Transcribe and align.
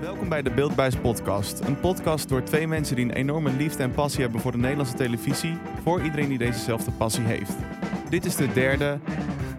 Welkom 0.00 0.28
bij 0.28 0.42
de 0.42 0.50
Beeldbuis 0.50 0.96
Podcast. 0.96 1.60
Een 1.60 1.80
podcast 1.80 2.28
door 2.28 2.42
twee 2.42 2.66
mensen 2.66 2.96
die 2.96 3.04
een 3.04 3.12
enorme 3.12 3.52
liefde 3.52 3.82
en 3.82 3.94
passie 3.94 4.20
hebben 4.20 4.40
voor 4.40 4.52
de 4.52 4.58
Nederlandse 4.58 4.96
televisie. 4.96 5.54
Voor 5.82 6.02
iedereen 6.02 6.28
die 6.28 6.38
dezezelfde 6.38 6.92
passie 6.92 7.24
heeft. 7.24 7.56
Dit 8.10 8.24
is 8.24 8.36
de 8.36 8.52
derde, 8.52 9.00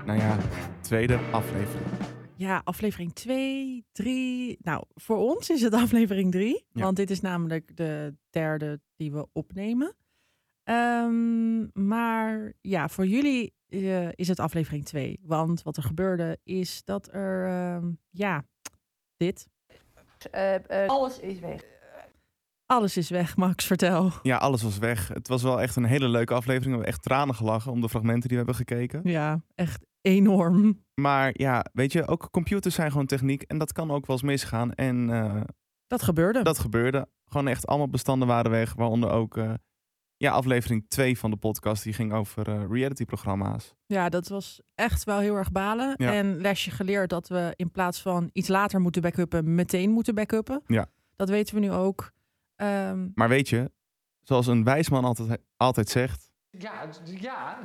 nou 0.05 0.19
ja, 0.19 0.37
tweede 0.79 1.17
aflevering. 1.17 1.89
Ja, 2.35 2.61
aflevering 2.63 3.13
2, 3.13 3.85
3. 3.91 4.57
Nou, 4.61 4.83
voor 4.95 5.17
ons 5.17 5.49
is 5.49 5.61
het 5.61 5.73
aflevering 5.83 6.31
3. 6.31 6.65
Ja. 6.71 6.83
Want 6.83 6.95
dit 6.95 7.09
is 7.09 7.21
namelijk 7.21 7.77
de 7.77 8.15
derde 8.29 8.81
die 8.95 9.11
we 9.11 9.27
opnemen. 9.33 9.95
Ehm, 10.63 11.85
maar 11.87 12.53
ja, 12.61 12.89
voor 12.89 13.05
jullie 13.05 13.53
eh, 13.67 14.11
is 14.11 14.27
het 14.27 14.39
aflevering 14.39 14.85
2. 14.85 15.19
Want 15.21 15.63
wat 15.63 15.77
er 15.77 15.83
gebeurde 15.83 16.39
is 16.43 16.81
dat 16.83 17.13
er, 17.13 17.47
ehm, 17.47 17.91
ja, 18.09 18.45
dit. 19.17 19.50
Eh, 20.25 20.83
eh, 20.83 20.89
alles 20.89 21.19
is 21.19 21.39
weg. 21.39 21.61
Alles 22.65 22.97
is 22.97 23.09
weg, 23.09 23.35
Max, 23.37 23.65
vertel. 23.65 24.11
Ja, 24.23 24.37
alles 24.37 24.61
was 24.61 24.77
weg. 24.77 25.07
Het 25.07 25.27
was 25.27 25.43
wel 25.43 25.61
echt 25.61 25.75
een 25.75 25.83
hele 25.83 26.07
leuke 26.07 26.33
aflevering. 26.33 26.65
We 26.65 26.71
hebben 26.71 26.87
echt 26.93 27.03
tranen 27.03 27.35
gelachen 27.35 27.71
om 27.71 27.81
de 27.81 27.89
fragmenten 27.89 28.29
die 28.29 28.37
we 28.37 28.43
hebben 28.45 28.55
gekeken. 28.55 29.01
Ja, 29.03 29.41
echt 29.55 29.85
enorm. 30.01 30.83
Maar 31.01 31.29
ja, 31.33 31.65
weet 31.73 31.91
je, 31.91 32.07
ook 32.07 32.27
computers 32.31 32.75
zijn 32.75 32.91
gewoon 32.91 33.05
techniek. 33.05 33.41
En 33.41 33.57
dat 33.57 33.71
kan 33.71 33.91
ook 33.91 34.05
wel 34.05 34.15
eens 34.15 34.25
misgaan. 34.25 34.73
En 34.73 35.09
eh, 35.09 35.41
Dat 35.87 36.03
gebeurde. 36.03 36.43
dat 36.43 36.59
gebeurde. 36.59 37.07
Gewoon 37.25 37.47
echt 37.47 37.67
allemaal 37.67 37.89
bestanden 37.89 38.27
waren 38.27 38.51
weg. 38.51 38.73
Waaronder 38.73 39.09
ook 39.09 39.37
eh, 39.37 39.53
ja, 40.21 40.31
aflevering 40.31 40.85
2 40.87 41.17
van 41.17 41.31
de 41.31 41.37
podcast. 41.37 41.83
Die 41.83 41.93
ging 41.93 42.13
over 42.13 42.47
eh 42.47 42.63
reality-programma's. 42.69 43.73
Ja, 43.85 44.09
dat 44.09 44.27
was 44.27 44.61
echt 44.75 45.03
wel 45.03 45.19
heel 45.19 45.35
erg 45.35 45.51
balen. 45.51 45.93
Ja. 45.97 46.13
En 46.13 46.41
lesje 46.41 46.71
geleerd 46.71 47.09
dat 47.09 47.27
we 47.27 47.53
in 47.55 47.71
plaats 47.71 48.01
van 48.01 48.29
iets 48.33 48.47
later 48.47 48.81
moeten 48.81 49.01
backuppen, 49.01 49.55
meteen 49.55 49.91
moeten 49.91 50.15
backuppen. 50.15 50.61
Ja. 50.67 50.85
Dat 51.15 51.29
weten 51.29 51.55
we 51.55 51.61
nu 51.61 51.71
ook. 51.71 52.11
Ehm, 52.55 53.07
Maar 53.13 53.29
weet 53.29 53.49
je, 53.49 53.71
zoals 54.21 54.47
een 54.47 54.63
wijsman 54.63 55.05
altijd, 55.05 55.41
altijd 55.57 55.89
zegt... 55.89 56.31
Ja, 56.49 56.89
ja. 57.05 57.59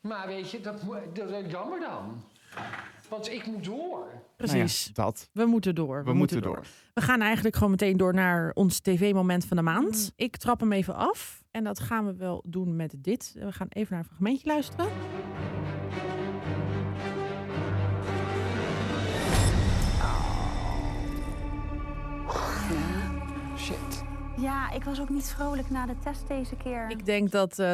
Maar 0.00 0.26
weet 0.26 0.50
je, 0.50 0.60
dat, 0.60 0.82
dat 1.14 1.30
is 1.30 1.50
jammer 1.50 1.80
dan. 1.80 2.22
Want 3.10 3.30
ik 3.30 3.46
moet 3.46 3.64
door. 3.64 4.06
precies. 4.36 4.54
Nou 4.54 4.68
ja, 4.94 5.04
dat. 5.04 5.28
We 5.32 5.44
moeten 5.46 5.74
door. 5.74 6.04
We, 6.04 6.12
moeten 6.12 6.42
door. 6.42 6.64
We 6.94 7.00
gaan 7.00 7.20
eigenlijk 7.20 7.54
gewoon 7.54 7.70
meteen 7.70 7.96
door 7.96 8.14
naar 8.14 8.50
ons 8.54 8.80
tv-moment 8.80 9.44
van 9.44 9.56
de 9.56 9.62
maand. 9.62 9.96
Mm. 9.96 10.10
Ik 10.16 10.36
trap 10.36 10.60
hem 10.60 10.72
even 10.72 10.94
af. 10.94 11.42
En 11.50 11.64
dat 11.64 11.80
gaan 11.80 12.06
we 12.06 12.16
wel 12.16 12.44
doen 12.46 12.76
met 12.76 12.94
dit. 12.98 13.34
We 13.38 13.52
gaan 13.52 13.66
even 13.68 13.88
naar 13.90 13.98
een 14.00 14.06
fragmentje 14.08 14.46
luisteren. 14.48 14.88
Shit. 23.56 24.04
Ja, 24.36 24.70
ik 24.70 24.84
was 24.84 25.00
ook 25.00 25.08
niet 25.08 25.28
vrolijk 25.28 25.70
na 25.70 25.86
de 25.86 25.98
test 25.98 26.28
deze 26.28 26.56
keer. 26.56 26.90
Ik 26.90 27.04
denk 27.06 27.30
dat 27.30 27.58
eh 27.58 27.72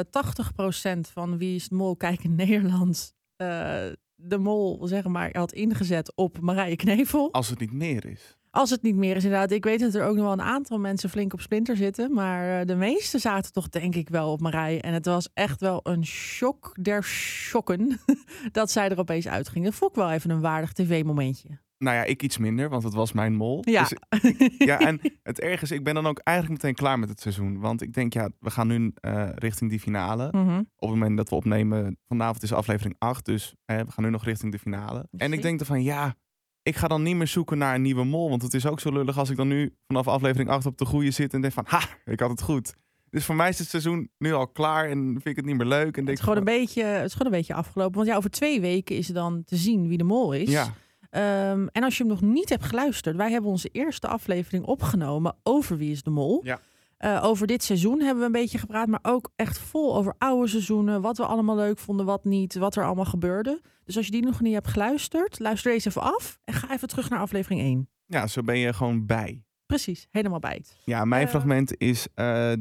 80% 0.97 1.01
van 1.12 1.39
Wie 1.39 1.55
is 1.55 1.69
Mol 1.69 1.97
kijkt 1.97 2.25
in 2.25 2.34
Nederland... 2.34 3.14
eh, 3.37 3.87
de 4.17 4.39
mol, 4.39 4.86
zeg 4.86 5.05
maar, 5.05 5.31
had 5.33 5.53
ingezet 5.53 6.12
op 6.14 6.41
Marije 6.41 6.77
Knevel. 6.77 7.33
Als 7.33 7.48
het 7.48 7.61
niet 7.61 7.72
meer 7.72 8.06
is. 8.06 8.36
Als 8.50 8.70
het 8.70 8.83
niet 8.83 8.97
meer 8.97 9.17
is, 9.17 9.25
inderdaad. 9.25 9.50
Ik 9.50 9.64
weet 9.64 9.81
dat 9.81 9.95
er 9.95 10.05
ook 10.05 10.14
nog 10.14 10.25
wel 10.25 10.33
een 10.33 10.42
aantal 10.42 10.78
mensen 10.78 11.11
flink 11.11 11.33
op 11.33 11.41
splinter 11.41 11.77
zitten. 11.77 12.12
Maar 12.12 12.61
eh, 12.61 12.67
de 12.67 12.75
meeste 12.75 13.19
zaten 13.19 13.53
toch 13.53 13.69
denk 13.69 13.95
ik 13.95 14.08
wel 14.08 14.33
op 14.33 14.41
Marije. 14.41 14.81
En 14.81 14.92
het 14.92 15.06
was 15.06 15.28
echt 15.34 15.61
wel 15.61 15.81
een 15.83 16.06
shock 16.06 16.77
der 16.81 17.05
shocken 17.05 18.00
dat 18.53 18.70
zij 18.70 18.89
er 18.89 18.98
opeens 18.98 19.28
uitging. 19.28 19.64
Dat 19.64 19.75
vond 19.75 19.91
ik 19.91 19.97
wel 19.97 20.11
even 20.11 20.30
een 20.30 20.41
waardig 20.41 20.73
tv-momentje. 20.73 21.48
Nou 21.78 21.96
ja, 21.96 22.05
ik 22.05 22.22
iets 22.22 22.38
minder, 22.38 22.69
want 22.69 22.82
het 22.82 22.94
was 22.94 23.12
mijn 23.12 23.34
mol. 23.34 23.62
Ja. 23.64 23.88
Dus, 23.88 24.32
ja, 24.58 24.78
en 24.88 25.00
het 25.22 25.41
erge 25.41 25.62
is, 25.62 25.70
ik 25.70 25.84
ben 25.84 25.94
dan 25.94 26.06
ook 26.06 26.18
eigenlijk 26.18 26.62
meteen 26.62 26.77
klaar 26.77 26.98
met 26.98 27.08
het 27.08 27.20
seizoen. 27.20 27.60
Want 27.60 27.83
ik 27.83 27.92
denk, 27.92 28.12
ja, 28.12 28.30
we 28.41 28.50
gaan 28.50 28.66
nu 28.66 28.92
eh, 28.94 29.28
richting 29.34 29.70
die 29.70 29.80
finale. 29.80 30.28
Mhm. 30.30 30.58
Op 30.58 30.66
het 30.77 30.91
moment 30.91 31.16
dat 31.16 31.28
we 31.28 31.34
opnemen, 31.34 31.98
vanavond 32.08 32.42
is 32.42 32.52
aflevering 32.52 32.95
8. 32.98 33.24
Dus 33.24 33.55
we 33.67 33.84
gaan 33.89 34.05
nu 34.05 34.11
nog 34.11 34.24
richting 34.24 34.52
de 34.52 34.58
finale. 34.58 35.08
En 35.17 35.33
ik 35.33 35.42
denk 35.42 35.58
dan 35.58 35.67
van, 35.67 35.83
ja, 35.83 36.14
ik 36.62 36.77
ga 36.77 36.89
dan 36.89 37.02
niet 37.02 37.17
meer 37.17 37.27
zoeken 37.27 37.58
naar 37.58 37.74
een 37.74 37.83
nieuwe 37.83 38.05
mol. 38.05 38.28
Want 38.28 38.42
het 38.42 38.55
is 38.55 38.67
ook 38.67 38.80
zo 38.80 38.92
lullig 38.92 39.18
als 39.18 39.30
ik 39.30 39.36
dan 39.36 39.48
nu 39.48 39.74
vanaf 39.86 40.08
aflevering 40.08 40.51
8 40.51 40.67
op 40.67 40.78
de 40.78 40.84
goede 40.84 41.11
zit. 41.11 41.34
En 41.34 41.40
denk 41.40 41.52
van, 41.52 41.64
ha, 41.68 41.80
ik 42.05 42.20
had 42.20 42.30
het 42.30 42.42
goed. 42.42 42.74
Dus 43.11 43.24
voor 43.24 43.34
mij 43.34 43.48
is 43.48 43.58
het 43.58 43.68
seizoen 43.68 44.11
nu 44.18 44.33
al 44.33 44.48
klaar 44.48 44.89
en 44.89 44.98
vind 44.98 45.27
ik 45.27 45.36
het 45.36 45.45
niet 45.45 45.56
meer 45.56 45.67
leuk. 45.67 45.80
En 45.80 45.86
Het 45.86 45.95
denk 45.95 46.08
is, 46.08 46.20
gewoon 46.20 46.39
een 46.39 46.45
beetje, 46.45 46.83
het 46.83 47.05
is 47.05 47.12
gewoon 47.12 47.33
een 47.33 47.39
beetje 47.39 47.55
afgelopen. 47.55 47.95
Want 47.95 48.06
ja, 48.06 48.17
over 48.17 48.30
twee 48.30 48.61
weken 48.61 48.96
is 48.96 49.06
dan 49.06 49.45
te 49.45 49.56
zien 49.56 49.89
wie 49.89 49.98
de 49.98 50.05
mol 50.05 50.33
is. 50.33 50.51
Ja, 50.51 50.74
Ehm, 51.16 51.66
en 51.72 51.82
als 51.82 51.96
je 51.96 52.02
hem 52.04 52.12
nog 52.12 52.20
niet 52.20 52.48
hebt 52.48 52.64
geluisterd, 52.64 53.16
wij 53.16 53.30
hebben 53.30 53.50
onze 53.50 53.68
eerste 53.68 54.08
aflevering 54.08 54.64
opgenomen 54.64 55.36
over 55.42 55.77
Wie 55.77 55.90
is 55.90 56.02
de 56.02 56.10
Mol. 56.10 56.40
Ja. 56.44 56.60
Eh, 56.96 57.24
over 57.24 57.46
dit 57.46 57.62
seizoen 57.62 58.00
hebben 58.00 58.18
we 58.20 58.27
een 58.27 58.32
beetje 58.42 58.58
gepraat, 58.58 58.86
maar 58.88 59.00
ook 59.02 59.30
echt 59.36 59.58
vol 59.58 59.96
over 59.96 60.14
oude 60.18 60.48
seizoenen. 60.48 61.00
Wat 61.00 61.16
we 61.16 61.27
allemaal 61.27 61.56
leuk 61.56 61.78
vonden, 61.78 62.06
wat 62.06 62.24
niet, 62.24 62.54
wat 62.54 62.77
er 62.77 62.84
allemaal 62.84 63.04
gebeurde. 63.04 63.60
Dus 63.84 63.96
als 63.96 64.04
je 64.06 64.12
die 64.12 64.22
nog 64.24 64.40
niet 64.40 64.54
hebt 64.54 64.66
geluisterd, 64.68 65.38
luister 65.38 65.72
deze 65.72 65.88
even 65.88 66.02
af 66.02 66.38
en 66.44 66.54
ga 66.54 66.70
even 66.72 66.88
terug 66.88 67.10
naar 67.10 67.18
aflevering 67.20 67.60
1. 67.60 67.88
ja, 68.06 68.27
zo 68.27 68.42
ben 68.42 68.58
je 68.58 68.72
gewoon 68.72 69.06
bij. 69.06 69.44
Precies, 69.66 70.06
helemaal 70.10 70.38
bij. 70.38 70.64
Ja, 70.84 71.04
mijn 71.04 71.24
Eh. 71.24 71.30
fragment 71.30 71.78
is, 71.80 72.06
eh, 72.14 72.52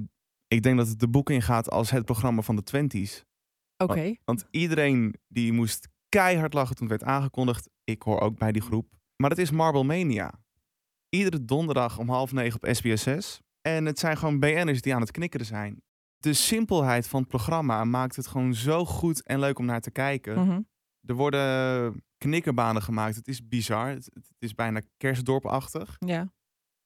ik 0.47 0.63
denk 0.63 0.77
dat 0.77 0.87
het 0.87 0.99
de 0.99 1.07
boek 1.09 1.29
ingaat 1.29 1.69
als 1.69 1.89
het 1.89 2.05
programma 2.05 2.41
van 2.41 2.55
de 2.55 2.63
Twenties. 2.63 3.23
Oké, 3.77 4.15
Want 4.25 4.45
iedereen 4.51 5.15
die 5.27 5.53
moest 5.53 5.87
keihard 6.09 6.53
lachen 6.53 6.75
toen 6.75 6.87
het 6.89 7.01
werd 7.01 7.11
aangekondigd. 7.11 7.69
Ik 7.85 8.01
hoor 8.01 8.19
ook 8.19 8.37
bij 8.37 8.51
die 8.51 8.61
groep. 8.61 8.87
Maar 9.15 9.29
het 9.29 9.39
is 9.39 9.51
Marble 9.51 9.83
Mania. 9.83 10.33
Iedere 11.09 11.45
donderdag 11.45 11.97
om 11.97 12.09
half 12.09 12.31
negen 12.31 12.61
op 12.63 12.75
SBSS. 12.75 13.41
En 13.61 13.85
het 13.85 13.99
zijn 13.99 14.17
gewoon 14.17 14.39
BN'ers 14.39 14.81
die 14.81 14.95
aan 14.95 15.01
het 15.01 15.11
knikkeren 15.11 15.45
zijn. 15.45 15.81
De 16.17 16.33
simpelheid 16.33 17.07
van 17.07 17.19
het 17.19 17.29
programma 17.29 17.83
maakt 17.83 18.15
het 18.15 18.27
gewoon 18.27 18.53
zo 18.53 18.85
goed 18.85 19.23
en 19.23 19.39
leuk 19.39 19.59
om 19.59 19.65
naar 19.65 19.81
te 19.81 19.91
kijken. 19.91 20.45
Mhm. 20.45 20.61
Er 21.05 21.15
worden 21.15 22.03
knikkerbanen 22.17 22.81
gemaakt. 22.81 23.15
Het 23.15 23.27
is 23.27 23.47
bizar. 23.47 23.87
Het, 23.89 24.05
het 24.13 24.31
is 24.39 24.55
bijna 24.55 24.81
kerstdorpachtig. 24.97 25.95
ja. 25.99 26.33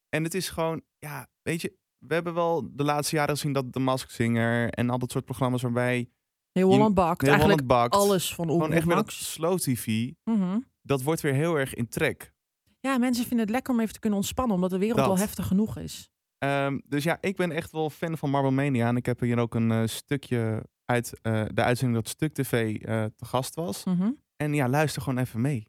En 0.08 0.24
het 0.24 0.34
is 0.34 0.48
gewoon, 0.48 0.82
ja, 0.98 1.28
weet 1.42 1.60
je, 1.60 1.76
we 1.98 2.14
hebben 2.14 2.34
wel 2.34 2.68
de 2.76 2.84
laatste 2.84 3.16
jaren 3.16 3.34
gezien 3.36 3.52
dat 3.52 3.72
de 3.72 3.78
Mask 3.78 4.10
Singer 4.10 4.70
en 4.70 4.90
al 4.90 4.98
dat 4.98 5.10
soort 5.10 5.24
programma's 5.24 5.62
waarbij 5.62 6.10
Heel 6.52 6.68
Holland 6.68 6.94
bakt, 6.94 7.20
heel 7.20 7.30
eigenlijk 7.30 7.66
bakt, 7.66 7.94
alles 7.94 8.34
van 8.34 8.44
gewoon 8.44 8.60
Omroep 8.60 8.76
echt 8.76 8.86
met 8.86 8.96
dat 8.96 9.04
Max. 9.04 9.32
slow 9.32 9.58
TV, 9.58 10.10
Mhm. 10.24 10.58
Dat 10.82 11.02
wordt 11.02 11.20
weer 11.20 11.34
heel 11.34 11.58
erg 11.58 11.74
in 11.74 11.88
trek. 11.88 12.32
Ja, 12.80 12.98
mensen 12.98 13.24
vinden 13.26 13.46
het 13.46 13.54
lekker 13.54 13.74
om 13.74 13.80
even 13.80 13.92
te 13.92 13.98
kunnen 14.00 14.18
ontspannen, 14.18 14.54
omdat 14.54 14.70
de 14.70 14.78
wereld 14.78 14.98
Dat. 14.98 15.06
al 15.08 15.18
heftig 15.18 15.46
genoeg 15.46 15.76
is. 15.76 16.10
Ehm, 16.38 16.78
dus 16.84 17.04
ja, 17.04 17.18
ik 17.20 17.36
ben 17.36 17.52
echt 17.52 17.70
wel 17.72 17.90
fan 17.90 18.18
van 18.18 18.30
Marble 18.30 18.50
Mania 18.50 18.88
en 18.88 18.96
ik 18.96 19.06
heb 19.06 19.20
hier 19.20 19.38
ook 19.38 19.54
een 19.54 19.70
eh, 19.70 19.82
stukje 19.84 20.66
uit 20.84 21.18
eh, 21.22 21.42
de 21.54 21.62
uitzending 21.62 21.98
dat 22.02 22.08
Stuk 22.08 22.34
TV 22.34 22.76
eh, 22.76 23.04
te 23.16 23.24
gast 23.24 23.54
was. 23.54 23.84
Mhm. 23.84 24.10
En 24.36 24.54
ja, 24.54 24.68
luister 24.68 25.02
gewoon 25.02 25.18
even 25.18 25.40
mee. 25.40 25.66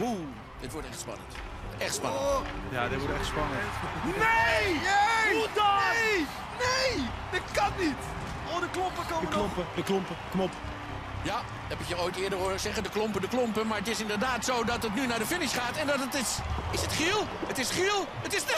Oeh, 0.00 0.18
dit 0.60 0.72
wordt 0.72 0.86
echt 0.88 1.00
spannend. 1.00 1.34
Echt 1.78 1.94
spannend. 1.94 2.46
Ja, 2.72 2.88
dit 2.88 2.98
wordt 2.98 3.14
echt 3.14 3.26
spannend. 3.26 3.60
Nee! 4.04 4.74
Hoe 5.32 5.48
dan? 5.54 5.76
Nee! 5.92 6.26
Nee! 6.64 7.06
Dat 7.32 7.50
kan 7.52 7.72
niet! 7.84 8.02
Oh, 8.50 8.60
de 8.60 8.70
klompen 8.70 9.06
komen 9.06 9.26
De 9.30 9.36
klompen, 9.36 9.64
de 9.76 9.82
klompen, 9.82 10.16
kom 10.30 10.40
op. 10.40 10.50
Ja, 11.24 11.42
heb 11.68 11.78
ik 11.78 11.86
je 11.86 11.98
ooit 12.00 12.16
eerder 12.16 12.38
horen 12.38 12.60
zeggen, 12.60 12.82
de 12.82 12.90
klompen, 12.90 13.20
de 13.20 13.28
klompen. 13.28 13.66
Maar 13.66 13.78
het 13.78 13.88
is 13.88 14.00
inderdaad 14.00 14.44
zo 14.44 14.64
dat 14.64 14.82
het 14.82 14.94
nu 14.94 15.06
naar 15.06 15.18
de 15.18 15.26
finish 15.26 15.54
gaat. 15.54 15.76
En 15.76 15.86
dat 15.86 16.00
het 16.00 16.14
is... 16.14 16.38
Is 16.72 16.80
het 16.80 16.92
Giel? 16.92 17.24
Het 17.46 17.58
is 17.58 17.70
Giel? 17.70 18.04
Het 18.22 18.34
is... 18.34 18.44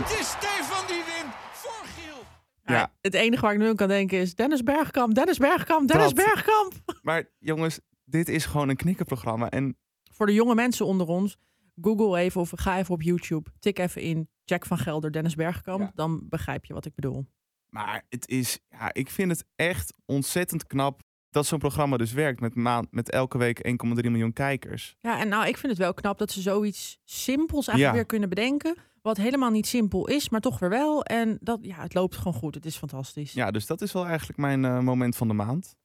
Het 0.00 0.18
is 0.20 0.30
Stefan 0.30 0.86
die 0.86 1.02
wint 1.04 1.34
voor 1.52 1.84
Giel. 1.96 2.24
Ja. 2.64 2.92
Het 3.00 3.14
enige 3.14 3.42
waar 3.42 3.52
ik 3.52 3.58
nu 3.58 3.68
aan 3.68 3.76
kan 3.76 3.88
denken 3.88 4.18
is 4.18 4.34
Dennis 4.34 4.62
Bergkamp, 4.62 5.14
Dennis 5.14 5.38
Bergkamp, 5.38 5.88
Dennis 5.88 6.14
Dat. 6.14 6.24
Bergkamp. 6.24 6.72
Maar 7.02 7.24
jongens, 7.38 7.80
dit 8.04 8.28
is 8.28 8.46
gewoon 8.46 8.68
een 8.68 8.76
knikkerprogramma. 8.76 9.50
En 9.50 9.76
Voor 10.12 10.26
de 10.26 10.34
jonge 10.34 10.54
mensen 10.54 10.86
onder 10.86 11.06
ons, 11.06 11.36
Google 11.80 12.18
even 12.18 12.40
of 12.40 12.52
ga 12.54 12.78
even 12.78 12.94
op 12.94 13.02
YouTube. 13.02 13.50
Tik 13.58 13.78
even 13.78 14.02
in 14.02 14.28
Jack 14.44 14.66
van 14.66 14.78
Gelder, 14.78 15.12
Dennis 15.12 15.34
Bergkamp. 15.34 15.80
Ja. 15.80 15.90
Dan 15.94 16.26
begrijp 16.28 16.64
je 16.64 16.74
wat 16.74 16.84
ik 16.84 16.94
bedoel. 16.94 17.26
Maar 17.70 18.04
het 18.08 18.28
is, 18.28 18.58
ja, 18.68 18.92
ik 18.92 19.10
vind 19.10 19.30
het 19.30 19.44
echt 19.56 19.94
ontzettend 20.06 20.66
knap 20.66 21.00
dat 21.30 21.46
zo'n 21.46 21.58
programma 21.58 21.96
dus 21.96 22.12
werkt 22.12 22.40
met, 22.40 22.54
maand, 22.54 22.92
met 22.92 23.10
elke 23.10 23.38
week 23.38 23.68
1,3 23.68 24.10
miljoen 24.10 24.32
kijkers. 24.32 24.96
Ja, 25.00 25.20
en 25.20 25.28
nou, 25.28 25.46
ik 25.46 25.56
vind 25.56 25.72
het 25.72 25.80
wel 25.80 25.94
knap 25.94 26.18
dat 26.18 26.30
ze 26.30 26.40
zoiets 26.40 26.98
simpels 27.04 27.66
eigenlijk 27.68 27.88
Ja. 27.88 27.92
weer 27.92 28.06
kunnen 28.06 28.28
bedenken. 28.28 28.76
Wat 29.02 29.16
helemaal 29.16 29.50
niet 29.50 29.66
simpel 29.66 30.08
is, 30.08 30.28
maar 30.28 30.40
toch 30.40 30.58
weer 30.58 30.68
wel. 30.68 31.02
En 31.04 31.38
dat, 31.40 31.58
ja, 31.62 31.76
het 31.80 31.94
loopt 31.94 32.16
gewoon 32.16 32.32
goed. 32.34 32.54
Het 32.54 32.66
is 32.66 32.76
fantastisch. 32.76 33.32
Ja, 33.32 33.50
dus 33.50 33.66
dat 33.66 33.80
is 33.80 33.92
wel 33.92 34.06
eigenlijk 34.06 34.38
mijn 34.38 34.64
eh, 34.64 34.78
moment 34.80 35.16
van 35.16 35.28
de 35.28 35.34
maand. 35.34 35.76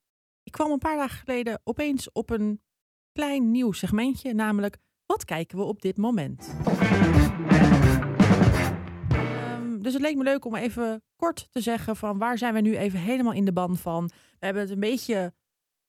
Ik 0.43 0.51
kwam 0.51 0.71
een 0.71 0.77
paar 0.77 0.97
dagen 0.97 1.17
geleden 1.19 1.61
opeens 1.63 2.11
op 2.11 2.29
een 2.29 2.61
klein 3.11 3.51
nieuw 3.51 3.71
segmentje, 3.71 4.33
namelijk 4.33 4.77
wat 5.05 5.25
kijken 5.25 5.57
we 5.57 5.63
op 5.63 5.81
dit 5.81 5.97
moment? 5.97 6.55
Dus 9.85 9.93
het 9.93 10.01
leek 10.01 10.15
me 10.15 10.23
leuk 10.23 10.45
om 10.45 10.55
even 10.55 11.03
kort 11.15 11.47
te 11.51 11.61
zeggen 11.61 11.95
van 11.95 12.17
waar 12.17 12.37
zijn 12.37 12.53
we 12.53 12.61
nu 12.61 12.77
even 12.77 12.99
helemaal 12.99 13.33
in 13.33 13.45
de 13.45 13.53
ban 13.53 13.77
van. 13.77 14.07
We 14.07 14.45
hebben 14.45 14.61
het 14.61 14.71
een 14.71 14.79
beetje 14.79 15.33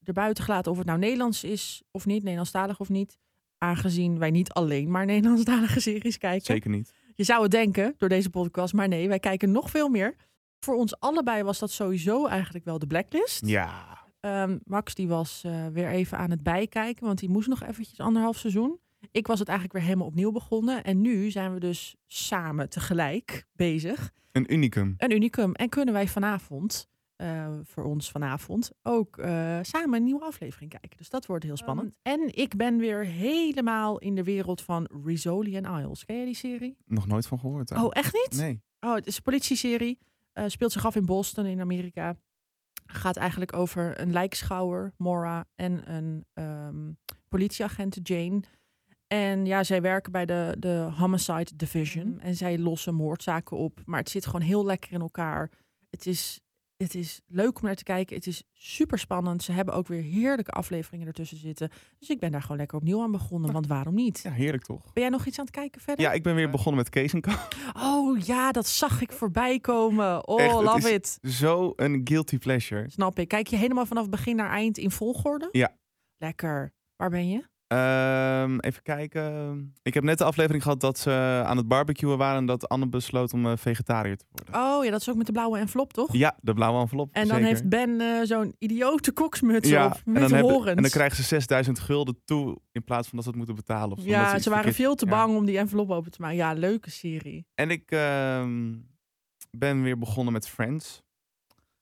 erbuiten 0.02 0.44
gelaten 0.44 0.72
of 0.72 0.78
het 0.78 0.86
nou 0.86 0.98
Nederlands 0.98 1.44
is 1.44 1.82
of 1.90 2.06
niet, 2.06 2.22
Nederlandstalig 2.22 2.80
of 2.80 2.88
niet. 2.88 3.18
Aangezien 3.58 4.18
wij 4.18 4.30
niet 4.30 4.52
alleen 4.52 4.90
maar 4.90 5.04
Nederlandstalige 5.06 5.80
series 5.80 6.18
kijken. 6.18 6.44
Zeker 6.46 6.70
niet. 6.70 6.94
Je 7.14 7.24
zou 7.24 7.42
het 7.42 7.50
denken 7.50 7.94
door 7.98 8.08
deze 8.08 8.30
podcast, 8.30 8.74
maar 8.74 8.88
nee, 8.88 9.08
wij 9.08 9.18
kijken 9.18 9.52
nog 9.52 9.70
veel 9.70 9.88
meer. 9.88 10.14
Voor 10.60 10.74
ons 10.74 11.00
allebei 11.00 11.42
was 11.42 11.58
dat 11.58 11.70
sowieso 11.70 12.26
eigenlijk 12.26 12.64
wel 12.64 12.78
de 12.78 12.86
blacklist. 12.86 13.46
Ja. 13.46 13.98
Ehm, 14.20 14.58
Max 14.64 14.94
die 14.94 15.08
was 15.08 15.42
eh, 15.44 15.66
weer 15.66 15.88
even 15.88 16.18
aan 16.18 16.30
het 16.30 16.42
bijkijken, 16.42 17.06
want 17.06 17.18
die 17.18 17.28
moest 17.28 17.48
nog 17.48 17.62
eventjes 17.62 18.00
anderhalf 18.00 18.36
seizoen. 18.36 18.80
Ik 19.16 19.26
was 19.26 19.38
het 19.38 19.48
eigenlijk 19.48 19.78
weer 19.78 19.88
helemaal 19.88 20.08
opnieuw 20.08 20.32
begonnen. 20.32 20.84
En 20.84 21.00
nu 21.00 21.30
zijn 21.30 21.54
we 21.54 21.60
dus 21.60 21.96
samen 22.06 22.68
tegelijk 22.68 23.46
bezig. 23.52 24.12
Een 24.32 24.52
unicum. 24.52 24.94
Een 24.98 25.12
unicum. 25.12 25.54
En 25.54 25.68
kunnen 25.68 25.94
wij 25.94 26.08
vanavond, 26.08 26.88
eh, 27.16 27.54
voor 27.62 27.84
ons 27.84 28.10
vanavond, 28.10 28.70
ook 28.82 29.18
eh, 29.18 29.58
samen 29.62 29.98
een 29.98 30.04
nieuwe 30.04 30.24
aflevering 30.24 30.70
kijken. 30.70 30.96
Dus 30.96 31.08
dat 31.08 31.26
wordt 31.26 31.44
heel 31.44 31.56
spannend. 31.56 31.94
en 32.02 32.36
ik 32.36 32.56
ben 32.56 32.78
weer 32.78 33.04
helemaal 33.04 33.98
in 33.98 34.14
de 34.14 34.24
wereld 34.24 34.62
van 34.62 34.88
Rizzoli 35.04 35.56
en 35.56 35.64
Isles. 35.64 36.04
Ken 36.04 36.16
je 36.16 36.24
die 36.24 36.34
serie? 36.34 36.76
Nog 36.84 37.06
nooit 37.06 37.26
van 37.26 37.38
gehoord. 37.38 37.70
Oh, 37.70 37.88
echt 37.90 38.12
niet? 38.12 38.40
Nee. 38.40 38.62
Oh, 38.80 38.94
het 38.94 39.06
is 39.06 39.16
een 39.16 39.22
politieserie. 39.22 39.98
Eh, 40.32 40.44
speelt 40.46 40.72
zich 40.72 40.86
af 40.86 40.96
in 40.96 41.06
Boston 41.06 41.46
in 41.46 41.60
Amerika. 41.60 42.16
Gaat 42.86 43.16
eigenlijk 43.16 43.52
over 43.52 44.00
een 44.00 44.12
lijkschouwer, 44.12 44.92
Maura, 44.96 45.44
en 45.54 45.92
een 45.94 46.24
ehm, 46.34 46.92
politieagent, 47.28 47.98
Jane. 48.02 48.42
En 49.06 49.46
ja, 49.46 49.64
zij 49.64 49.82
werken 49.82 50.12
bij 50.12 50.26
de, 50.26 50.56
de 50.58 50.88
Homicide 50.96 51.56
Division. 51.56 52.20
En 52.20 52.34
zij 52.34 52.58
lossen 52.58 52.94
moordzaken 52.94 53.56
op. 53.56 53.80
Maar 53.84 53.98
het 54.00 54.10
zit 54.10 54.26
gewoon 54.26 54.40
heel 54.40 54.64
lekker 54.64 54.92
in 54.92 55.00
elkaar. 55.00 55.50
Het 55.90 56.06
is, 56.06 56.40
het 56.76 56.94
is 56.94 57.20
leuk 57.26 57.58
om 57.58 57.64
naar 57.64 57.74
te 57.74 57.82
kijken. 57.82 58.16
Het 58.16 58.26
is 58.26 58.42
super 58.52 58.98
spannend. 58.98 59.42
Ze 59.42 59.52
hebben 59.52 59.74
ook 59.74 59.86
weer 59.86 60.02
heerlijke 60.02 60.50
afleveringen 60.50 61.06
ertussen 61.06 61.38
zitten. 61.38 61.70
Dus 61.98 62.08
ik 62.08 62.18
ben 62.18 62.32
daar 62.32 62.42
gewoon 62.42 62.56
lekker 62.56 62.76
opnieuw 62.76 63.02
aan 63.02 63.10
begonnen. 63.10 63.52
Want 63.52 63.66
waarom 63.66 63.94
niet? 63.94 64.20
Ja, 64.22 64.30
heerlijk 64.30 64.64
toch? 64.64 64.92
Ben 64.92 65.02
jij 65.02 65.08
nog 65.08 65.26
iets 65.26 65.38
aan 65.38 65.44
het 65.44 65.54
kijken 65.54 65.80
verder? 65.80 66.04
Ja, 66.04 66.12
ik 66.12 66.22
ben 66.22 66.34
weer 66.34 66.50
begonnen 66.50 66.76
met 66.76 66.88
Kees 66.88 67.12
en 67.12 67.20
Co. 67.20 67.32
Oh 67.82 68.18
ja, 68.18 68.52
dat 68.52 68.66
zag 68.66 69.00
ik 69.00 69.12
voorbij 69.12 69.58
komen. 69.58 70.28
Oh, 70.28 70.42
Echt, 70.42 70.54
love 70.54 70.92
it. 70.92 71.18
Zo 71.22 71.72
een 71.76 72.00
guilty 72.04 72.38
pleasure. 72.38 72.90
Snap 72.90 73.18
ik. 73.18 73.28
Kijk 73.28 73.46
je 73.46 73.56
helemaal 73.56 73.86
vanaf 73.86 74.08
begin 74.08 74.36
naar 74.36 74.50
eind 74.50 74.78
in 74.78 74.90
volgorde? 74.90 75.48
Ja. 75.52 75.76
Lekker. 76.16 76.72
Waar 76.96 77.10
ben 77.10 77.28
je? 77.28 77.44
Ehm, 77.66 78.58
even 78.58 78.82
kijken. 78.82 79.74
Ik 79.82 79.94
heb 79.94 80.02
net 80.04 80.18
de 80.18 80.24
aflevering 80.24 80.62
gehad 80.62 80.80
dat 80.80 80.98
ze 80.98 81.42
aan 81.46 81.56
het 81.56 81.68
barbecuen 81.68 82.18
waren 82.18 82.36
en 82.38 82.46
dat 82.46 82.68
Anne 82.68 82.88
besloot 82.88 83.32
om 83.32 83.46
eh, 83.46 83.52
vegetariër 83.56 84.16
te 84.16 84.24
worden. 84.30 84.54
Oh 84.54 84.84
ja, 84.84 84.90
dat 84.90 85.00
is 85.00 85.10
ook 85.10 85.16
met 85.16 85.26
de 85.26 85.32
blauwe 85.32 85.58
envelop, 85.58 85.92
toch? 85.92 86.12
Ja, 86.12 86.36
de 86.40 86.54
blauwe 86.54 86.80
envelop. 86.80 87.08
En 87.12 87.26
dan 87.28 87.36
zeker. 87.36 87.46
heeft 87.50 87.68
Ben 87.68 88.00
eh, 88.00 88.20
zo'n 88.22 88.54
idiote 88.58 89.12
koksmuts 89.12 89.68
ja, 89.68 89.86
op 89.86 89.92
en 89.92 90.12
met 90.12 90.22
dan, 90.22 90.32
hebben- 90.32 90.52
horens. 90.52 90.76
en 90.76 90.82
dan 90.82 90.90
krijgen 90.90 91.16
ze 91.16 91.22
6000 91.22 91.78
gulden 91.78 92.18
toe 92.24 92.58
in 92.72 92.84
plaats 92.84 93.06
van 93.08 93.14
dat 93.16 93.22
ze 93.24 93.28
het 93.28 93.38
moeten 93.38 93.56
betalen. 93.56 93.96
Of 93.98 94.04
ja, 94.04 94.38
ze 94.38 94.48
waren 94.50 94.64
verkeerd- 94.64 94.74
veel 94.74 94.94
te 94.94 95.04
Ja. 95.04 95.10
bang 95.10 95.36
om 95.36 95.44
die 95.44 95.58
envelop 95.58 95.90
open 95.90 96.10
te 96.10 96.20
maken. 96.20 96.36
Ja, 96.36 96.52
leuke 96.52 96.90
serie. 96.90 97.46
En 97.54 97.70
ik 97.70 97.90
ehm, 97.90 98.74
ben 99.50 99.82
weer 99.82 99.98
begonnen 99.98 100.32
met 100.32 100.48
Friends. 100.48 101.02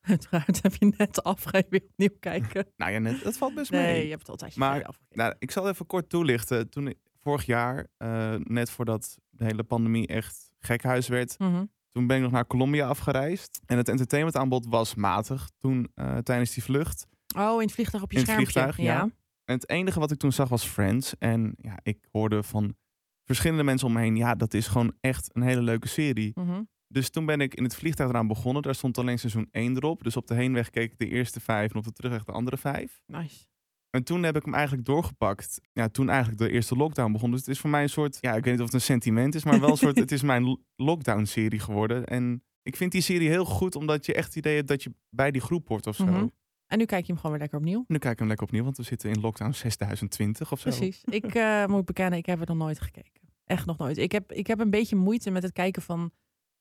Uiteraard 0.09 0.61
heb 0.63 0.75
je 0.75 0.93
net 0.97 1.23
afgegeven 1.23 1.69
weer 1.69 1.83
opnieuw 1.89 2.17
kijken. 2.19 2.65
Nou 2.77 2.91
ja, 2.91 2.99
net, 2.99 3.23
dat 3.23 3.37
valt 3.37 3.53
best 3.55 3.71
Nee, 3.71 3.81
mee. 3.93 4.03
je 4.03 4.09
hebt 4.09 4.21
het 4.21 4.29
altijd 4.29 4.55
Maar- 4.55 4.67
geleden 4.69 4.87
afgekeken. 4.89 5.17
Nou, 5.17 5.35
ik 5.39 5.51
zal 5.51 5.69
even 5.69 5.85
kort 5.85 6.09
toelichten. 6.09 6.69
Toen 6.69 6.87
ik, 6.87 6.97
vorig 7.21 7.45
jaar, 7.45 7.87
eh, 7.97 8.35
net 8.43 8.69
voordat 8.69 9.17
de 9.29 9.43
hele 9.45 9.63
pandemie 9.63 10.07
echt 10.07 10.49
gekhuis 10.59 11.07
werd, 11.07 11.39
Mhm. 11.39 11.65
toen 11.91 12.07
ben 12.07 12.17
ik 12.17 12.23
nog 12.23 12.31
naar 12.31 12.47
Colombia 12.47 12.87
afgereisd. 12.87 13.61
En 13.65 13.77
het 13.77 13.89
entertainmentaanbod 13.89 14.65
was 14.67 14.95
matig 14.95 15.49
toen 15.57 15.91
eh, 15.95 16.17
tijdens 16.17 16.53
die 16.53 16.63
vlucht. 16.63 17.07
Oh, 17.37 17.53
in 17.53 17.59
het 17.67 17.71
vliegtuig 17.75 18.03
op 18.03 18.11
je 18.11 18.17
In 18.17 18.23
het 18.23 18.31
schermpje. 18.31 18.59
vliegtuig, 18.61 18.85
ja. 18.87 19.01
En 19.45 19.53
het 19.55 19.69
enige 19.69 19.99
wat 19.99 20.11
ik 20.11 20.17
toen 20.17 20.31
zag 20.31 20.49
was 20.49 20.65
Friends. 20.65 21.13
En 21.17 21.53
ja, 21.57 21.77
ik 21.83 21.97
hoorde 22.11 22.43
van 22.43 22.75
verschillende 23.23 23.63
mensen 23.63 23.87
om 23.87 23.93
me 23.93 23.99
heen, 23.99 24.15
ja, 24.15 24.35
dat 24.35 24.53
is 24.53 24.67
gewoon 24.67 24.93
echt 25.01 25.29
een 25.33 25.41
hele 25.41 25.61
leuke 25.61 25.87
serie. 25.87 26.31
Mhm. 26.35 26.61
Dus 26.95 27.09
toen 27.09 27.25
ben 27.25 27.41
ik 27.41 27.53
in 27.53 27.63
het 27.63 27.75
vliegtuig 27.75 28.09
eraan 28.09 28.27
begonnen. 28.27 28.61
Daar 28.61 28.75
stond 28.75 28.97
alleen 28.97 29.19
seizoen 29.19 29.47
1 29.51 29.75
erop. 29.75 30.03
Dus 30.03 30.15
op 30.17 30.27
de 30.27 30.33
heenweg 30.33 30.69
keek 30.69 30.91
ik 30.91 30.97
de 30.97 31.07
eerste 31.07 31.39
vijf 31.39 31.71
en 31.71 31.77
op 31.77 31.83
de 31.83 31.91
terugweg 31.91 32.23
de 32.23 32.31
andere 32.31 32.57
vijf. 32.57 33.01
Nice. 33.05 33.45
En 33.89 34.03
toen 34.03 34.23
heb 34.23 34.35
ik 34.35 34.43
hem 34.45 34.53
eigenlijk 34.53 34.85
doorgepakt. 34.85 35.61
Ja, 35.73 35.87
toen 35.89 36.09
eigenlijk 36.09 36.39
de 36.39 36.49
eerste 36.49 36.75
lockdown 36.75 37.11
begon. 37.11 37.31
Dus 37.31 37.39
het 37.39 37.49
is 37.49 37.59
voor 37.59 37.69
mij 37.69 37.81
een 37.81 37.89
soort, 37.89 38.17
ja, 38.21 38.33
ik 38.35 38.43
weet 38.43 38.51
niet 38.53 38.59
of 38.61 38.65
het 38.65 38.73
een 38.73 38.81
sentiment 38.81 39.35
is, 39.35 39.43
maar 39.43 39.59
wel 39.59 39.69
een 39.69 39.77
soort, 39.77 39.99
het 40.05 40.11
is 40.11 40.21
mijn 40.21 40.43
lo- 40.43 40.61
lockdown-serie 40.75 41.59
geworden. 41.59 42.05
En 42.05 42.43
ik 42.61 42.75
vind 42.75 42.91
die 42.91 43.01
serie 43.01 43.29
heel 43.29 43.45
goed, 43.45 43.75
omdat 43.75 44.05
je 44.05 44.13
echt 44.13 44.27
het 44.27 44.35
idee 44.35 44.55
hebt 44.55 44.67
dat 44.67 44.83
je 44.83 44.93
bij 45.09 45.31
die 45.31 45.41
groep 45.41 45.67
hoort 45.67 45.87
of 45.87 45.95
zo. 45.95 46.05
Mhm. 46.05 46.27
En 46.67 46.77
nu 46.77 46.85
kijk 46.85 47.01
je 47.05 47.07
hem 47.11 47.15
gewoon 47.15 47.31
weer 47.31 47.41
lekker 47.41 47.59
opnieuw. 47.59 47.83
Nu 47.87 47.97
kijk 47.97 48.13
ik 48.13 48.19
hem 48.19 48.27
lekker 48.27 48.45
opnieuw, 48.45 48.63
want 48.63 48.77
we 48.77 48.83
zitten 48.83 49.09
in 49.09 49.19
lockdown 49.21 49.51
6020 49.51 50.51
of 50.51 50.59
zo. 50.59 50.69
Precies. 50.69 51.03
Ik 51.03 51.35
eh, 51.35 51.65
moet 51.65 51.85
bekennen, 51.85 52.19
ik 52.19 52.25
heb 52.25 52.41
er 52.41 52.47
nog 52.47 52.57
nooit 52.57 52.79
gekeken. 52.79 53.21
Echt 53.45 53.65
nog 53.65 53.77
nooit. 53.77 53.97
Ik 53.97 54.11
heb, 54.11 54.31
ik 54.31 54.47
heb 54.47 54.59
een 54.59 54.69
beetje 54.69 54.95
moeite 54.95 55.31
met 55.31 55.43
het 55.43 55.51
kijken 55.51 55.81
van 55.81 56.11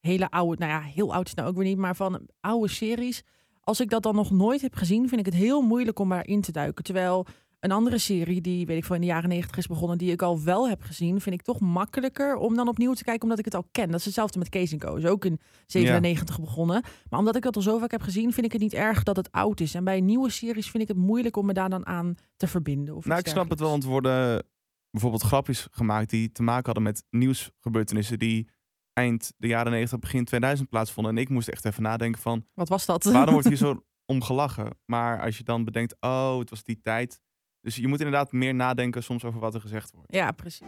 hele 0.07 0.31
oude, 0.31 0.57
nou 0.59 0.73
ja, 0.73 0.81
heel 0.81 1.15
oud 1.15 1.27
is 1.27 1.35
nou 1.35 1.49
ook 1.49 1.57
weer 1.57 1.65
niet, 1.65 1.79
maar 1.79 1.97
van 1.97 2.29
oude 2.41 2.69
series. 2.69 3.23
Als 3.61 3.81
ik 3.81 3.91
dat 3.91 4.03
dan 4.03 4.15
nog 4.15 4.31
nooit 4.31 4.61
heb 4.61 4.75
gezien, 4.75 5.09
vind 5.09 5.21
ik 5.21 5.27
het 5.27 5.35
heel 5.35 5.63
moeilijk 5.63 5.99
om 5.99 6.09
daarin 6.09 6.41
te 6.41 6.53
duiken. 6.53 6.85
Terwijl 6.85 7.27
een 7.61 7.73
andere 7.73 7.99
serie 7.99 8.41
die, 8.41 8.67
weet 8.67 8.77
ik 8.77 8.85
veel, 8.85 8.95
in 8.95 9.01
de 9.01 9.07
jaren 9.07 9.29
negentig 9.29 9.57
is 9.57 9.67
begonnen, 9.67 9.99
die 9.99 10.13
ik 10.13 10.23
al 10.23 10.43
wel 10.43 10.69
heb 10.69 10.83
gezien, 10.83 11.21
vind 11.21 11.35
ik 11.35 11.43
toch 11.43 11.61
makkelijker 11.61 12.37
om 12.37 12.57
dan 12.57 12.69
opnieuw 12.69 12.93
te 12.93 13.05
kijken, 13.05 13.23
omdat 13.23 13.39
ik 13.39 13.45
het 13.45 13.55
al 13.55 13.69
ken. 13.71 13.91
Dat 13.91 13.99
is 13.99 14.05
hetzelfde 14.05 14.39
met 14.39 14.49
Kees 14.49 14.77
Co. 14.79 14.95
Is 14.95 15.05
ook 15.05 15.25
in 15.25 15.41
97 15.67 16.41
begonnen. 16.41 16.83
Maar 17.09 17.19
omdat 17.19 17.37
ik 17.37 17.43
dat 17.43 17.57
al 17.57 17.63
zo 17.63 17.79
vaak 17.79 17.91
heb 17.91 18.03
gezien, 18.03 18.33
vind 18.33 18.47
ik 18.47 18.53
het 18.53 18.61
niet 18.61 18.75
erg 18.75 19.03
dat 19.03 19.17
het 19.17 19.33
oud 19.33 19.61
is. 19.61 19.75
En 19.75 19.85
bij 19.85 20.01
nieuwe 20.01 20.31
series 20.31 20.71
vind 20.71 20.83
ik 20.83 20.89
het 20.89 20.97
moeilijk 20.97 21.37
om 21.37 21.47
me 21.47 21.53
daar 21.53 21.71
dan 21.71 21.87
aan 21.87 22.15
te 22.37 22.47
verbinden. 22.47 22.97
Of 22.97 23.05
Nou, 23.05 23.21
ik 23.21 23.29
snap 23.29 23.51
het 23.51 23.61
wel, 23.61 23.71
want 23.71 23.85
worden 23.85 24.45
bijvoorbeeld 24.91 25.23
grapjes 25.23 25.69
gemaakt 25.71 26.11
die 26.11 26.33
te 26.33 26.43
maken 26.43 26.65
hadden 26.65 26.83
met 26.83 27.05
nieuwsgebeurtenissen 27.11 28.19
die 28.19 28.49
eind 28.95 29.33
de 29.37 29.47
jaren 29.47 29.73
90, 29.73 29.99
begin 29.99 30.25
2000 30.25 30.69
plaatsvonden. 30.69 31.17
En 31.17 31.23
ik 31.23 31.29
moest 31.29 31.49
echt 31.49 31.65
even 31.65 31.83
nadenken 31.83 32.21
van, 32.21 32.47
Wat 32.55 32.69
was 32.69 32.87
dat? 32.87 33.05
waarom 33.05 33.33
wordt 33.33 33.49
hier 33.49 33.57
zo 33.67 33.85
om 34.07 34.23
gelachen? 34.23 34.71
Maar 34.85 35.21
als 35.23 35.39
je 35.39 35.45
dan 35.45 35.65
bedenkt, 35.65 35.97
oh, 36.01 36.39
het 36.39 36.51
was 36.51 36.63
die 36.65 36.81
tijd. 36.81 37.21
Dus 37.61 37.77
je 37.77 37.89
moet 37.89 37.99
inderdaad 37.99 38.33
meer 38.33 38.55
nadenken 38.55 39.03
soms 39.03 39.25
over 39.25 39.41
wat 39.41 39.55
er 39.55 39.61
gezegd 39.61 39.91
wordt. 39.93 40.15
Ja, 40.15 40.33
precies. 40.33 40.67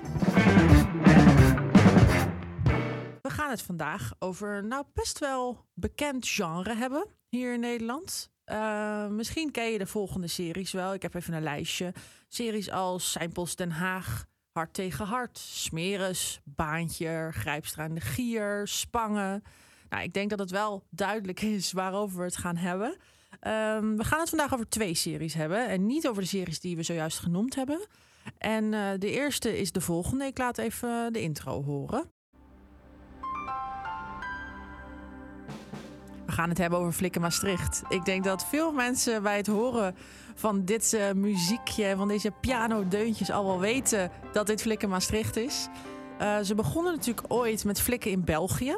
We 3.23 3.31
gaan 3.32 3.50
het 3.50 3.62
vandaag 3.62 4.12
over 4.19 4.64
nou 4.64 4.84
best 4.94 5.19
wel 5.19 5.67
bekend 5.75 6.29
genre 6.29 6.75
hebben 6.75 7.06
hier 7.29 7.52
in 7.55 7.61
Nederland. 7.61 8.31
Eh, 8.44 9.06
misschien 9.06 9.50
ken 9.50 9.72
je 9.72 9.79
de 9.79 9.87
volgende 9.87 10.26
series 10.26 10.72
wel. 10.72 10.94
Ik 10.94 11.02
heb 11.02 11.14
even 11.14 11.34
een 11.34 11.43
lijstje. 11.43 11.94
Series 12.29 12.70
als 12.70 13.11
Seinpost 13.12 13.58
Den 13.58 13.70
Haag, 13.70 14.26
Hart 14.56 14.75
tegen 14.75 15.06
Hart, 15.06 15.38
Smeres, 15.38 16.41
Baantje, 16.44 17.29
Grijpstra 17.32 17.85
en 17.85 17.94
de 17.94 18.00
Gier, 18.00 18.69
Spangen. 18.69 19.43
Nou, 19.89 20.03
ik 20.03 20.13
denk 20.13 20.31
dat 20.31 20.39
het 20.39 20.51
wel 20.51 20.82
duidelijk 20.91 21.43
is 21.43 21.72
waarover 21.72 22.19
we 22.19 22.25
het 22.25 22.36
gaan 22.36 22.56
hebben. 22.56 22.96
Ehm, 23.41 23.96
we 23.96 24.05
gaan 24.05 24.20
het 24.20 24.29
vandaag 24.29 24.53
over 24.53 24.69
twee 24.69 24.94
series 24.94 25.34
hebben. 25.34 25.69
En 25.69 25.86
niet 25.86 26.08
over 26.08 26.22
de 26.22 26.29
series 26.29 26.60
die 26.60 26.77
we 26.77 26.82
zojuist 26.82 27.19
genoemd 27.19 27.55
hebben. 27.55 27.86
En 28.39 28.75
eh, 28.75 28.91
de 28.98 29.10
eerste 29.10 29.58
is 29.58 29.72
de 29.72 29.81
volgende. 29.81 30.25
Ik 30.25 30.39
laat 30.39 30.58
even 30.58 31.13
de 31.13 31.20
intro 31.20 31.65
horen. 31.65 32.10
Gaan 36.36 36.48
het 36.48 36.58
hebben 36.58 36.78
over 36.78 36.93
Flikken 36.93 37.20
Maastricht. 37.20 37.82
Ik 37.88 38.05
denk 38.05 38.24
dat 38.24 38.46
veel 38.46 38.72
mensen 38.72 39.22
bij 39.22 39.36
het 39.36 39.46
horen 39.46 39.94
van 40.34 40.64
dit 40.64 40.93
eh, 40.93 41.12
muziekje, 41.12 41.96
van 41.96 42.08
deze 42.08 42.32
pianodeuntjes, 42.40 43.31
al 43.31 43.44
wel 43.44 43.60
weten 43.60 44.10
dat 44.32 44.46
dit 44.46 44.62
Flikken 44.62 44.88
Maastricht 44.88 45.36
is. 45.36 45.69
Eh, 46.19 46.38
ze 46.43 46.55
begonnen 46.55 46.93
natuurlijk 46.93 47.32
ooit 47.32 47.64
met 47.64 47.81
Flikken 47.81 48.10
in 48.10 48.24
België. 48.24 48.76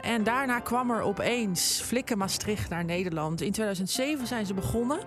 En 0.00 0.24
daarna 0.24 0.60
kwam 0.60 0.90
er 0.90 1.00
opeens 1.00 1.80
Flikken 1.80 2.18
Maastricht 2.18 2.70
naar 2.70 2.84
Nederland. 2.84 3.40
In 3.40 3.52
2007 3.52 4.26
zijn 4.26 4.46
ze 4.46 4.54
begonnen. 4.54 4.98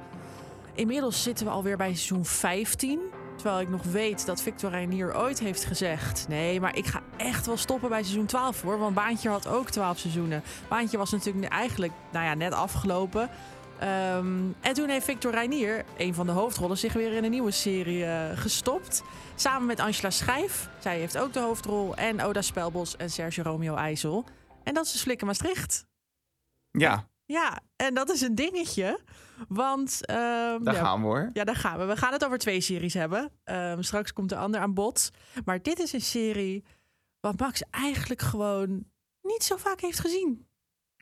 Inmiddels 0.73 1.23
zitten 1.23 1.45
we 1.45 1.51
alweer 1.51 1.77
bij 1.77 1.93
seizoen 1.93 2.25
15. 2.25 2.99
Terwijl 3.41 3.61
ik 3.61 3.69
nog 3.69 3.83
weet 3.83 4.25
dat 4.25 4.41
Victor 4.41 4.69
Reinier 4.69 5.17
ooit 5.17 5.39
heeft 5.39 5.65
gezegd... 5.65 6.25
nee, 6.27 6.59
maar 6.59 6.75
ik 6.75 6.85
ga 6.85 7.01
echt 7.17 7.45
wel 7.45 7.57
stoppen 7.57 7.89
bij 7.89 8.03
seizoen 8.03 8.25
12 8.25 8.61
hoor. 8.61 8.79
Want 8.79 8.95
Baantje 8.95 9.29
had 9.29 9.47
ook 9.47 9.69
12 9.69 9.97
seizoenen. 9.97 10.43
Baantje 10.67 10.97
was 10.97 11.11
natuurlijk 11.11 11.45
eigenlijk 11.45 11.93
nou 12.11 12.25
ja, 12.25 12.33
net 12.33 12.53
afgelopen. 12.53 13.29
Ehm, 13.79 14.39
en 14.61 14.73
toen 14.73 14.89
heeft 14.89 15.05
Victor 15.05 15.31
Reinier, 15.31 15.85
een 15.97 16.13
van 16.13 16.25
de 16.25 16.31
hoofdrollen... 16.31 16.77
zich 16.77 16.93
weer 16.93 17.13
in 17.13 17.23
een 17.23 17.31
nieuwe 17.31 17.51
serie 17.51 18.05
eh, 18.05 18.37
gestopt. 18.37 19.03
Samen 19.35 19.67
met 19.67 19.79
Angela 19.79 20.09
Schijf. 20.09 20.69
Zij 20.79 20.97
heeft 20.97 21.17
ook 21.17 21.33
de 21.33 21.39
hoofdrol. 21.39 21.95
En 21.95 22.21
Oda 22.21 22.41
Spelbos 22.41 22.97
en 22.97 23.09
Sergio 23.09 23.43
Romeo 23.43 23.75
IJssel. 23.75 24.25
En 24.63 24.73
dat 24.73 24.85
is 24.85 25.01
Flikken 25.01 25.27
Maastricht. 25.27 25.85
Ja, 26.71 27.07
Ja, 27.31 27.59
en 27.75 27.93
dat 27.93 28.09
is 28.09 28.21
een 28.21 28.35
dingetje. 28.35 28.99
Want... 29.47 30.05
ehm, 30.05 30.63
daar 30.63 30.73
ja, 30.73 30.83
gaan 30.83 30.99
we 30.99 31.05
hoor. 31.05 31.29
ja, 31.33 31.43
daar 31.43 31.55
gaan 31.55 31.79
we. 31.79 31.85
We 31.85 31.97
gaan 31.97 32.13
het 32.13 32.25
over 32.25 32.37
twee 32.37 32.61
series 32.61 32.93
hebben. 32.93 33.31
Ehm, 33.43 33.81
straks 33.81 34.13
komt 34.13 34.29
de 34.29 34.35
ander 34.35 34.59
aan 34.59 34.73
bod. 34.73 35.09
Maar 35.45 35.61
dit 35.61 35.79
is 35.79 35.93
een 35.93 36.01
serie 36.01 36.63
wat 37.19 37.39
Max 37.39 37.63
eigenlijk 37.69 38.21
gewoon 38.21 38.85
niet 39.21 39.43
zo 39.43 39.57
vaak 39.57 39.81
heeft 39.81 39.99
gezien. 39.99 40.47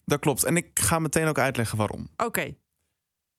Dat 0.06 0.20
klopt. 0.20 0.44
En 0.44 0.56
ik 0.58 0.80
ga 0.80 1.00
meteen 1.00 1.28
ook 1.28 1.40
uitleggen 1.40 1.78
waarom. 1.78 2.10
Oké. 2.18 2.56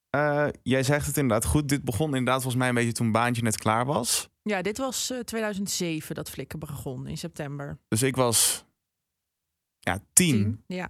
Eh, 0.09 0.47
jij 0.63 0.83
zegt 0.83 1.07
het 1.07 1.17
inderdaad 1.17 1.45
goed. 1.49 1.69
Dit 1.69 1.83
begon 1.83 2.07
inderdaad 2.07 2.41
volgens 2.41 2.55
mij 2.55 2.69
een 2.69 2.75
beetje 2.75 2.91
toen 2.91 3.11
Baantje 3.11 3.41
net 3.41 3.57
klaar 3.57 3.85
was. 3.85 4.29
Ja, 4.43 4.61
dit 4.61 4.77
was 4.77 5.09
eh, 5.09 5.19
2007 5.19 6.15
dat 6.15 6.29
Flikken 6.29 6.59
begon 6.59 7.07
in 7.07 7.17
september. 7.17 7.77
Dus 7.87 8.01
ik 8.01 8.15
was 8.15 8.65
ja, 9.79 9.99
tien. 10.13 10.35
Tien, 10.35 10.63
Ja. 10.67 10.89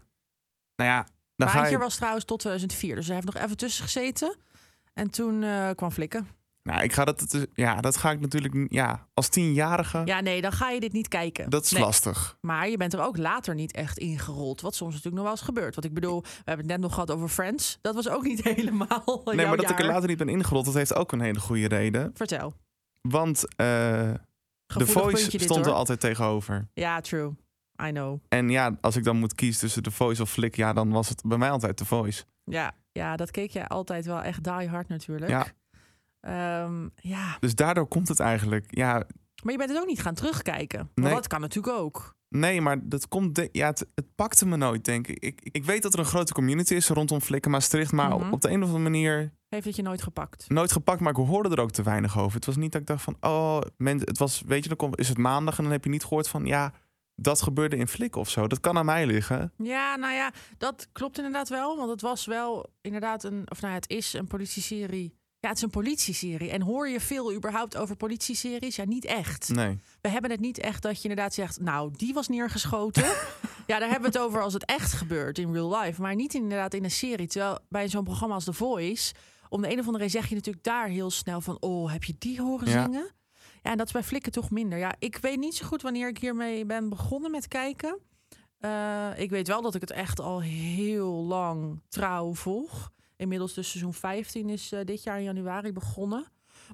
Nou 0.75 0.89
ja, 0.89 1.07
dan 1.45 1.53
Baantje 1.55 1.71
je... 1.71 1.77
was 1.77 1.95
trouwens 1.95 2.25
tot 2.25 2.39
2004, 2.39 2.95
dus 2.95 3.05
hij 3.05 3.15
heeft 3.15 3.33
nog 3.33 3.43
even 3.43 3.57
tussen 3.57 3.83
gezeten. 3.83 4.35
En 4.93 5.09
toen 5.09 5.43
eh, 5.43 5.69
kwam 5.75 5.91
Flikken. 5.91 6.27
Nou, 6.63 6.83
ik 6.83 6.93
ga 6.93 7.05
dat, 7.05 7.47
ja, 7.53 7.81
dat 7.81 7.97
ga 7.97 8.11
ik 8.11 8.19
natuurlijk 8.19 8.53
niet- 8.53 8.73
ja, 8.73 9.07
als 9.13 9.27
tienjarige. 9.29 10.01
Ja, 10.05 10.19
nee, 10.19 10.41
dan 10.41 10.51
ga 10.51 10.69
je 10.69 10.79
dit 10.79 10.91
niet 10.93 11.07
kijken. 11.07 11.49
dat 11.49 11.63
is 11.65 11.71
Nee. 11.71 11.81
lastig. 11.81 12.37
Maar 12.41 12.69
je 12.69 12.77
bent 12.77 12.93
er 12.93 13.01
ook 13.01 13.17
later 13.17 13.55
niet 13.55 13.71
echt 13.71 13.97
ingerold. 13.97 14.61
Wat 14.61 14.75
soms 14.75 14.89
natuurlijk 14.89 15.15
nog 15.15 15.23
wel 15.23 15.33
eens 15.33 15.41
gebeurt. 15.45 15.75
Want 15.75 15.87
ik 15.87 15.93
bedoel, 15.93 16.21
we 16.21 16.27
hebben 16.35 16.57
het 16.65 16.67
net 16.75 16.79
nog 16.79 16.93
gehad 16.93 17.11
over 17.11 17.27
Friends. 17.27 17.77
Dat 17.81 17.95
was 17.95 18.09
ook 18.09 18.23
niet 18.23 18.43
helemaal. 18.55 19.21
Nee, 19.25 19.47
maar 19.47 19.57
dat 19.57 19.69
ik 19.69 19.79
er 19.79 19.85
later 19.85 20.07
niet 20.09 20.17
ben 20.17 20.29
ingerold, 20.29 20.65
dat 20.65 20.73
heeft 20.73 20.95
ook 20.95 21.11
een 21.11 21.21
hele 21.21 21.39
goede 21.39 21.67
reden. 21.67 22.11
Vertel. 22.13 22.53
Want 23.01 23.55
eh 23.55 24.13
de 24.65 24.87
Voice 24.87 25.39
stond 25.39 25.65
er 25.65 25.71
altijd 25.71 25.99
tegenover. 25.99 26.67
Ja, 26.73 27.01
true. 27.01 27.33
I 27.87 27.91
know. 27.91 28.19
En 28.29 28.49
ja, 28.49 28.77
als 28.81 28.95
ik 28.95 29.03
dan 29.03 29.17
moet 29.17 29.35
kiezen 29.35 29.59
tussen 29.59 29.83
de 29.83 29.91
Voice 29.91 30.21
of 30.21 30.31
Flick, 30.31 30.55
ja, 30.55 30.73
dan 30.73 30.89
was 30.91 31.09
het 31.09 31.21
bij 31.25 31.37
mij 31.37 31.49
altijd 31.51 31.77
de 31.77 31.85
Voice. 31.85 32.23
Ja, 32.43 32.71
ja, 32.91 33.15
dat 33.15 33.31
keek 33.31 33.51
jij 33.51 33.67
altijd 33.67 34.05
wel 34.05 34.21
echt 34.21 34.43
die 34.43 34.67
hard 34.69 34.87
natuurlijk. 34.87 35.31
Ja. 35.31 35.45
Ehm, 36.19 36.87
ja, 36.95 37.37
Dus 37.39 37.55
daardoor 37.55 37.87
komt 37.87 38.07
het 38.07 38.19
eigenlijk. 38.19 38.65
Ja, 38.75 38.93
maar 39.43 39.51
je 39.51 39.57
bent 39.57 39.69
het 39.69 39.79
ook 39.79 39.87
niet 39.87 40.01
gaan 40.01 40.13
terugkijken. 40.13 40.89
Maar 40.95 41.05
Nee. 41.05 41.13
dat 41.13 41.27
kan 41.27 41.41
natuurlijk 41.41 41.77
ook. 41.77 42.15
nee, 42.29 42.61
maar 42.61 42.77
dat 42.89 43.07
komt. 43.07 43.35
de- 43.35 43.49
ja, 43.51 43.67
het, 43.67 43.87
het 43.95 44.15
pakte 44.15 44.45
me 44.47 44.55
nooit, 44.57 44.83
denk 44.85 45.07
ik. 45.07 45.19
ik. 45.23 45.39
Ik 45.51 45.65
weet 45.65 45.81
dat 45.81 45.93
er 45.93 45.99
een 45.99 46.05
grote 46.05 46.33
community 46.33 46.73
is 46.73 46.87
rondom 46.89 47.21
Flikken 47.21 47.51
Maastricht, 47.51 47.91
maar 47.91 48.09
Mhm. 48.09 48.25
op, 48.27 48.31
op 48.33 48.41
de 48.41 48.49
een 48.49 48.61
of 48.63 48.65
andere 48.67 48.83
manier 48.83 49.31
Heeft 49.49 49.65
het 49.65 49.75
je 49.75 49.81
nooit 49.81 50.01
gepakt? 50.03 50.49
nooit 50.49 50.71
gepakt. 50.71 50.99
Maar 50.99 51.11
ik 51.11 51.25
hoorde 51.25 51.49
er 51.49 51.61
ook 51.61 51.71
te 51.71 51.83
weinig 51.83 52.19
over. 52.19 52.35
Het 52.35 52.45
was 52.45 52.55
niet 52.55 52.71
dat 52.71 52.81
ik 52.81 52.87
dacht 52.87 53.03
van, 53.03 53.15
oh, 53.19 53.61
men, 53.77 53.99
het 53.99 54.17
was, 54.17 54.41
weet 54.45 54.61
je, 54.63 54.67
dan 54.69 54.77
komt- 54.77 54.99
is 54.99 55.09
het 55.09 55.17
maandag 55.17 55.57
en 55.57 55.63
dan 55.63 55.71
heb 55.71 55.83
je 55.83 55.89
niet 55.89 56.03
gehoord 56.03 56.27
van, 56.27 56.45
ja, 56.45 56.73
dat 57.21 57.41
gebeurde 57.41 57.75
in 57.75 57.87
Flik 57.87 58.15
of 58.15 58.29
zo. 58.29 58.47
Dat 58.47 58.59
kan 58.59 58.77
aan 58.77 58.85
mij 58.85 59.05
liggen. 59.05 59.53
Ja, 59.57 59.95
nou 59.95 60.13
ja, 60.13 60.31
dat 60.57 60.87
klopt 60.91 61.17
inderdaad 61.17 61.49
wel. 61.49 61.77
Want 61.77 61.89
het 61.89 62.01
was 62.01 62.25
wel 62.25 62.69
inderdaad 62.81 63.23
een, 63.23 63.43
of 63.51 63.61
nou 63.61 63.73
ja, 63.73 63.79
het 63.79 63.89
is 63.89 64.13
een 64.13 64.27
politieserie. 64.27 65.19
Ja, 65.39 65.47
het 65.47 65.57
is 65.57 65.63
een 65.63 65.69
politieserie. 65.69 66.51
En 66.51 66.61
hoor 66.61 66.89
je 66.89 66.99
veel 66.99 67.33
überhaupt 67.33 67.77
over 67.77 67.95
politieseries? 67.95 68.75
Ja, 68.75 68.85
niet 68.85 69.05
echt. 69.05 69.49
Nee. 69.49 69.79
We 70.01 70.09
hebben 70.09 70.31
het 70.31 70.39
niet 70.39 70.59
echt 70.59 70.81
dat 70.81 71.01
je 71.01 71.09
inderdaad 71.09 71.33
zegt, 71.33 71.59
nou, 71.59 71.91
die 71.95 72.13
was 72.13 72.27
neergeschoten. 72.27 73.03
ja, 73.67 73.79
daar 73.79 73.89
hebben 73.89 74.11
we 74.11 74.17
het 74.17 74.25
over 74.25 74.41
als 74.41 74.53
het 74.53 74.65
echt 74.65 74.93
gebeurt 74.93 75.37
in 75.37 75.53
real 75.53 75.79
life. 75.79 76.01
Maar 76.01 76.15
niet 76.15 76.33
inderdaad 76.33 76.73
in 76.73 76.83
een 76.83 76.91
serie. 76.91 77.27
Terwijl 77.27 77.59
bij 77.69 77.89
zo'n 77.89 78.03
programma 78.03 78.35
als 78.35 78.43
The 78.43 78.53
Voice, 78.53 79.13
om 79.49 79.61
de 79.61 79.67
een 79.71 79.79
of 79.79 79.85
andere 79.85 80.03
reden 80.03 80.19
zeg 80.19 80.29
je 80.29 80.35
natuurlijk 80.35 80.65
daar 80.65 80.87
heel 80.87 81.11
snel 81.11 81.41
van, 81.41 81.57
oh, 81.59 81.91
heb 81.91 82.03
je 82.03 82.15
die 82.17 82.41
horen 82.41 82.67
zingen? 82.67 82.91
Ja, 82.91 83.11
en 83.61 83.77
dat 83.77 83.87
is 83.87 83.93
bij 83.93 84.03
Flikken 84.03 84.31
toch 84.31 84.51
minder. 84.51 84.77
Ja, 84.77 84.95
ik 84.99 85.17
weet 85.17 85.39
niet 85.39 85.55
zo 85.55 85.65
goed 85.65 85.81
wanneer 85.81 86.07
ik 86.07 86.17
hiermee 86.17 86.65
ben 86.65 86.89
begonnen 86.89 87.31
met 87.31 87.47
kijken. 87.47 87.99
Eh, 88.57 89.09
ik 89.15 89.29
weet 89.29 89.47
wel 89.47 89.61
dat 89.61 89.75
ik 89.75 89.81
het 89.81 89.91
echt 89.91 90.19
al 90.19 90.41
heel 90.41 91.11
lang 91.11 91.81
trouw 91.87 92.33
volg. 92.33 92.91
Inmiddels 93.15 93.53
dus 93.53 93.69
seizoen 93.69 93.93
15 93.93 94.49
is 94.49 94.71
eh, 94.71 94.79
dit 94.85 95.03
jaar 95.03 95.17
in 95.17 95.23
januari 95.23 95.71
begonnen. 95.71 96.25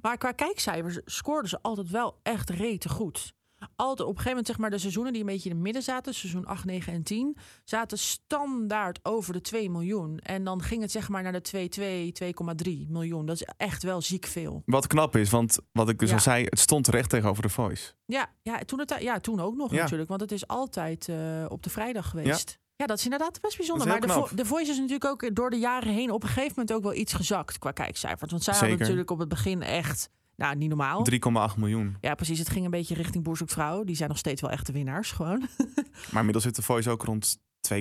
Maar 0.02 0.18
qua 0.18 0.32
kijkcijfers 0.32 1.00
scoorden 1.06 1.50
ze 1.50 1.62
altijd 1.62 1.90
wel 1.90 2.20
echt 2.24 2.50
rete 2.50 2.90
goed. 2.90 3.34
Altijd 3.76 4.00
op 4.00 4.00
een 4.00 4.08
gegeven 4.08 4.30
moment, 4.30 4.48
zeg 4.48 4.58
maar, 4.58 4.70
de 4.70 4.78
seizoenen 4.78 5.12
die 5.14 5.22
een 5.22 5.28
beetje 5.28 5.50
in 5.50 5.56
het 5.56 5.64
midden 5.64 5.82
zaten, 5.84 6.14
seizoen 6.14 6.46
8, 6.46 6.66
9 6.66 6.94
en 6.94 7.04
10, 7.04 7.38
zaten 7.64 7.98
standaard 7.98 9.00
over 9.04 9.34
de 9.34 9.42
2 9.42 9.70
miljoen. 9.70 10.18
En 10.20 10.44
dan 10.44 10.62
ging 10.62 10.82
het 10.82 10.92
zeg 10.92 11.10
maar 11.10 11.24
naar 11.24 11.32
de 11.32 11.42
2, 11.42 11.70
2, 11.70 12.12
2,3 12.12 12.88
miljoen. 12.88 13.26
Dat 13.26 13.36
is 13.36 13.48
echt 13.58 13.84
wel 13.84 14.02
ziek 14.02 14.26
veel. 14.26 14.62
Wat 14.66 14.88
knap 14.88 15.16
is, 15.16 15.30
want 15.30 15.58
wat 15.72 15.90
ik 15.90 16.00
dus 16.00 16.10
Ja. 16.10 16.16
al 16.16 16.22
zei, 16.22 16.44
het 16.44 16.60
stond 16.60 16.88
recht 16.88 17.10
tegenover 17.10 17.42
de 17.44 17.50
Voice. 17.50 17.94
Ja, 18.06 18.30
ja, 18.42 18.60
toen, 18.60 18.80
het, 18.80 18.96
ja 19.00 19.20
toen 19.20 19.40
ook 19.40 19.56
nog 19.56 19.72
Ja. 19.72 19.82
natuurlijk, 19.82 20.10
want 20.10 20.22
het 20.22 20.32
is 20.32 20.48
altijd 20.48 21.10
eh, 21.10 21.46
op 21.48 21.64
de 21.64 21.70
vrijdag 21.70 22.10
geweest. 22.10 22.60
Ja. 22.76 22.86
dat 22.86 22.98
is 22.98 23.04
inderdaad 23.04 23.42
best 23.42 23.58
bijzonder. 23.58 23.88
Maar 23.88 24.02
de, 24.02 24.08
Vo- 24.10 24.30
de 24.36 24.46
Voice 24.46 24.72
is 24.72 24.78
natuurlijk 24.78 25.06
ook 25.06 25.36
door 25.36 25.50
de 25.50 25.58
jaren 25.60 25.94
heen 25.94 26.12
op 26.12 26.24
een 26.24 26.28
gegeven 26.30 26.52
moment 26.56 26.74
ook 26.74 26.84
wel 26.84 26.94
iets 26.94 27.14
gezakt 27.14 27.58
qua 27.60 27.72
kijkcijfers. 27.72 28.32
Want 28.32 28.44
zij 28.44 28.54
hadden 28.54 28.78
natuurlijk 28.80 29.12
op 29.12 29.20
het 29.20 29.30
begin 29.30 29.62
echt, 29.62 30.10
nou 30.38 30.56
niet 30.56 30.70
normaal. 30.70 31.06
3,8 31.52 31.58
miljoen. 31.58 31.98
Ja, 32.02 32.16
precies. 32.16 32.40
Het 32.40 32.50
ging 32.50 32.66
een 32.66 32.72
beetje 32.72 32.96
richting 32.96 33.24
Boer 33.24 33.38
zoekt 33.38 33.52
vrouw. 33.52 33.84
Die 33.84 33.96
zijn 33.96 34.10
nog 34.10 34.18
steeds 34.18 34.42
wel 34.42 34.52
echte 34.52 34.72
winnaars, 34.72 35.12
gewoon. 35.12 35.48
Maar 36.12 36.20
inmiddels 36.20 36.44
zit 36.44 36.56
de 36.56 36.62
Voice 36.62 36.90
ook 36.90 37.04
rond 37.04 37.38
2,2 37.74 37.80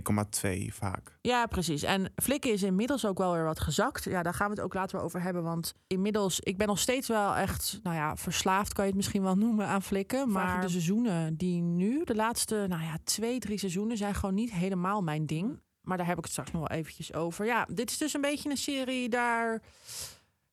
vaak. 0.68 1.18
Ja, 1.20 1.46
precies. 1.46 1.82
En 1.82 2.12
Flikken 2.22 2.52
is 2.52 2.62
inmiddels 2.62 3.06
ook 3.06 3.18
wel 3.18 3.32
weer 3.32 3.44
wat 3.44 3.60
gezakt. 3.60 4.04
Ja, 4.04 4.22
daar 4.22 4.34
gaan 4.34 4.48
we 4.48 4.54
het 4.54 4.64
ook 4.64 4.74
later 4.74 5.00
over 5.00 5.22
hebben. 5.22 5.42
Want 5.42 5.74
inmiddels, 5.86 6.40
ik 6.40 6.56
ben 6.56 6.66
nog 6.66 6.78
steeds 6.78 7.08
wel 7.08 7.34
echt, 7.34 7.80
nou 7.82 7.96
ja, 7.96 8.16
verslaafd 8.16 8.72
kan 8.72 8.84
je 8.84 8.90
het 8.90 8.98
misschien 8.98 9.22
wel 9.22 9.36
noemen 9.36 9.66
aan 9.66 9.82
Flikken. 9.82 10.30
Maar 10.30 10.60
de 10.60 10.68
seizoenen 10.68 11.36
die 11.36 11.62
nu, 11.62 12.04
de 12.04 12.14
laatste, 12.14 12.64
nou 12.68 12.82
ja, 12.82 12.98
twee, 13.04 13.38
drie 13.38 13.58
seizoenen, 13.58 13.96
zijn 13.96 14.14
gewoon 14.14 14.34
niet 14.34 14.52
helemaal 14.52 15.02
mijn 15.02 15.26
ding. 15.26 15.60
Maar 15.80 15.96
daar 15.96 16.06
heb 16.06 16.18
ik 16.18 16.22
het 16.22 16.32
straks 16.32 16.50
nog 16.50 16.68
wel 16.68 16.78
eventjes 16.78 17.14
over. 17.14 17.46
Ja, 17.46 17.66
dit 17.70 17.90
is 17.90 17.98
dus 17.98 18.14
een 18.14 18.20
beetje 18.20 18.50
een 18.50 18.56
serie 18.56 19.08
daar. 19.08 19.62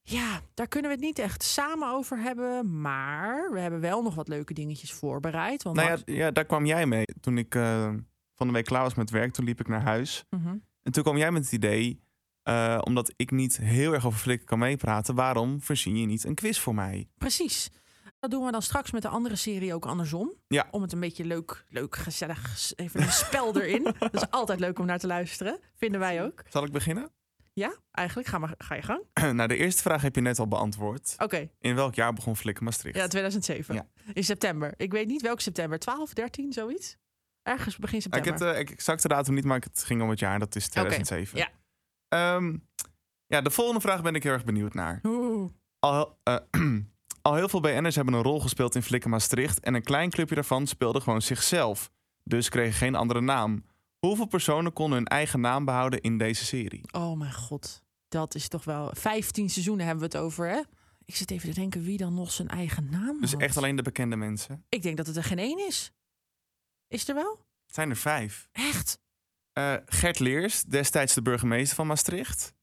Ja, 0.06 0.42
daar 0.54 0.68
kunnen 0.68 0.90
we 0.90 0.96
het 0.96 1.06
niet 1.06 1.20
echt 1.20 1.44
samen 1.44 1.90
over 1.90 2.18
hebben. 2.18 2.82
Maar 2.82 3.52
we 3.52 3.60
hebben 3.60 3.80
wel 3.80 4.02
nog 4.02 4.16
wat 4.16 4.28
leuke 4.28 4.54
dingetjes 4.54 4.92
voorbereid. 4.92 5.64
Want 5.64 5.76
Nou 5.76 5.90
ja, 5.90 6.14
ja, 6.14 6.32
daar 6.32 6.46
kwam 6.46 6.66
jij 6.66 6.86
mee. 6.86 7.06
Toen 7.22 7.38
ik 7.38 7.56
eh, 7.56 7.94
van 8.36 8.48
de 8.48 8.54
week 8.54 8.66
klaar 8.66 8.84
was 8.84 8.94
met 8.94 9.10
werk, 9.10 9.34
toen 9.34 9.46
liep 9.46 9.60
ik 9.60 9.68
naar 9.68 9.82
huis. 9.84 10.26
Mhm. 10.30 10.58
En 10.82 10.92
toen 10.92 11.04
kwam 11.04 11.18
jij 11.18 11.32
met 11.32 11.44
het 11.44 11.52
idee, 11.52 12.02
eh, 12.42 12.80
omdat 12.84 13.14
ik 13.16 13.32
niet 13.32 13.58
heel 13.58 13.94
erg 13.94 14.06
over 14.06 14.20
flikken 14.20 14.48
kan 14.48 14.60
meepraten, 14.60 15.16
waarom 15.16 15.62
verzin 15.62 15.98
je 15.98 16.06
niet 16.06 16.24
een 16.24 16.36
quiz 16.36 16.60
voor 16.60 16.76
mij? 16.76 17.08
Precies. 17.18 17.72
Dat 18.20 18.32
doen 18.32 18.46
we 18.46 18.52
dan 18.52 18.62
straks 18.62 18.92
met 18.92 19.02
de 19.02 19.08
andere 19.08 19.36
serie 19.36 19.74
ook 19.74 19.86
andersom. 19.86 20.34
Ja. 20.48 20.68
Om 20.72 20.82
het 20.82 20.92
een 20.94 21.00
beetje 21.00 21.26
leuk, 21.26 21.66
leuk, 21.70 21.96
gezellig, 21.96 22.72
even 22.76 23.02
een 23.02 23.12
spel 23.12 23.62
erin. 23.62 23.84
Dat 24.00 24.14
is 24.14 24.30
altijd 24.30 24.60
leuk 24.60 24.80
om 24.80 24.86
naar 24.86 25.00
te 25.00 25.08
luisteren. 25.08 25.60
Vinden 25.76 26.00
wij 26.00 26.24
ook. 26.24 26.44
Zal 26.50 26.64
ik 26.64 26.72
beginnen? 26.72 27.12
Ja, 27.54 27.76
eigenlijk. 27.92 28.28
Ga, 28.28 28.38
maar, 28.38 28.54
ga 28.58 28.76
je 28.76 28.82
gang. 28.82 29.04
nou, 29.36 29.48
de 29.48 29.56
eerste 29.58 29.82
vraag 29.82 30.02
heb 30.02 30.16
je 30.16 30.22
net 30.22 30.40
al 30.40 30.48
beantwoord. 30.48 31.16
Oké. 31.18 31.50
In 31.60 31.76
welk 31.76 31.96
jaar 31.96 32.14
begon 32.14 32.36
Flikken 32.36 32.64
Maastricht? 32.64 32.98
Ja, 32.98 33.08
2007. 33.08 33.76
Ja. 33.76 33.88
In 34.14 34.24
september. 34.24 34.74
Ik 34.78 34.92
weet 34.92 35.08
niet 35.08 35.22
welk 35.22 35.40
september. 35.42 35.80
12, 35.80 36.14
13, 36.14 36.54
zoiets? 36.54 36.98
Ergens 37.42 37.78
begin 37.78 37.98
ik 37.98 38.02
september. 38.04 38.32
heb 38.48 38.56
de 38.56 38.60
ik- 38.60 38.70
exacte 38.70 39.08
datum 39.08 39.34
niet, 39.34 39.44
maar 39.46 39.60
het 39.60 39.84
ging 39.84 40.02
om 40.02 40.10
het 40.10 40.20
jaar. 40.20 40.40
Dat 40.40 40.56
is 40.56 40.68
2007. 40.68 41.38
ja. 41.40 41.50
Ehm, 42.08 42.58
ja, 43.26 43.42
de 43.42 43.52
volgende 43.52 43.82
vraag 43.82 44.02
ben 44.02 44.16
ik 44.16 44.24
heel 44.24 44.32
erg 44.32 44.46
benieuwd 44.46 44.74
naar. 44.74 45.00
Oeh. 45.04 45.52
Al, 45.80 46.18
eh, 46.24 46.38
al 47.22 47.36
heel 47.36 47.50
veel 47.50 47.60
BN'ers 47.60 47.96
hebben 47.96 48.14
een 48.14 48.22
rol 48.22 48.40
gespeeld 48.40 48.76
in 48.76 48.84
Flikken 48.84 49.10
Maastricht. 49.10 49.60
En 49.60 49.74
een 49.74 49.84
klein 49.84 50.10
clubje 50.10 50.36
daarvan 50.36 50.68
speelde 50.68 51.02
gewoon 51.02 51.22
zichzelf. 51.22 51.92
Dus 52.24 52.50
kregen 52.50 52.74
geen 52.74 52.96
andere 52.96 53.22
naam. 53.22 53.66
Hoeveel 54.06 54.26
personen 54.26 54.74
konden 54.74 54.98
hun 54.98 55.08
eigen 55.08 55.40
naam 55.40 55.66
behouden 55.66 56.02
in 56.02 56.18
deze 56.18 56.46
serie? 56.46 56.82
Oh 56.92 57.18
mijn 57.18 57.34
god. 57.34 57.84
Dat 58.08 58.36
is 58.36 58.48
toch 58.48 58.64
wel... 58.64 58.90
15 58.94 59.50
seizoenen 59.50 59.86
hebben 59.86 60.10
we 60.10 60.18
het 60.18 60.26
over, 60.26 60.50
hè? 60.50 60.62
Ik 61.06 61.16
zit 61.16 61.32
even 61.32 61.50
te 61.50 61.56
denken 61.60 61.84
wie 61.84 61.98
dan 61.98 62.14
nog 62.14 62.32
zijn 62.32 62.48
eigen 62.48 62.90
naam 62.90 63.22
Dus 63.22 63.32
had. 63.32 63.42
echt 63.42 63.58
alleen 63.58 63.76
de 63.76 63.82
bekende 63.82 64.16
mensen. 64.16 64.66
Ik 64.70 64.82
denk 64.82 64.98
dat 64.98 65.08
het 65.08 65.16
er 65.16 65.24
geen 65.24 65.40
één 65.40 65.68
is. 65.68 65.92
Is 66.88 67.08
er 67.08 67.16
wel? 67.16 67.40
Het 67.66 67.76
zijn 67.76 67.90
er 67.90 67.96
vijf. 67.96 68.50
Echt? 68.52 69.00
Eh, 69.52 69.74
Gert 69.86 70.20
Leers, 70.20 70.64
destijds 70.64 71.14
de 71.14 71.22
burgemeester 71.22 71.76
van 71.76 71.88
Maastricht. 71.88 72.54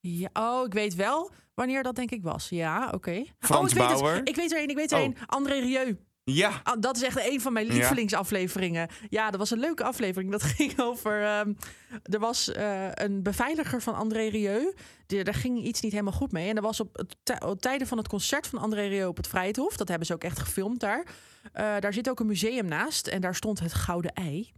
Ja, 0.00 0.28
oh, 0.32 0.66
ik 0.66 0.72
weet 0.72 0.94
wel 0.94 1.30
wanneer 1.54 1.82
dat 1.82 1.94
denk 1.96 2.10
ik 2.10 2.22
was. 2.22 2.48
Ja, 2.48 2.90
oké. 2.90 3.24
Frans 3.38 3.72
oh, 3.72 3.78
ik 3.78 3.88
weet 3.88 3.98
Bauer. 3.98 4.14
Het. 4.14 4.28
Ik 4.28 4.36
weet 4.36 4.52
er 4.52 4.58
één, 4.58 4.68
ik 4.68 4.76
weet 4.76 4.92
er 4.92 4.98
Oh. 4.98 5.02
één. 5.04 5.16
André 5.26 5.54
Rieu. 5.58 5.96
Ja, 6.32 6.60
Ah, 6.64 6.80
dat 6.80 6.96
is 6.96 7.02
echt 7.02 7.26
een 7.30 7.40
van 7.40 7.52
mijn 7.52 7.66
lievelingsafleveringen. 7.66 8.88
Ja, 9.08 9.30
dat 9.30 9.38
was 9.38 9.50
een 9.50 9.58
leuke 9.58 9.84
aflevering. 9.84 10.30
Dat 10.30 10.42
ging 10.56 10.80
over... 10.80 11.22
ehm, 11.24 11.52
er 12.02 12.18
was 12.18 12.52
eh, 12.52 12.88
een 12.92 13.22
beveiliger 13.22 13.82
van 13.82 13.94
André 13.94 14.28
Rieu. 14.28 14.74
Die, 15.06 15.24
daar 15.24 15.34
ging 15.34 15.62
iets 15.64 15.80
niet 15.80 15.92
helemaal 15.92 16.12
goed 16.12 16.32
mee. 16.32 16.48
En 16.48 16.56
er 16.56 16.62
was 16.62 16.80
op 16.80 16.96
het 16.96 17.42
op 17.44 17.60
tijden 17.60 17.86
van 17.86 17.98
het 17.98 18.08
concert 18.08 18.46
van 18.46 18.58
André 18.58 18.86
Rieu 18.86 19.06
op 19.06 19.16
het 19.16 19.26
Vrijthof... 19.28 19.76
dat 19.76 19.88
hebben 19.88 20.06
ze 20.06 20.12
ook 20.14 20.24
echt 20.24 20.38
gefilmd 20.38 20.80
daar. 20.80 21.06
eh, 21.52 21.74
daar 21.80 21.92
zit 21.92 22.08
ook 22.10 22.20
een 22.20 22.26
museum 22.26 22.66
naast. 22.66 23.06
En 23.06 23.20
daar 23.20 23.34
stond 23.34 23.60
het 23.60 23.74
Gouden 23.74 24.12
Ei. 24.12 24.52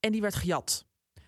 En 0.00 0.12
die 0.12 0.20
werd 0.20 0.34
gejat. 0.34 0.85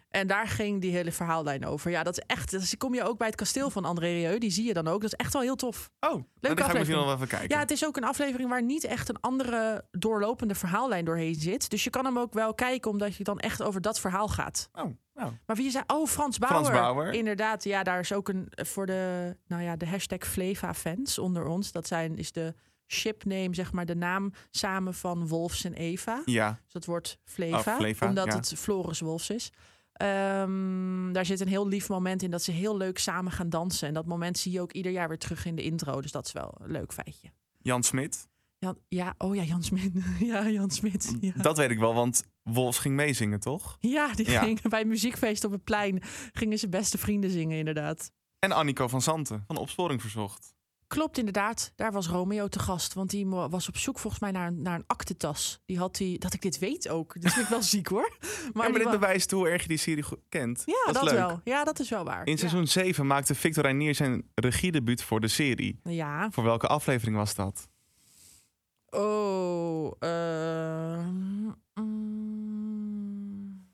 En 0.08 0.26
daar 0.26 0.48
ging 0.48 0.80
die 0.80 0.92
hele 0.92 1.12
verhaallijn 1.12 1.66
over. 1.66 1.90
Ja, 1.90 2.02
dat 2.02 2.18
is 2.18 2.24
echt... 2.26 2.50
Dus 2.50 2.76
kom 2.76 2.94
je 2.94 3.02
ook 3.02 3.18
bij 3.18 3.26
het 3.26 3.36
kasteel 3.36 3.70
van 3.70 3.84
André 3.84 4.06
Rieu. 4.06 4.38
Die 4.38 4.50
zie 4.50 4.64
je 4.66 4.72
dan 4.72 4.88
ook. 4.88 5.00
Dat 5.00 5.12
is 5.12 5.18
echt 5.18 5.32
wel 5.32 5.42
heel 5.42 5.56
tof. 5.56 5.90
oh, 6.00 6.10
nou, 6.10 6.24
die 6.40 6.56
ga 6.56 6.66
ik 6.70 6.72
misschien 6.72 6.96
nog 6.96 7.04
wel 7.04 7.14
even 7.14 7.28
kijken. 7.28 7.48
Ja, 7.48 7.58
het 7.58 7.70
is 7.70 7.84
ook 7.86 7.96
een 7.96 8.04
aflevering 8.04 8.48
waar 8.48 8.62
niet 8.62 8.84
echt 8.84 9.08
een 9.08 9.20
andere 9.20 9.84
doorlopende 9.90 10.54
verhaallijn 10.54 11.04
doorheen 11.04 11.34
zit. 11.34 11.70
Dus 11.70 11.84
je 11.84 11.90
kan 11.90 12.04
hem 12.04 12.18
ook 12.18 12.32
wel 12.32 12.54
kijken, 12.54 12.90
omdat 12.90 13.16
je 13.16 13.24
dan 13.24 13.38
echt 13.38 13.62
over 13.62 13.80
dat 13.80 14.00
verhaal 14.00 14.28
gaat. 14.28 14.68
Oh, 14.72 14.84
nou. 15.14 15.32
Maar 15.46 15.56
wie 15.56 15.70
zei, 15.70 15.84
oh, 15.86 16.06
Frans 16.06 16.38
Bauer. 16.38 16.64
Frans 16.64 16.78
Bauer. 16.78 17.12
Inderdaad, 17.12 17.64
ja, 17.64 17.82
daar 17.82 18.00
is 18.00 18.12
ook 18.12 18.28
een 18.28 18.48
voor 18.54 18.86
de, 18.86 19.36
nou 19.46 19.62
ja, 19.62 19.76
de 19.76 19.86
hashtag 19.86 20.26
Fleva-fans 20.26 21.18
onder 21.18 21.46
ons. 21.46 21.72
Dat 21.72 21.86
zijn, 21.86 22.16
is 22.18 22.32
de 22.32 22.54
shipname, 22.86 23.54
zeg 23.54 23.72
maar, 23.72 23.86
de 23.86 23.96
naam 23.96 24.32
samen 24.50 24.94
van 24.94 25.28
Wolfs 25.28 25.64
en 25.64 25.74
Eva. 25.74 26.22
Ja, 26.24 26.58
Dus 26.64 26.72
dat 26.72 26.84
wordt 26.84 27.18
Fleva, 27.24 27.72
Oh, 27.72 27.76
Fleva, 27.76 28.06
omdat 28.06 28.26
ja. 28.26 28.34
het 28.36 28.52
Floris 28.56 29.00
Wolfs 29.00 29.30
is. 29.30 29.52
Ehm, 29.98 31.12
daar 31.12 31.26
zit 31.26 31.40
een 31.40 31.48
heel 31.48 31.68
lief 31.68 31.88
moment 31.88 32.22
in 32.22 32.30
dat 32.30 32.42
ze 32.42 32.50
heel 32.52 32.76
leuk 32.76 32.98
samen 32.98 33.32
gaan 33.32 33.48
dansen. 33.48 33.88
En 33.88 33.94
dat 33.94 34.06
moment 34.06 34.38
zie 34.38 34.52
je 34.52 34.60
ook 34.60 34.72
ieder 34.72 34.92
jaar 34.92 35.08
weer 35.08 35.18
terug 35.18 35.44
in 35.44 35.54
de 35.56 35.62
intro. 35.62 36.00
Dus 36.00 36.12
dat 36.12 36.26
is 36.26 36.32
wel 36.32 36.54
een 36.60 36.70
leuk 36.70 36.92
feitje. 36.92 37.28
Jan 37.58 37.82
Smit. 37.82 38.28
Jan, 38.58 38.78
ja, 38.88 39.14
oh 39.18 39.34
ja, 39.34 39.42
Jan 39.42 39.62
Smit. 39.62 39.92
ja, 40.20 40.48
Jan 40.48 40.70
Smit. 40.70 41.16
Ja. 41.20 41.32
Dat 41.36 41.56
weet 41.56 41.70
ik 41.70 41.78
wel, 41.78 41.94
want 41.94 42.24
Wolfs 42.42 42.78
ging 42.78 42.94
meezingen, 42.94 43.40
toch? 43.40 43.76
ja, 43.80 44.12
die 44.14 44.30
Ja. 44.30 44.42
gingen 44.42 44.62
bij 44.70 44.80
een 44.80 44.88
muziekfeest 44.88 45.44
op 45.44 45.52
het 45.52 45.64
plein. 45.64 46.02
Gingen 46.32 46.58
ze 46.58 46.68
beste 46.68 46.98
vrienden 46.98 47.30
zingen, 47.30 47.58
inderdaad. 47.58 48.10
En 48.38 48.52
Annico 48.52 48.88
van 48.88 49.02
Santen 49.02 49.44
van 49.46 49.56
Opsporing 49.56 50.00
Verzocht. 50.00 50.54
Klopt 50.88 51.18
inderdaad, 51.18 51.72
daar 51.76 51.92
was 51.92 52.08
Romeo 52.08 52.48
te 52.48 52.58
gast. 52.58 52.94
Want 52.94 53.10
die 53.10 53.26
was 53.26 53.68
op 53.68 53.76
zoek 53.76 53.98
volgens 53.98 54.22
mij 54.22 54.30
naar, 54.30 54.46
een- 54.46 54.62
naar 54.62 54.74
een 54.74 54.84
aktentas. 54.86 55.60
Die 55.66 55.78
had 55.78 55.96
die, 55.96 56.18
dat 56.18 56.34
ik 56.34 56.42
dit 56.42 56.58
weet 56.58 56.88
ook. 56.88 57.20
Dat 57.20 57.32
vind 57.32 57.44
ik 57.44 57.50
wel 57.50 57.62
ziek 57.74 57.86
hoor. 57.88 58.16
Maar, 58.20 58.50
Maar, 58.52 58.70
ja, 58.72 58.78
dit 58.78 58.90
bewijst 58.90 59.30
hoe 59.30 59.48
erg 59.48 59.62
je 59.62 59.68
die 59.68 59.76
serie 59.76 60.04
kent. 60.28 60.62
Ja, 60.66 60.72
dat 60.84 60.94
dat, 60.94 61.02
is 61.04 61.10
leuk. 61.10 61.18
wel. 61.18 61.40
Ja, 61.44 61.64
dat 61.64 61.78
is 61.80 61.88
wel 61.88 62.04
waar. 62.04 62.26
In 62.26 62.32
Ja. 62.32 62.38
seizoen 62.38 62.66
7 62.66 63.06
maakte 63.06 63.34
Victor 63.34 63.62
Reinier 63.62 63.94
zijn 63.94 64.30
regiedebuut 64.34 65.02
voor 65.02 65.20
de 65.20 65.28
serie. 65.28 65.80
Ja. 65.82 66.30
Voor 66.30 66.44
welke 66.44 66.66
aflevering 66.66 67.16
was 67.16 67.34
dat? 67.34 67.68
Oh. 68.90 69.92
ehm, 69.98 71.50
mm. 72.48 73.66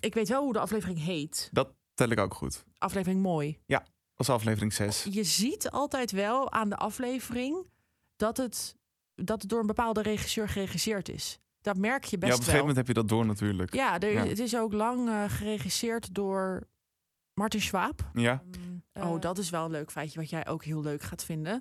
ik 0.00 0.14
weet 0.14 0.28
wel 0.28 0.42
hoe 0.42 0.52
de 0.52 0.58
aflevering 0.60 0.98
heet. 1.04 1.48
Dat 1.52 1.74
tel 1.94 2.08
ik 2.08 2.18
ook 2.20 2.34
goed. 2.34 2.64
Aflevering 2.78 3.22
mooi. 3.22 3.58
Dat 3.66 3.82
was 4.26 4.36
aflevering 4.36 4.72
6. 4.72 5.06
Je 5.10 5.24
ziet 5.24 5.70
altijd 5.70 6.10
wel 6.10 6.52
aan 6.52 6.68
de 6.68 6.76
aflevering 6.76 7.66
dat 8.16 8.36
het, 8.36 8.76
dat 9.14 9.40
het 9.40 9.50
door 9.50 9.60
een 9.60 9.66
bepaalde 9.66 10.02
regisseur 10.02 10.48
geregisseerd 10.48 11.08
is. 11.08 11.38
Dat 11.60 11.76
merk 11.76 12.04
je 12.04 12.10
Ja, 12.10 12.16
op 12.16 12.20
best 12.20 12.32
een 12.32 12.36
gegeven 12.44 12.52
wel. 12.52 12.60
moment 12.60 12.76
heb 12.76 12.86
je 12.86 12.94
dat 13.02 13.08
door 13.08 13.26
natuurlijk. 13.26 13.74
Ja, 13.74 14.00
er, 14.00 14.12
Ja. 14.12 14.26
het 14.26 14.38
is 14.38 14.56
ook 14.56 14.72
lang 14.72 15.08
eh, 15.08 15.24
geregisseerd 15.28 16.14
door 16.14 16.68
Martin 17.34 17.60
Schwab. 17.60 18.10
Ja? 18.12 18.42
oh, 18.92 19.20
dat 19.20 19.38
is 19.38 19.50
wel 19.50 19.64
een 19.64 19.70
leuk 19.70 19.90
feitje 19.90 20.20
wat 20.20 20.30
jij 20.30 20.46
ook 20.46 20.64
heel 20.64 20.82
leuk 20.82 21.02
gaat 21.02 21.24
vinden. 21.24 21.60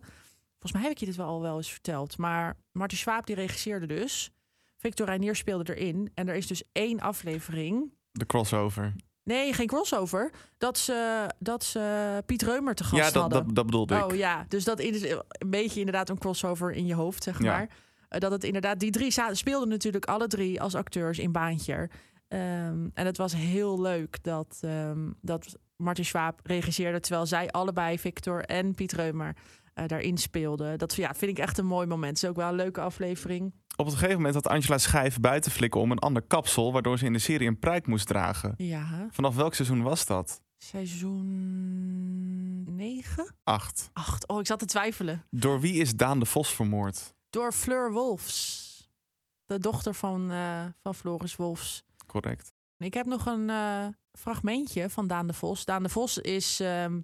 Volgens 0.49 0.71
mij 0.71 0.81
heb 0.81 0.91
ik 0.91 0.97
je 0.97 1.05
dit 1.05 1.15
wel 1.15 1.27
al 1.27 1.41
wel 1.41 1.57
eens 1.57 1.71
verteld. 1.71 2.17
Maar 2.17 2.57
Martin 2.71 2.97
Schwab 2.97 3.25
die 3.25 3.35
regisseerde 3.35 3.85
dus. 3.85 4.31
Victor 4.77 5.05
Reinier 5.05 5.35
speelde 5.35 5.75
erin. 5.77 6.11
En 6.13 6.27
er 6.27 6.35
is 6.35 6.47
dus 6.47 6.63
één 6.71 6.99
aflevering. 6.99 7.93
De 8.11 8.25
crossover. 8.25 8.95
Nee, 9.29 9.53
geen 9.53 9.67
crossover. 9.67 10.31
Dat 10.57 10.77
ze, 10.77 11.29
dat 11.39 11.63
ze 11.63 12.23
Piet 12.25 12.41
Reumer 12.41 12.75
te 12.75 12.83
gast 12.83 12.95
Ja, 12.95 13.03
dat, 13.11 13.21
hadden. 13.21 13.45
dat, 13.45 13.55
dat 13.55 13.65
bedoelde 13.65 13.95
ik. 13.95 14.03
Oh 14.05 14.15
ja, 14.15 14.45
dus 14.47 14.63
dat 14.63 14.79
is 14.79 15.01
een 15.29 15.49
beetje 15.49 15.79
inderdaad 15.79 16.09
een 16.09 16.17
crossover 16.17 16.71
in 16.71 16.85
je 16.85 16.93
hoofd, 16.93 17.23
zeg 17.23 17.41
Ja. 17.43 17.51
maar. 17.51 17.69
Eh, 18.09 18.19
Dat 18.19 18.31
het 18.31 18.43
inderdaad, 18.43 18.79
die 18.79 18.91
drie 18.91 19.13
speelden 19.31 19.69
natuurlijk 19.69 20.05
alle 20.05 20.27
drie 20.27 20.61
als 20.61 20.75
acteurs 20.75 21.19
in 21.19 21.31
Baantje. 21.31 21.89
Ehm, 22.27 22.87
en 22.93 23.05
het 23.05 23.17
was 23.17 23.33
heel 23.35 23.81
leuk 23.81 24.23
dat, 24.23 24.57
ehm, 24.61 25.09
dat 25.21 25.55
Martin 25.75 26.05
Schwab 26.05 26.39
regisseerde, 26.43 26.99
terwijl 26.99 27.25
zij 27.25 27.49
allebei, 27.49 27.99
Victor 27.99 28.43
en 28.45 28.73
Piet 28.73 28.91
Reumer, 28.91 29.35
eh, 29.79 29.87
daarin 29.87 30.17
speelden. 30.17 30.77
Dat 30.77 30.95
ja, 30.95 31.13
vind 31.13 31.31
ik 31.31 31.39
echt 31.39 31.57
een 31.57 31.65
mooi 31.65 31.87
moment. 31.87 32.13
Het 32.13 32.23
is 32.23 32.29
ook 32.29 32.35
wel 32.35 32.49
een 32.49 32.55
leuke 32.55 32.81
aflevering. 32.81 33.53
Op 33.75 33.85
een 33.85 33.91
gegeven 33.91 34.15
moment 34.15 34.33
had 34.33 34.47
Angela 34.47 34.77
Schijf 34.77 35.19
buiten 35.19 35.51
flikken 35.51 35.81
om 35.81 35.91
een 35.91 35.99
ander 35.99 36.21
kapsel... 36.21 36.71
waardoor 36.71 36.97
ze 36.97 37.05
in 37.05 37.13
de 37.13 37.19
serie 37.19 37.47
een 37.47 37.59
pruik 37.59 37.87
moest 37.87 38.07
dragen. 38.07 38.53
Ja, 38.57 39.07
Vanaf 39.11 39.35
welk 39.35 39.53
seizoen 39.53 39.81
was 39.81 40.05
dat? 40.05 40.41
seizoen 40.57 42.75
9? 42.75 43.35
Acht. 43.43 43.89
8. 43.93 44.27
Oh, 44.27 44.39
ik 44.39 44.45
zat 44.45 44.59
te 44.59 44.65
twijfelen. 44.65 45.23
Door 45.29 45.59
wie 45.59 45.73
is 45.73 45.95
Daan 45.95 46.19
de 46.19 46.25
Vos 46.25 46.53
vermoord? 46.53 47.13
Door 47.29 47.51
Fleur 47.51 47.91
Wolfs. 47.91 48.67
De 49.45 49.59
dochter 49.59 49.93
van, 49.93 50.31
eh, 50.31 50.65
van 50.81 50.95
Floris 50.95 51.35
Wolfs. 51.35 51.83
Correct. 52.05 52.53
Ik 52.77 52.93
heb 52.93 53.05
nog 53.05 53.25
een 53.25 53.49
eh, 53.49 53.85
fragmentje 54.11 54.89
van 54.89 55.07
Daan 55.07 55.27
de 55.27 55.33
Vos. 55.33 55.65
Daan 55.65 55.83
de 55.83 55.89
Vos 55.89 56.17
is 56.17 56.59
ehm 56.59 56.99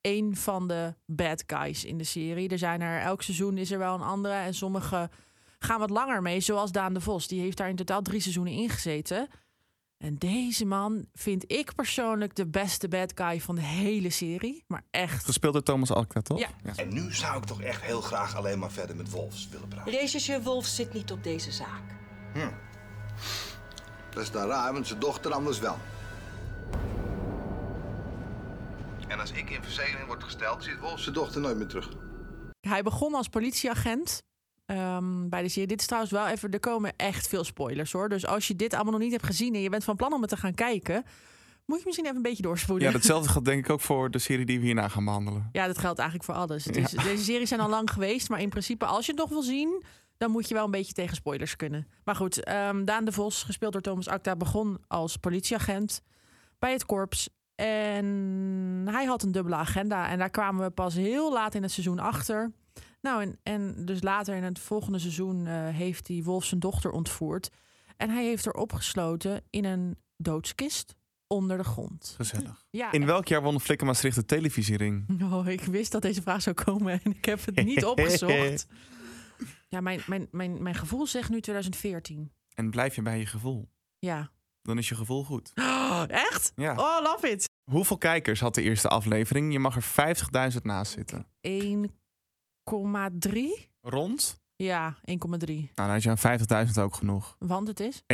een 0.00 0.36
van 0.36 0.68
de 0.68 0.94
bad 1.06 1.44
guys 1.46 1.84
in 1.84 1.98
de 1.98 2.04
serie. 2.04 2.48
Er 2.48 2.58
zijn 2.58 2.80
er 2.80 3.00
elk 3.00 3.22
seizoen 3.22 3.58
is 3.58 3.70
er 3.70 3.78
wel 3.78 3.94
een 3.94 4.00
andere. 4.00 4.34
En 4.34 4.54
sommige 4.54 5.10
gaan 5.58 5.78
wat 5.78 5.90
langer 5.90 6.22
mee, 6.22 6.40
zoals 6.40 6.72
Daan 6.72 6.94
de 6.94 7.00
Vos. 7.00 7.28
Die 7.28 7.40
heeft 7.40 7.56
daar 7.56 7.68
in 7.68 7.76
totaal 7.76 8.02
drie 8.02 8.20
seizoenen 8.20 8.52
in 8.52 8.68
gezeten. 8.68 9.28
En 9.98 10.16
deze 10.18 10.64
man 10.64 11.06
vind 11.12 11.52
ik 11.52 11.74
persoonlijk 11.74 12.34
de 12.34 12.46
beste 12.46 12.88
bad 12.88 13.12
guy 13.14 13.40
van 13.40 13.54
de 13.54 13.60
hele 13.60 14.10
serie. 14.10 14.64
Maar 14.66 14.84
echt. 14.90 15.24
Gespeeld 15.24 15.52
door 15.52 15.62
Thomas 15.62 15.90
Alkta, 15.90 16.20
toch? 16.20 16.38
Ja. 16.38 16.48
En 16.76 16.92
nu 16.92 17.14
zou 17.14 17.38
ik 17.38 17.44
toch 17.44 17.60
echt 17.60 17.82
heel 17.82 18.00
graag 18.00 18.36
alleen 18.36 18.58
maar 18.58 18.70
verder 18.70 18.96
met 18.96 19.10
Wolfs 19.10 19.48
willen 19.48 19.68
praten. 19.68 19.92
Regisseur 19.92 20.42
Wolf 20.42 20.66
zit 20.66 20.92
niet 20.92 21.12
op 21.12 21.22
deze 21.24 21.52
zaak. 21.52 21.82
Dat 24.10 24.22
is 24.22 24.30
dan 24.30 24.48
raar, 24.48 24.72
want 24.72 24.86
zijn 24.86 25.00
dochter 25.00 25.32
anders 25.32 25.58
wel. 25.58 25.76
En 29.10 29.20
als 29.20 29.30
ik 29.32 29.50
in 29.50 29.62
verzekering 29.62 30.06
word 30.06 30.24
gesteld, 30.24 30.64
ziet 30.64 30.78
Wolf 30.80 31.00
zijn 31.00 31.14
dochter 31.14 31.40
nooit 31.40 31.56
meer 31.56 31.66
terug. 31.66 31.88
Hij 32.60 32.82
begon 32.82 33.14
als 33.14 33.28
politieagent 33.28 34.22
ehm, 34.66 35.28
bij 35.28 35.42
de 35.42 35.48
serie. 35.48 35.68
Dit 35.68 35.80
is 35.80 35.86
trouwens 35.86 36.12
wel 36.12 36.26
even, 36.26 36.50
er 36.50 36.60
komen 36.60 36.92
echt 36.96 37.28
veel 37.28 37.44
spoilers 37.44 37.92
hoor. 37.92 38.08
Dus 38.08 38.26
als 38.26 38.48
je 38.48 38.56
dit 38.56 38.74
allemaal 38.74 38.92
nog 38.92 39.00
niet 39.02 39.12
hebt 39.12 39.26
gezien 39.26 39.54
en 39.54 39.60
je 39.60 39.68
bent 39.70 39.84
van 39.84 39.96
plan 39.96 40.12
om 40.12 40.20
het 40.20 40.30
te 40.30 40.36
gaan 40.36 40.54
kijken, 40.54 41.04
moet 41.66 41.78
je 41.78 41.84
misschien 41.84 42.04
even 42.06 42.16
een 42.16 42.22
beetje 42.22 42.42
doorspoelen. 42.42 42.86
Ja, 42.86 42.92
datzelfde 42.98 43.28
geldt 43.28 43.46
denk 43.46 43.64
ik 43.64 43.70
ook 43.70 43.80
voor 43.80 44.10
de 44.10 44.18
serie 44.18 44.46
die 44.46 44.58
we 44.58 44.64
hierna 44.64 44.88
gaan 44.88 45.04
behandelen. 45.04 45.48
Ja, 45.52 45.66
dat 45.66 45.78
geldt 45.78 45.98
eigenlijk 45.98 46.30
voor 46.30 46.38
alles. 46.38 46.64
Het 46.64 46.74
Ja. 46.76 46.82
is, 46.82 46.90
Deze 46.90 47.24
series 47.24 47.48
zijn 47.48 47.60
al 47.60 47.68
lang 47.68 47.90
geweest, 47.90 48.28
maar 48.28 48.40
in 48.40 48.48
principe 48.48 48.84
als 48.86 49.06
je 49.06 49.12
het 49.12 49.20
nog 49.20 49.30
wil 49.30 49.42
zien, 49.42 49.82
dan 50.16 50.30
moet 50.30 50.48
je 50.48 50.54
wel 50.54 50.64
een 50.64 50.70
beetje 50.70 50.92
tegen 50.92 51.16
spoilers 51.16 51.56
kunnen. 51.56 51.86
Maar 52.04 52.16
goed, 52.16 52.44
ehm, 52.44 52.84
Daan 52.84 53.04
de 53.04 53.12
Vos, 53.12 53.42
gespeeld 53.42 53.72
door 53.72 53.82
Thomas 53.82 54.08
Acta, 54.08 54.36
begon 54.36 54.78
als 54.86 55.16
politieagent 55.16 56.02
bij 56.58 56.72
het 56.72 56.86
korps. 56.86 57.28
En 57.60 58.06
hij 58.90 59.04
had 59.04 59.22
een 59.22 59.32
dubbele 59.32 59.56
agenda. 59.56 60.08
En 60.08 60.18
daar 60.18 60.30
kwamen 60.30 60.64
we 60.64 60.70
pas 60.70 60.94
heel 60.94 61.32
laat 61.32 61.54
in 61.54 61.62
het 61.62 61.72
seizoen 61.72 61.98
achter. 61.98 62.52
Nou, 63.00 63.22
en, 63.22 63.38
en 63.42 63.84
dus 63.84 64.02
later 64.02 64.34
in 64.36 64.42
het 64.42 64.58
volgende 64.58 64.98
seizoen 64.98 65.46
eh, 65.46 65.68
heeft 65.68 66.08
hij 66.08 66.22
Wolf 66.22 66.44
zijn 66.44 66.60
dochter 66.60 66.90
ontvoerd. 66.90 67.50
En 67.96 68.10
hij 68.10 68.24
heeft 68.24 68.44
haar 68.44 68.54
opgesloten 68.54 69.42
in 69.50 69.64
een 69.64 69.98
doodskist 70.16 70.94
onder 71.26 71.56
de 71.56 71.64
grond. 71.64 72.14
Gezellig. 72.16 72.66
Ja, 72.70 72.92
In 72.92 73.06
welk 73.06 73.28
jaar 73.28 73.42
won 73.42 73.60
Flikker 73.60 73.86
Maastricht 73.86 74.16
de 74.16 74.24
televisiering? 74.24 75.22
Oh, 75.22 75.48
ik 75.48 75.60
wist 75.60 75.92
dat 75.92 76.02
deze 76.02 76.22
vraag 76.22 76.42
zou 76.42 76.56
komen 76.64 77.00
en 77.04 77.10
ik 77.10 77.24
heb 77.24 77.44
het 77.44 77.64
niet 77.64 77.84
opgezocht. 77.94 78.66
Ja, 79.68 79.80
mijn, 79.80 80.00
mijn, 80.06 80.28
mijn, 80.30 80.62
mijn 80.62 80.74
gevoel 80.74 81.06
zegt 81.06 81.30
nu 81.30 81.40
2014. 81.40 82.32
En 82.54 82.70
blijf 82.70 82.94
je 82.94 83.02
bij 83.02 83.18
je 83.18 83.26
gevoel? 83.26 83.68
Ja. 83.98 84.30
Dan 84.62 84.78
is 84.78 84.88
je 84.88 84.94
gevoel 84.94 85.24
goed. 85.24 85.52
Oh, 85.54 86.02
echt? 86.28 86.52
Ja. 86.56 86.72
Oh, 86.72 87.02
love 87.02 87.30
it. 87.30 87.49
Hoeveel 87.64 87.98
kijkers 87.98 88.40
had 88.40 88.54
de 88.54 88.62
eerste 88.62 88.88
aflevering? 88.88 89.52
Je 89.52 89.58
mag 89.58 89.76
er 89.76 90.16
50.000 90.52 90.56
naast 90.62 90.92
zitten. 90.92 91.26
1,3? 91.48 93.68
Rond? 93.80 94.40
Ja, 94.56 94.94
1,3. 94.94 95.00
Nou, 95.04 95.68
dan 95.74 95.94
is 95.94 96.02
je 96.02 96.10
aan 96.10 96.66
50.000 96.66 96.72
ook 96.82 96.94
genoeg. 96.94 97.34
1.290.000. 97.34 97.46
Want 97.48 97.68
het 97.68 97.80
is? 97.80 98.02
1.290.000. 98.02 98.08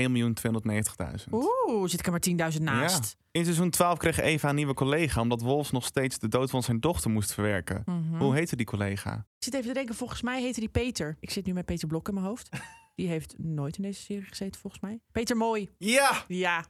Oeh, 1.30 1.88
zit 1.88 2.00
ik 2.00 2.06
er 2.06 2.12
maar 2.36 2.50
10.000 2.52 2.62
naast. 2.62 3.16
In 3.30 3.44
seizoen 3.44 3.70
12 3.70 3.98
kreeg 3.98 4.20
Eva 4.20 4.48
een 4.48 4.54
nieuwe 4.54 4.74
collega... 4.74 5.20
omdat 5.20 5.40
Wolfs 5.40 5.70
nog 5.70 5.84
steeds 5.84 6.18
de 6.18 6.28
dood 6.28 6.50
van 6.50 6.62
zijn 6.62 6.80
dochter 6.80 7.10
moest 7.10 7.32
verwerken. 7.32 7.82
Mhm. 7.84 8.18
Hoe 8.18 8.34
heette 8.34 8.56
die 8.56 8.66
collega? 8.66 9.14
Ik 9.14 9.44
zit 9.44 9.54
even 9.54 9.68
te 9.68 9.74
denken, 9.74 9.94
volgens 9.94 10.22
mij 10.22 10.42
heette 10.42 10.60
die 10.60 10.68
Peter. 10.68 11.16
Ik 11.20 11.30
zit 11.30 11.46
nu 11.46 11.52
met 11.52 11.64
Peter 11.64 11.88
Blok 11.88 12.08
in 12.08 12.14
mijn 12.14 12.26
hoofd. 12.26 12.48
Die 12.94 13.08
heeft 13.08 13.34
nooit 13.38 13.76
in 13.76 13.82
deze 13.82 14.00
serie 14.00 14.22
gezeten, 14.24 14.60
volgens 14.60 14.82
mij. 14.82 15.00
Peter 15.12 15.36
Mooi. 15.36 15.70
Ja! 15.78 16.24
Ja. 16.26 16.64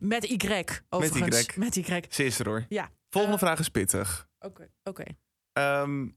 Met 0.00 0.24
Y, 0.24 0.64
overigens. 0.88 1.46
Y. 1.46 1.58
Met 1.58 1.76
Y. 1.76 2.02
Ze 2.08 2.24
is 2.24 2.38
er 2.38 2.46
hoor. 2.48 2.66
Ja. 2.68 2.90
Volgende 3.10 3.36
Eh, 3.36 3.42
vraag 3.42 3.58
is 3.58 3.68
pittig. 3.68 4.28
Oké, 4.38 4.68
oké. 4.82 5.04
Ehm, 5.52 6.08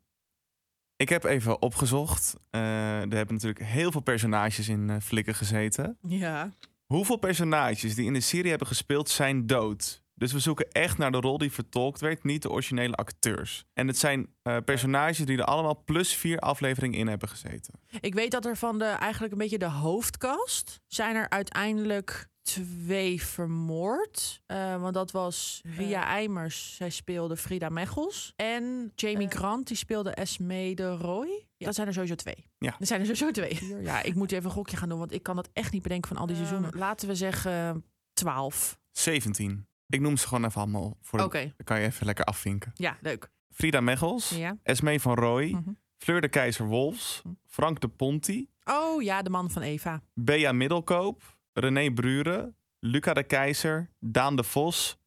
ik 0.95 1.09
heb 1.09 1.23
even 1.23 1.61
opgezocht. 1.61 2.35
Eh, 2.49 2.61
er 3.01 3.15
hebben 3.15 3.33
natuurlijk 3.33 3.65
heel 3.65 3.91
veel 3.91 4.01
personages 4.01 4.69
in 4.69 4.89
eh 4.89 4.97
Flikken 5.01 5.35
gezeten. 5.35 5.97
Ja. 6.07 6.51
Hoeveel 6.85 7.17
personages 7.17 7.95
die 7.95 8.05
in 8.05 8.13
de 8.13 8.19
serie 8.19 8.49
hebben 8.49 8.67
gespeeld 8.67 9.09
zijn 9.09 9.47
dood? 9.47 10.03
Dus 10.17 10.31
we 10.31 10.39
zoeken 10.39 10.71
echt 10.71 10.97
naar 10.97 11.11
de 11.11 11.19
rol 11.19 11.38
die 11.38 11.51
vertolkt 11.51 12.01
werd, 12.01 12.23
niet 12.23 12.41
de 12.41 12.49
originele 12.49 12.95
acteurs. 12.95 13.65
En 13.73 13.88
het 13.88 13.97
zijn 13.97 14.27
eh, 14.41 14.57
personages 14.65 15.17
die 15.17 15.38
er 15.38 15.43
allemaal 15.43 15.83
plus 15.85 16.13
vier 16.13 16.39
afleveringen 16.39 16.99
in 16.99 17.07
hebben 17.07 17.29
gezeten. 17.29 17.73
Ik 17.99 18.13
weet 18.13 18.31
dat 18.31 18.45
er 18.45 18.57
van 18.57 18.79
de 18.79 18.85
eigenlijk 18.85 19.33
een 19.33 19.39
beetje 19.39 19.57
de 19.57 19.69
hoofdkast 19.69 20.81
zijn 20.88 21.15
er 21.15 21.29
uiteindelijk 21.29 22.27
twee 22.45 23.21
vermoord. 23.23 24.41
Eh, 24.45 24.81
want 24.81 24.93
dat 24.93 25.12
was 25.12 25.62
Ria 25.77 26.05
Eimers, 26.05 26.75
zij 26.75 26.89
speelde 26.89 27.38
Frida 27.38 27.69
Mechels. 27.69 28.34
En 28.36 28.91
Jamie 28.95 29.27
Grant, 29.29 29.67
die 29.67 29.77
speelde 29.77 30.10
Esme 30.12 30.73
de 30.75 30.95
Roy. 30.95 31.45
Ja, 31.58 31.65
dat 31.65 31.75
zijn 31.75 31.88
er 31.88 31.93
sowieso 31.93 32.15
twee. 32.15 32.49
Ja. 32.58 32.75
Er 32.79 32.86
zijn 32.86 32.99
er 32.99 33.05
sowieso 33.15 33.31
twee. 33.31 33.81
Ja, 33.84 34.03
ik 34.03 34.15
moet 34.15 34.31
even 34.31 34.45
een 34.45 34.51
gokje 34.51 34.77
gaan 34.77 34.89
doen, 34.89 34.99
want 34.99 35.13
ik 35.13 35.23
kan 35.23 35.36
dat 35.36 35.49
echt 35.53 35.71
niet 35.71 35.81
bedenken 35.81 36.08
van 36.10 36.17
al 36.17 36.25
die 36.25 36.36
seizoenen. 36.36 36.77
Laten 36.77 37.08
we 37.08 37.15
zeggen 37.15 37.84
12. 38.13 38.79
17. 38.91 39.67
Ik 39.88 39.99
noem 40.01 40.17
ze 40.17 40.27
gewoon 40.27 40.45
even 40.45 40.62
allemaal. 40.62 40.97
Voor 41.01 41.19
Oké. 41.19 41.39
Dan 41.41 41.53
kan 41.65 41.79
je 41.79 41.86
even 41.86 42.05
lekker 42.05 42.25
afvinken. 42.25 42.71
Ja, 42.75 42.97
leuk. 43.01 43.29
Frida 43.51 43.81
Mechels, 43.81 44.29
Ja. 44.29 44.58
Esmee 44.63 45.01
van 45.01 45.15
Rooij, 45.15 45.47
Mhm. 45.49 45.69
Fleur 45.97 46.21
de 46.21 46.29
Keizer 46.29 46.65
Wolfs, 46.65 47.21
Frank 47.47 47.79
de 47.79 47.88
Ponti, 47.88 48.49
Oh 48.63 49.01
ja, 49.01 49.21
de 49.21 49.29
man 49.29 49.51
van 49.51 49.62
Eva. 49.62 50.01
Bea 50.13 50.51
Middelkoop, 50.51 51.35
René 51.60 51.89
Bruren, 51.94 52.56
Luca 52.80 53.13
de 53.13 53.24
Keizer, 53.24 53.89
Daan 54.00 54.36
de 54.36 54.44
Vos, 54.44 54.98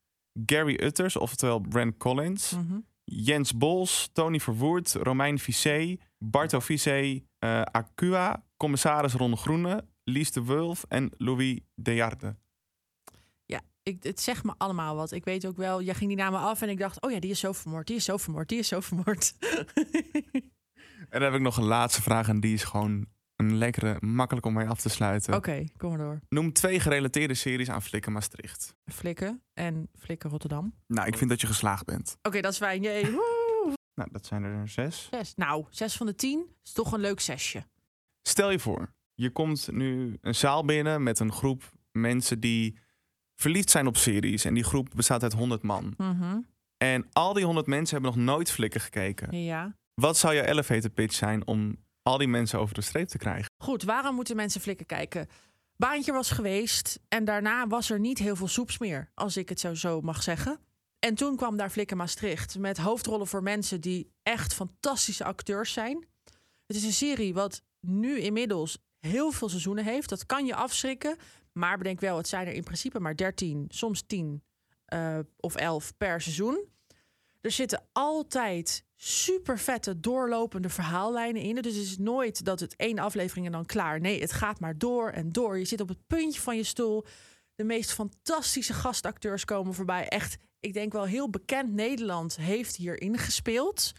Gary 0.47 0.79
Utters, 0.83 1.17
oftewel 1.17 1.61
Brent 1.61 1.97
Collins, 1.97 2.51
Mhm. 2.53 2.79
Jens 3.05 3.57
Bols, 3.57 4.11
Tony 4.13 4.41
Verwoerd, 4.41 4.93
Romein 4.93 5.39
Vissé, 5.39 5.97
Barto 6.19 6.61
Vissé, 6.61 7.23
eh 7.39 7.63
Acua, 7.63 8.45
commissaris 8.57 9.13
Ron 9.15 9.37
Groene, 9.37 9.85
Lies 10.05 10.31
de 10.33 10.45
Wulf 10.45 10.85
en 10.89 11.11
Louis 11.17 11.61
Dejarde. 11.75 12.37
Ja, 13.45 13.61
ik, 13.83 14.03
het 14.03 14.21
zegt 14.21 14.45
me 14.45 14.55
allemaal 14.59 14.97
wat. 14.97 15.13
Ik 15.13 15.25
weet 15.25 15.47
ook 15.47 15.57
wel, 15.57 15.83
jij 15.83 15.95
ging 15.95 16.09
die 16.09 16.19
namen 16.19 16.41
af 16.41 16.63
en 16.63 16.69
ik 16.69 16.79
dacht, 16.79 17.01
oh 17.03 17.11
ja, 17.11 17.21
die 17.21 17.31
is 17.31 17.41
zo 17.41 17.53
vermoord, 17.53 17.87
die 17.87 17.97
is 17.97 18.05
zo 18.05 18.17
vermoord, 18.17 18.49
die 18.49 18.59
is 18.59 18.69
zo 18.69 18.81
vermoord. 18.81 19.35
En 21.09 21.21
dan 21.21 21.23
heb 21.23 21.35
ik 21.35 21.41
nog 21.41 21.57
een 21.57 21.65
laatste 21.65 22.03
vraag 22.03 22.29
en 22.29 22.41
die 22.41 22.53
is 22.55 22.65
gewoon 22.65 23.07
een 23.39 23.57
lekkere, 23.57 23.97
makkelijk 24.01 24.47
om 24.47 24.53
mee 24.53 24.69
af 24.69 24.81
te 24.81 24.89
sluiten. 24.89 25.35
Oké, 25.35 25.65
kom 25.77 25.89
maar 25.89 25.99
door. 25.99 26.21
Noem 26.29 26.53
twee 26.53 26.81
gerelateerde 26.81 27.35
series 27.35 27.71
aan 27.71 27.83
Flikken 27.83 28.13
Maastricht. 28.13 28.75
Flikken 28.93 29.43
en 29.55 29.89
Flikken 29.99 30.31
Rotterdam. 30.31 30.75
Nou, 30.87 31.07
ik 31.07 31.17
vind 31.17 31.31
dat 31.31 31.41
je 31.41 31.47
geslaagd 31.47 31.85
bent. 31.85 32.17
Oké, 32.23 32.41
dat 32.41 32.53
is 32.53 32.59
fijn. 32.59 32.83
Jee. 32.83 33.03
Nou, 33.95 34.11
dat 34.13 34.27
zijn 34.27 34.43
er 34.43 34.69
zes. 34.69 35.09
Zes. 35.11 35.33
Nou, 35.35 35.65
zes 35.71 35.97
van 35.97 36.07
de 36.07 36.15
tien 36.15 36.47
is 36.65 36.73
toch 36.73 36.93
een 36.93 37.01
leuk 37.01 37.21
zesje. 37.21 37.67
Stel 38.23 38.51
je 38.51 38.59
voor, 38.59 38.93
je 39.15 39.31
komt 39.31 39.69
nu 39.73 40.17
een 40.21 40.35
zaal 40.35 40.65
binnen 40.65 41.03
met 41.03 41.19
een 41.19 41.33
groep 41.33 41.73
mensen 41.93 42.41
die 42.41 42.79
verliefd 43.35 43.71
zijn 43.71 43.87
op 43.87 43.97
series. 43.97 44.45
En 44.45 44.55
die 44.55 44.65
groep 44.65 44.89
bestaat 44.95 45.23
uit 45.23 45.33
100 45.33 45.63
man. 45.63 45.95
Mhm. 45.97 46.41
En 46.77 47.07
al 47.13 47.33
die 47.33 47.45
100 47.45 47.67
mensen 47.67 48.01
hebben 48.01 48.17
nog 48.17 48.35
nooit 48.35 48.51
Flikken 48.51 48.81
gekeken. 48.81 49.43
Ja. 49.43 49.77
Wat 49.95 50.17
zou 50.17 50.35
jouw 50.35 50.45
elevator 50.45 50.91
pitch 50.91 51.15
zijn 51.15 51.47
om 51.47 51.77
al 52.09 52.19
die 52.19 52.29
mensen 52.29 52.59
over 52.59 52.75
de 52.75 52.81
streep 52.81 53.09
te 53.09 53.19
krijgen? 53.19 53.51
Goed, 53.63 53.83
waarom 53.83 54.15
moeten 54.15 54.37
mensen 54.37 54.61
flikken 54.61 54.87
kijken? 54.87 55.29
Baantje 55.77 56.13
was 56.13 56.31
geweest 56.31 57.01
en 57.09 57.25
daarna 57.25 57.67
was 57.67 57.91
er 57.91 58.01
niet 58.01 58.19
heel 58.19 58.37
veel 58.37 58.49
soeps 58.49 58.79
meer, 58.79 59.11
als 59.15 59.37
ik 59.37 59.49
het 59.49 59.61
zo, 59.61 59.75
zo 59.75 60.01
mag 60.01 60.23
zeggen. 60.23 60.61
En 60.99 61.15
toen 61.15 61.37
kwam 61.37 61.57
daar 61.57 61.71
Flikken 61.71 61.97
Maastricht 61.97 62.59
met 62.59 62.79
hoofdrollen 62.79 63.27
voor 63.27 63.43
mensen 63.43 63.81
die 63.81 64.13
echt 64.23 64.55
fantastische 64.55 65.25
acteurs 65.25 65.73
zijn. 65.73 66.07
Het 66.67 66.77
is 66.77 66.85
een 66.85 66.93
serie 66.93 67.35
wat 67.35 67.63
nu 67.81 68.21
inmiddels 68.21 68.79
heel 68.99 69.31
veel 69.31 69.49
seizoenen 69.49 69.85
heeft. 69.85 70.09
Dat 70.09 70.27
kan 70.27 70.47
je 70.47 70.55
afschrikken, 70.55 71.17
maar 71.53 71.79
bedenk 71.79 72.01
wel, 72.01 72.17
het 72.17 72.29
zijn 72.29 72.47
er 72.47 72.53
in 72.53 72.65
principe 72.65 73.01
maar 73.01 73.17
13, 73.17 73.65
soms 73.69 74.03
10 74.07 74.43
eh, 74.85 75.19
of 75.37 75.55
11 75.55 75.97
per 75.97 76.21
seizoen. 76.21 76.65
Er 77.41 77.51
zitten 77.51 77.89
altijd 77.93 78.85
super 79.01 79.59
vette 79.59 80.01
doorlopende 80.01 80.69
verhaallijnen 80.69 81.43
in. 81.43 81.55
Dus 81.55 81.75
het 81.75 81.85
is 81.85 81.99
nooit 81.99 82.45
dat 82.45 82.61
het 82.61 82.77
één 82.77 82.99
aflevering 82.99 83.47
en 83.47 83.53
dan 83.53 83.67
klaar. 83.67 84.01
Nee, 84.01 84.21
het 84.21 84.33
gaat 84.33 84.61
maar 84.61 84.79
door 84.79 85.11
en 85.11 85.33
door. 85.33 85.59
Je 85.59 85.65
zit 85.65 85.81
op 85.81 85.89
het 85.89 86.07
puntje 86.07 86.41
van 86.41 86.57
je 86.57 86.65
stoel. 86.65 87.05
De 87.55 87.65
meest 87.65 87.93
fantastische 87.93 88.73
gastacteurs 88.73 89.45
komen 89.45 89.75
voorbij. 89.75 90.09
Echt, 90.09 90.37
ik 90.61 90.73
denk 90.73 90.93
wel 90.93 91.05
heel 91.05 91.31
bekend 91.31 91.73
Nederland 91.73 92.37
heeft 92.37 92.77
hierin 92.77 93.19
gespeeld. 93.19 93.93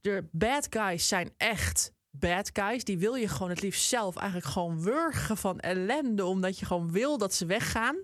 De 0.00 0.28
bad 0.32 0.66
guys 0.70 1.08
zijn 1.08 1.30
echt 1.36 1.92
bad 2.10 2.50
guys. 2.52 2.84
Die 2.84 2.98
wil 2.98 3.14
je 3.14 3.28
gewoon 3.28 3.50
het 3.50 3.62
liefst 3.62 3.88
zelf 3.88 4.16
eigenlijk 4.16 4.46
gewoon 4.46 4.82
wurgen 4.82 5.36
van 5.36 5.58
ellende. 5.58 6.24
Omdat 6.24 6.58
je 6.58 6.66
gewoon 6.66 6.92
wil 6.92 7.18
dat 7.18 7.34
ze 7.34 7.46
weggaan. 7.46 8.02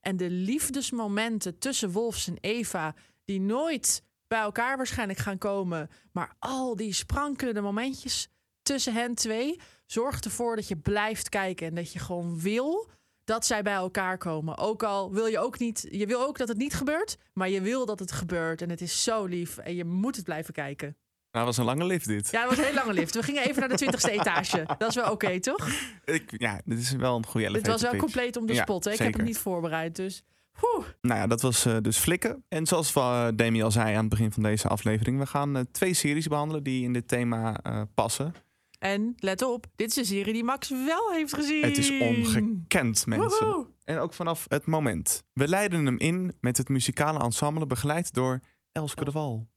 En 0.00 0.16
de 0.16 0.30
liefdesmomenten 0.30 1.58
tussen 1.58 1.90
Wolfs 1.90 2.26
en 2.26 2.38
Eva, 2.40 2.94
die 3.24 3.40
nooit 3.40 4.02
bij 4.30 4.40
elkaar 4.40 4.76
waarschijnlijk 4.76 5.18
gaan 5.18 5.38
komen. 5.38 5.90
Maar 6.12 6.32
al 6.38 6.76
die 6.76 6.92
sprankelende 6.92 7.60
momentjes 7.60 8.28
tussen 8.62 8.94
hen 8.94 9.14
twee 9.14 9.60
zorgt 9.86 10.24
ervoor 10.24 10.56
dat 10.56 10.68
je 10.68 10.76
blijft 10.76 11.28
kijken. 11.28 11.66
En 11.66 11.74
dat 11.74 11.92
je 11.92 11.98
gewoon 11.98 12.40
wil 12.40 12.88
dat 13.24 13.46
zij 13.46 13.62
bij 13.62 13.74
elkaar 13.74 14.18
komen. 14.18 14.58
Ook 14.58 14.82
al 14.82 15.12
wil 15.12 15.26
je 15.26 15.38
ook 15.38 15.58
niet, 15.58 15.86
je 15.90 16.06
wil 16.06 16.20
ook 16.26 16.38
dat 16.38 16.48
het 16.48 16.56
niet 16.56 16.74
gebeurt, 16.74 17.16
maar 17.32 17.48
je 17.48 17.60
wil 17.60 17.86
dat 17.86 17.98
het 17.98 18.12
gebeurt. 18.12 18.62
En 18.62 18.70
het 18.70 18.80
is 18.80 19.02
zo 19.02 19.24
lief 19.24 19.58
en 19.58 19.74
je 19.74 19.84
moet 19.84 20.16
het 20.16 20.24
blijven 20.24 20.54
kijken. 20.54 20.96
Nou, 21.32 21.44
was 21.46 21.56
een 21.56 21.64
lange 21.64 21.84
lift 21.84 22.06
dit. 22.06 22.30
Ja, 22.30 22.40
het 22.40 22.48
was 22.48 22.58
een 22.58 22.64
hele 22.64 22.76
lange 22.76 22.92
lift. 22.92 23.14
We 23.14 23.22
gingen 23.22 23.42
even 23.42 23.60
naar 23.60 23.68
de 23.68 23.74
twintigste 23.76 24.10
etage. 24.10 24.64
Dat 24.78 24.88
is 24.88 24.94
wel 24.94 25.10
oké, 25.10 25.40
toch? 25.40 25.68
Ik, 26.04 26.34
ja, 26.40 26.60
dit 26.64 26.78
is 26.78 26.90
wel 26.92 27.16
een 27.16 27.26
goede 27.26 27.46
Dit 27.46 27.56
elevator 27.56 27.72
was 27.72 27.82
wel 27.82 27.90
pitch. 27.90 28.02
compleet 28.04 28.36
om 28.36 28.46
de 28.46 28.52
Ja, 28.54 28.62
spot. 28.62 28.84
Hè? 28.84 28.90
Ik 28.92 28.98
heb 28.98 29.14
hem 29.14 29.24
niet 29.24 29.38
voorbereid, 29.38 29.96
dus... 29.96 30.22
Oeh. 30.62 30.86
Nou 31.00 31.20
ja, 31.20 31.26
dat 31.26 31.40
was 31.40 31.64
eh, 31.64 31.76
dus 31.82 31.98
Flikken. 31.98 32.44
En 32.48 32.66
zoals 32.66 32.96
uh, 32.96 33.28
Demi 33.34 33.62
al 33.62 33.70
zei 33.70 33.94
aan 33.94 34.00
het 34.00 34.08
begin 34.08 34.32
van 34.32 34.42
deze 34.42 34.68
aflevering... 34.68 35.18
we 35.18 35.26
gaan 35.26 35.56
eh, 35.56 35.62
twee 35.72 35.94
series 35.94 36.28
behandelen 36.28 36.62
die 36.62 36.84
in 36.84 36.92
dit 36.92 37.08
thema 37.08 37.60
passen. 37.94 38.34
En 38.78 39.14
let 39.18 39.42
op, 39.42 39.66
dit 39.76 39.90
is 39.90 39.96
een 39.96 40.04
serie 40.04 40.32
die 40.32 40.44
Max 40.44 40.68
wel 40.68 41.12
heeft 41.12 41.34
gezien. 41.34 41.62
Het 41.62 41.78
is 41.78 42.00
ongekend, 42.00 43.06
mensen. 43.06 43.46
Woehoe. 43.46 43.66
En 43.84 43.98
ook 43.98 44.14
vanaf 44.14 44.44
het 44.48 44.66
moment. 44.66 45.22
We 45.32 45.48
leiden 45.48 45.86
hem 45.86 45.98
in 45.98 46.32
met 46.40 46.56
het 46.56 46.68
muzikale 46.68 47.18
ensemble... 47.18 47.66
begeleid 47.66 48.14
door 48.14 48.40
Elske 48.72 49.04
de 49.04 49.10
Wal. 49.10 49.48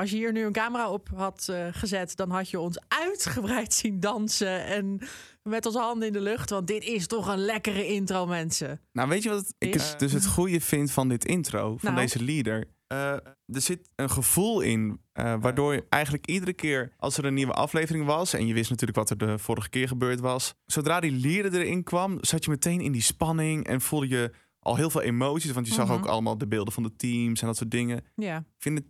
Als 0.00 0.10
je 0.10 0.16
hier 0.16 0.32
nu 0.32 0.44
een 0.44 0.52
camera 0.52 0.90
op 0.90 1.08
had 1.14 1.46
eh, 1.50 1.66
gezet, 1.70 2.16
dan 2.16 2.30
had 2.30 2.50
je 2.50 2.60
ons 2.60 2.78
uitgebreid 2.88 3.72
zien 3.74 4.00
dansen 4.00 4.64
en 4.64 5.00
met 5.42 5.66
onze 5.66 5.78
handen 5.78 6.06
in 6.06 6.12
de 6.12 6.20
lucht. 6.20 6.50
Want 6.50 6.66
dit 6.66 6.84
is 6.84 7.06
toch 7.06 7.28
een 7.28 7.38
lekkere 7.44 7.86
intro, 7.86 8.26
mensen. 8.26 8.80
Nou, 8.92 9.08
weet 9.08 9.22
je 9.22 9.28
wat 9.28 9.54
ik 9.58 9.74
het, 9.74 9.94
dus 9.98 10.12
het 10.12 10.26
goede 10.26 10.60
vind 10.60 10.90
van 10.90 11.08
dit 11.08 11.24
intro, 11.24 11.76
van 11.76 11.92
Nou. 11.92 11.96
deze 12.04 12.24
leader? 12.24 12.68
Eh, 12.86 13.12
er 13.46 13.60
zit 13.60 13.88
een 13.96 14.10
gevoel 14.10 14.60
in, 14.60 15.00
eh, 15.12 15.34
waardoor 15.40 15.74
je 15.74 15.84
eigenlijk 15.88 16.26
iedere 16.26 16.52
keer 16.52 16.92
als 16.96 17.16
er 17.16 17.24
een 17.24 17.34
nieuwe 17.34 17.52
aflevering 17.52 18.04
was, 18.06 18.32
en 18.34 18.46
je 18.46 18.54
wist 18.54 18.70
natuurlijk 18.70 18.98
wat 18.98 19.10
er 19.10 19.18
de 19.18 19.38
vorige 19.38 19.68
keer 19.68 19.88
gebeurd 19.88 20.20
was, 20.20 20.54
zodra 20.66 21.00
die 21.00 21.12
leader 21.12 21.60
erin 21.60 21.82
kwam, 21.82 22.18
zat 22.20 22.44
je 22.44 22.50
meteen 22.50 22.80
in 22.80 22.92
die 22.92 23.02
spanning 23.02 23.66
en 23.66 23.80
voelde 23.80 24.08
je 24.08 24.30
al 24.58 24.76
heel 24.76 24.90
veel 24.90 25.02
emoties, 25.02 25.50
want 25.52 25.66
je 25.68 25.74
zag 25.74 25.86
Mhm. 25.88 25.94
ook 25.96 26.06
allemaal 26.06 26.38
de 26.38 26.46
beelden 26.48 26.72
van 26.72 26.82
de 26.82 26.96
teams 26.96 27.40
en 27.40 27.46
dat 27.46 27.56
soort 27.56 27.70
dingen. 27.70 28.04
Ja. 28.16 28.36
Ik 28.36 28.44
vind 28.62 28.78
het 28.78 28.86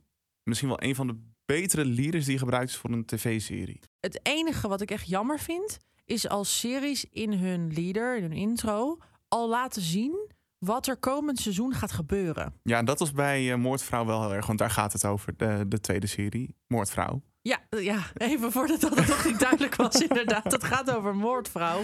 misschien 0.50 0.68
wel 0.68 0.82
een 0.82 0.94
van 0.94 1.06
de 1.06 1.18
betere 1.44 1.84
leaders 1.84 2.24
die 2.24 2.38
gebruikt 2.38 2.70
is 2.70 2.76
voor 2.76 2.90
een 2.90 3.04
tv-serie. 3.04 3.80
Het 4.00 4.20
enige 4.22 4.68
wat 4.68 4.80
ik 4.80 4.90
echt 4.90 5.08
jammer 5.08 5.38
vind, 5.38 5.78
is 6.04 6.28
als 6.28 6.58
series 6.58 7.04
in 7.10 7.32
hun 7.32 7.72
leader, 7.72 8.16
in 8.16 8.22
hun 8.22 8.32
intro, 8.32 8.98
al 9.28 9.48
laten 9.48 9.82
zien 9.82 10.28
wat 10.58 10.86
er 10.86 10.96
komend 10.96 11.38
seizoen 11.38 11.72
gaat 11.72 11.92
gebeuren. 11.92 12.54
Ja, 12.62 12.82
dat 12.82 12.98
was 12.98 13.12
bij 13.12 13.52
eh, 13.52 13.58
Moordvrouw 13.58 14.04
wel 14.04 14.20
heel 14.20 14.34
erg, 14.34 14.46
want 14.46 14.58
daar 14.58 14.70
gaat 14.70 14.92
het 14.92 15.04
over, 15.04 15.36
de, 15.36 15.64
de 15.68 15.80
tweede 15.80 16.06
serie, 16.06 16.56
Moordvrouw. 16.66 17.22
Ja, 17.42 17.58
ja, 17.68 18.02
even 18.14 18.52
voordat 18.52 18.80
dat 18.80 18.96
het 18.96 19.08
nog 19.08 19.24
niet 19.24 19.38
duidelijk 19.38 19.74
was, 19.74 19.94
inderdaad. 20.08 20.52
Het 20.52 20.64
gaat 20.64 20.90
over 20.90 21.16
Moordvrouw. 21.16 21.82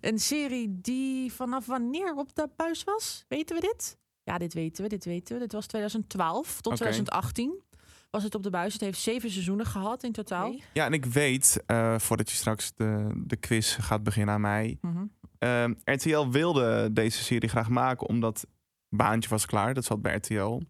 Een 0.00 0.18
serie 0.18 0.80
die 0.80 1.32
vanaf 1.32 1.66
wanneer 1.66 2.14
op 2.14 2.34
de 2.34 2.48
buis 2.56 2.84
was? 2.84 3.24
Weten 3.28 3.56
we 3.56 3.60
dit? 3.60 3.98
Ja, 4.22 4.38
dit 4.38 4.54
weten 4.54 4.82
we, 4.82 4.88
dit 4.88 5.04
weten 5.04 5.34
we. 5.34 5.40
Dit 5.40 5.52
was 5.52 5.66
2012 5.66 6.60
tot 6.60 6.66
Oké. 6.66 6.76
2018 6.76 7.62
was 8.10 8.22
het 8.22 8.34
op 8.34 8.42
de 8.42 8.50
buis. 8.50 8.72
Het 8.72 8.82
heeft 8.82 9.00
zeven 9.00 9.30
seizoenen 9.30 9.66
gehad 9.66 10.02
in 10.02 10.12
totaal. 10.12 10.54
Ja, 10.72 10.84
en 10.84 10.92
ik 10.92 11.04
weet, 11.04 11.62
eh, 11.66 11.98
voordat 11.98 12.30
je 12.30 12.36
straks 12.36 12.72
de, 12.74 13.22
de 13.26 13.36
quiz 13.36 13.76
gaat 13.80 14.02
beginnen 14.02 14.34
aan 14.34 14.40
mij. 14.40 14.78
Mhm. 14.80 15.04
ehm, 15.38 15.74
RTL 15.84 16.28
wilde 16.28 16.92
deze 16.92 17.24
serie 17.24 17.48
graag 17.48 17.68
maken 17.68 18.08
omdat 18.08 18.46
Baantje 18.88 19.30
was 19.30 19.46
klaar. 19.46 19.74
Dat 19.74 19.84
zat 19.84 20.02
bij 20.02 20.14
RTL. 20.14 20.60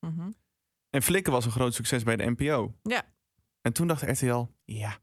Mhm. 0.00 0.30
En 0.90 1.02
Flikken 1.02 1.32
was 1.32 1.44
een 1.44 1.50
groot 1.50 1.74
succes 1.74 2.02
bij 2.02 2.16
de 2.16 2.30
NPO. 2.30 2.74
Ja. 2.82 3.02
En 3.60 3.72
toen 3.72 3.86
dacht 3.86 4.02
RTL, 4.02 4.46
ja, 4.64 4.98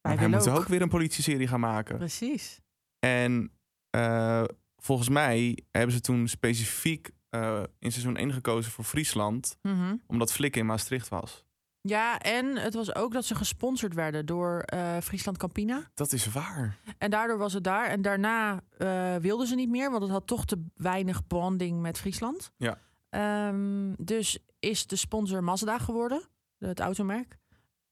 wij 0.00 0.28
moeten 0.28 0.52
ook. 0.52 0.58
ook 0.58 0.68
weer 0.68 0.82
een 0.82 0.88
politieserie 0.88 1.46
gaan 1.46 1.60
maken. 1.60 1.96
Precies. 1.96 2.60
En 2.98 3.50
eh, 3.90 4.44
volgens 4.76 5.08
mij 5.08 5.58
hebben 5.70 5.92
ze 5.92 6.00
toen 6.00 6.28
specifiek 6.28 7.10
eh, 7.42 7.62
in 7.78 7.92
seizoen 7.92 8.16
1 8.16 8.32
gekozen 8.32 8.72
voor 8.72 8.84
Friesland. 8.84 9.58
Mhm. 9.62 9.96
Omdat 10.06 10.32
Flikken 10.32 10.60
in 10.60 10.66
Maastricht 10.66 11.08
was. 11.08 11.44
Ja, 11.80 12.18
en 12.18 12.56
het 12.56 12.74
was 12.74 12.94
ook 12.94 13.12
dat 13.12 13.24
ze 13.24 13.34
gesponsord 13.34 13.94
werden 13.94 14.26
door 14.26 14.60
eh, 14.60 14.96
Friesland 15.02 15.38
Campina. 15.38 15.90
Dat 15.94 16.12
is 16.12 16.26
waar. 16.26 16.78
En 16.98 17.10
daardoor 17.10 17.38
was 17.38 17.52
het 17.52 17.64
daar. 17.64 17.88
En 17.88 18.02
daarna 18.02 18.60
eh, 18.78 19.16
wilden 19.16 19.46
ze 19.46 19.54
niet 19.54 19.68
meer, 19.68 19.90
want 19.90 20.02
het 20.02 20.10
had 20.12 20.26
toch 20.26 20.44
te 20.44 20.64
weinig 20.74 21.26
bonding 21.26 21.80
met 21.80 21.98
Friesland. 21.98 22.52
Ja. 22.56 22.78
Ehm, 23.10 23.92
dus 23.98 24.38
is 24.58 24.86
de 24.86 24.96
sponsor 24.96 25.44
Mazda 25.44 25.78
geworden, 25.78 26.22
het 26.58 26.80
automerk. 26.80 27.36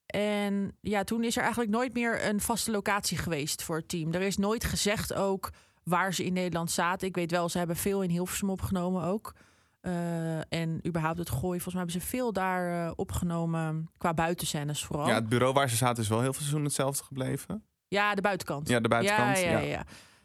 En 0.07 0.77
ja, 0.81 1.05
toen 1.05 1.25
is 1.25 1.37
er 1.37 1.43
eigenlijk 1.43 1.71
nooit 1.71 1.95
meer 1.95 2.29
een 2.29 2.41
vaste 2.41 2.71
locatie 2.71 3.19
geweest 3.19 3.63
voor 3.63 3.77
het 3.77 3.89
team. 3.89 4.13
Er 4.13 4.21
is 4.21 4.37
nooit 4.37 4.65
gezegd 4.65 5.15
ook 5.15 5.51
waar 5.85 6.15
ze 6.15 6.25
in 6.25 6.33
Nederland 6.33 6.71
zaten. 6.71 7.09
Ik 7.09 7.15
weet 7.15 7.31
wel, 7.31 7.49
ze 7.49 7.59
hebben 7.59 7.77
veel 7.77 8.03
in 8.03 8.11
Hilversum 8.11 8.51
opgenomen 8.51 9.03
ook. 9.03 9.35
Eh, 9.81 10.53
en 10.53 10.81
überhaupt 10.87 11.19
het 11.19 11.31
gooien. 11.31 11.61
Volgens 11.61 11.75
mij 11.75 11.83
hebben 11.83 12.01
ze 12.01 12.09
veel 12.09 12.33
daar 12.33 12.87
eh, 12.87 12.93
opgenomen 12.97 13.91
qua 13.99 14.15
buitenscènes 14.15 14.85
vooral. 14.85 15.07
Ja, 15.07 15.15
het 15.15 15.29
bureau 15.29 15.53
waar 15.53 15.69
ze 15.69 15.77
zaten 15.77 16.03
is 16.03 16.09
wel 16.09 16.21
heel 16.21 16.33
veel 16.33 16.41
seizoenen 16.41 16.67
hetzelfde 16.69 17.05
gebleven. 17.05 17.65
Ja, 17.89 18.15
de 18.15 18.21
buitenkant. 18.21 18.69
Ja, 18.69 18.81
de 18.81 18.89
buitenkant, 18.89 19.39
Ja, 19.39 19.45
ja, 19.45 19.59
ja. 19.59 19.67
ja. 19.67 19.85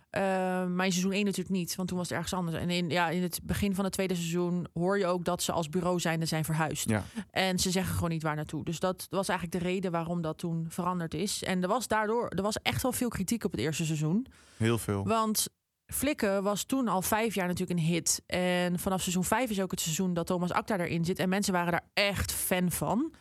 Eh, 0.09 0.21
maar 0.65 0.85
in 0.85 0.91
seizoen 0.91 1.11
1 1.11 1.25
natuurlijk 1.25 1.55
niet, 1.55 1.75
want 1.75 1.87
toen 1.87 1.97
was 1.97 2.07
het 2.07 2.17
ergens 2.17 2.33
anders. 2.33 2.57
En 2.57 2.69
in, 2.69 2.89
ja, 2.89 3.09
in 3.09 3.21
het 3.21 3.39
begin 3.43 3.75
van 3.75 3.83
het 3.83 3.93
tweede 3.93 4.15
seizoen 4.15 4.67
hoor 4.73 4.97
je 4.97 5.05
ook 5.05 5.25
dat 5.25 5.43
ze 5.43 5.51
als 5.51 5.69
bureau 5.69 5.99
zijnde 5.99 6.25
zijn 6.25 6.45
verhuisd. 6.45 6.89
Ja. 6.89 7.03
En 7.31 7.59
ze 7.59 7.71
zeggen 7.71 7.93
gewoon 7.93 8.09
niet 8.09 8.23
waar 8.23 8.35
naartoe. 8.35 8.63
Dus 8.63 8.79
dat 8.79 9.07
was 9.09 9.27
eigenlijk 9.27 9.63
de 9.63 9.69
reden 9.69 9.91
waarom 9.91 10.21
dat 10.21 10.37
toen 10.37 10.65
veranderd 10.69 11.13
is. 11.13 11.43
En 11.43 11.61
er 11.61 11.67
was 11.67 11.87
daardoor, 11.87 12.29
er 12.29 12.41
was 12.41 12.57
echt 12.61 12.81
wel 12.81 12.91
veel 12.91 13.09
kritiek 13.09 13.43
op 13.43 13.51
het 13.51 13.59
eerste 13.59 13.85
seizoen. 13.85 14.25
Heel 14.57 14.77
veel. 14.77 15.03
Want 15.07 15.47
Flikken 15.85 16.43
was 16.43 16.63
toen 16.63 16.87
al 16.87 17.01
vijf 17.01 17.35
jaar 17.35 17.47
natuurlijk 17.47 17.79
een 17.79 17.85
hit. 17.85 18.21
En 18.25 18.79
vanaf 18.79 19.01
seizoen 19.01 19.23
vijf 19.23 19.49
is 19.49 19.61
ook 19.61 19.71
het 19.71 19.79
seizoen 19.79 20.13
dat 20.13 20.25
Thomas 20.25 20.51
Acta 20.51 20.77
erin 20.77 21.05
zit. 21.05 21.19
En 21.19 21.29
mensen 21.29 21.53
waren 21.53 21.71
daar 21.71 21.89
echt 21.93 22.31
fan 22.31 22.71
van. 22.71 23.13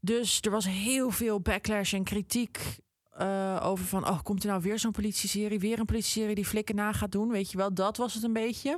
Dus 0.00 0.38
er 0.40 0.50
was 0.50 0.66
heel 0.66 1.10
veel 1.10 1.40
backlash 1.40 1.94
en 1.94 2.04
kritiek 2.04 2.78
eh, 3.12 3.60
over 3.62 3.84
van... 3.84 4.08
oh, 4.08 4.22
komt 4.22 4.42
er 4.42 4.48
nou 4.48 4.62
weer 4.62 4.78
zo'n 4.78 4.92
politieserie? 4.92 5.58
Weer 5.58 5.78
een 5.78 5.84
politieserie 5.84 6.34
die 6.34 6.46
Flikken 6.46 6.74
na 6.74 6.92
gaat 6.92 7.12
doen? 7.12 7.30
Weet 7.30 7.50
je 7.50 7.56
wel, 7.56 7.74
dat 7.74 7.96
was 7.96 8.14
het 8.14 8.22
een 8.22 8.32
beetje. 8.32 8.70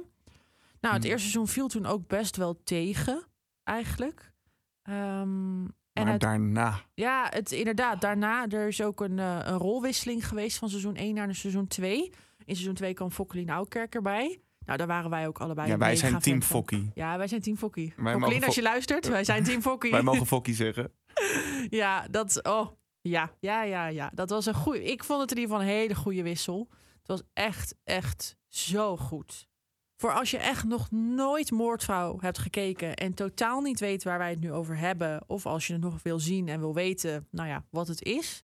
Nou, 0.81 0.94
het 0.94 1.03
Hmm. 1.05 1.12
eerste 1.12 1.29
seizoen 1.31 1.49
viel 1.49 1.68
toen 1.68 1.87
ook 1.87 2.07
best 2.09 2.37
wel 2.37 2.61
tegen, 2.64 3.25
eigenlijk. 3.62 4.33
Ehm, 4.83 5.64
en 5.92 6.05
maar 6.05 6.12
het- 6.12 6.20
daarna. 6.20 6.81
ja, 6.94 7.27
het, 7.31 7.53
inderdaad. 7.53 8.01
Daarna 8.01 8.47
er 8.49 8.68
is 8.68 8.83
ook 8.83 9.01
een, 9.01 9.18
eh, 9.18 9.38
een 9.42 9.57
rolwisseling 9.59 10.29
geweest 10.29 10.59
van 10.59 10.68
seizoen 10.68 10.97
1 10.97 11.14
naar 11.14 11.35
seizoen 11.35 11.66
2. 11.66 12.03
In 12.44 12.55
seizoen 12.55 12.75
2 12.75 12.94
kwam 12.94 13.11
Fokkelien 13.11 13.49
Aukerk 13.49 13.94
erbij. 13.94 14.40
Nou, 14.66 14.79
daar 14.79 14.87
waren 14.87 15.11
wij 15.11 15.27
ook 15.27 15.38
allebei 15.38 15.68
Ja, 15.68 15.79
wij 15.79 15.97
zijn 15.97 16.18
team. 16.18 16.42
Fokkie. 16.42 16.90
Ja, 16.94 17.16
wij 17.16 17.27
zijn 17.29 17.40
team 17.40 17.57
Fokkie. 17.57 17.94
Fokkelien, 17.97 18.44
als 18.44 18.55
je 18.55 18.62
luistert, 18.62 19.09
wij 19.09 19.25
zijn 19.25 19.44
team 19.44 19.62
Fokkie. 19.68 19.90
Wij 19.90 20.03
mogen 20.03 20.27
Fokkie 20.27 20.55
zeggen. 20.55 20.92
ja, 21.70 22.07
dat... 22.11 22.44
Oh, 22.47 22.68
ja, 23.09 23.33
ja, 23.40 23.62
ja, 23.62 23.87
ja. 23.87 24.11
Dat 24.14 24.31
was 24.31 24.47
een 24.47 24.55
goede... 24.55 24.85
Ik 24.85 25.05
vond 25.05 25.21
het 25.21 25.31
in 25.31 25.37
ieder 25.37 25.55
geval 25.55 25.69
een 25.69 25.77
hele 25.77 25.95
goede 25.95 26.23
wissel. 26.23 26.69
Het 26.99 27.09
was 27.09 27.23
echt, 27.33 27.75
echt 27.85 28.37
zo 28.49 28.97
goed. 28.97 29.49
Voor 29.97 30.12
als 30.12 30.31
je 30.31 30.38
echt 30.38 30.64
nog 30.64 30.90
nooit 30.90 31.51
Moordvrouw 31.51 32.21
hebt 32.21 32.38
gekeken... 32.38 32.95
en 32.95 33.14
totaal 33.14 33.61
niet 33.61 33.81
weet 33.81 34.05
waar 34.05 34.19
wij 34.19 34.31
het 34.31 34.40
nu 34.40 34.53
over 34.53 34.77
hebben... 34.79 35.23
of 35.27 35.47
als 35.47 35.67
je 35.67 35.73
het 35.73 35.83
nog 35.83 36.03
wil 36.03 36.19
zien 36.19 36.49
en 36.49 36.61
wil 36.61 36.75
weten, 36.75 37.29
nou 37.31 37.49
ja, 37.49 37.64
wat 37.71 37.88
het 37.88 38.03
is... 38.03 38.43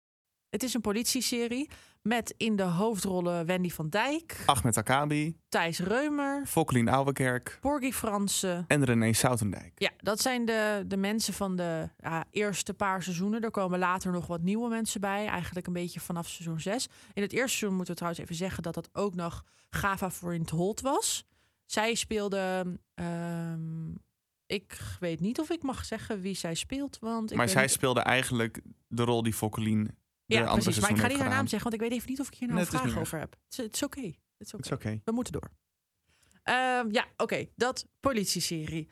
Het 0.49 0.63
is 0.63 0.73
een 0.73 0.81
politieserie 0.81 1.69
met 2.07 2.33
in 2.37 2.55
de 2.55 2.63
hoofdrollen 2.63 3.45
Wendy 3.45 3.69
van 3.69 3.89
Dijk, 3.89 4.43
Ahmed 4.45 4.77
Akabi, 4.77 5.37
Thijs 5.49 5.79
Reumer, 5.79 6.45
Fokkelien 6.45 6.87
Ouwekerk 6.87 7.57
Porgy 7.61 7.91
Fransen. 7.91 8.65
en 8.67 8.83
René 8.83 9.13
Soutendijk. 9.13 9.71
Ja, 9.75 9.91
dat 9.97 10.21
zijn 10.21 10.45
de, 10.45 10.83
de 10.87 10.97
mensen 10.97 11.33
van 11.33 11.55
de 11.55 11.89
ja, 11.97 12.25
eerste 12.31 12.73
paar 12.73 13.03
seizoenen. 13.03 13.41
Er 13.41 13.51
komen 13.51 13.79
later 13.79 14.11
nog 14.11 14.27
wat 14.27 14.41
nieuwe 14.41 14.69
mensen 14.69 15.01
bij. 15.01 15.25
Eigenlijk 15.27 15.67
een 15.67 15.73
beetje 15.73 15.99
vanaf 15.99 16.27
seizoen 16.27 16.59
6. 16.59 16.87
In 17.13 17.21
het 17.21 17.31
eerste 17.33 17.49
seizoen 17.57 17.75
moeten 17.75 17.93
we 17.93 17.99
trouwens 17.99 18.23
even 18.23 18.35
zeggen 18.35 18.63
dat 18.63 18.73
dat 18.73 18.89
ook 18.93 19.15
nog 19.15 19.43
Gava 19.69 20.09
voor 20.09 20.33
in 20.33 20.41
het 20.41 20.49
Holt 20.49 20.81
was. 20.81 21.25
Zij 21.65 21.95
speelde. 21.95 22.77
ehm, 22.93 23.89
ik 24.45 24.77
weet 24.99 25.19
niet 25.19 25.39
of 25.39 25.49
ik 25.49 25.63
mag 25.63 25.85
zeggen 25.85 26.19
wie 26.21 26.35
zij 26.35 26.53
speelt. 26.55 26.97
Want 26.99 27.31
ik 27.31 27.37
maar 27.37 27.49
zij 27.49 27.61
niet- 27.61 27.71
speelde 27.71 27.99
eigenlijk 27.99 28.61
de 28.87 29.03
rol 29.03 29.23
die 29.23 29.33
Fokkelien 29.33 29.97
Ja, 30.25 30.53
precies. 30.53 30.79
Maar 30.79 30.89
ik 30.89 30.97
ga 30.97 31.07
niet 31.07 31.19
haar 31.19 31.29
naam 31.29 31.47
zeggen, 31.47 31.69
want 31.69 31.73
ik 31.73 31.89
weet 31.89 31.97
even 31.99 32.09
niet 32.09 32.19
of 32.19 32.27
ik 32.27 32.33
hier 32.33 32.47
nou 32.47 32.59
Nee, 32.59 32.69
een 32.71 32.79
vraag 32.79 32.97
over 32.97 33.19
heb. 33.19 33.35
Het 33.49 33.73
is 33.73 33.83
oké. 33.83 34.01
Het 34.01 34.47
is 34.47 34.53
oké. 34.53 34.57
Het 34.57 34.65
is 34.65 34.71
oké. 34.71 35.01
We 35.03 35.11
moeten 35.11 35.33
door. 35.33 35.51
Ehm, 36.43 36.91
ja, 36.91 37.05
oké. 37.17 37.45
Dat 37.55 37.85
politieserie. 37.99 38.89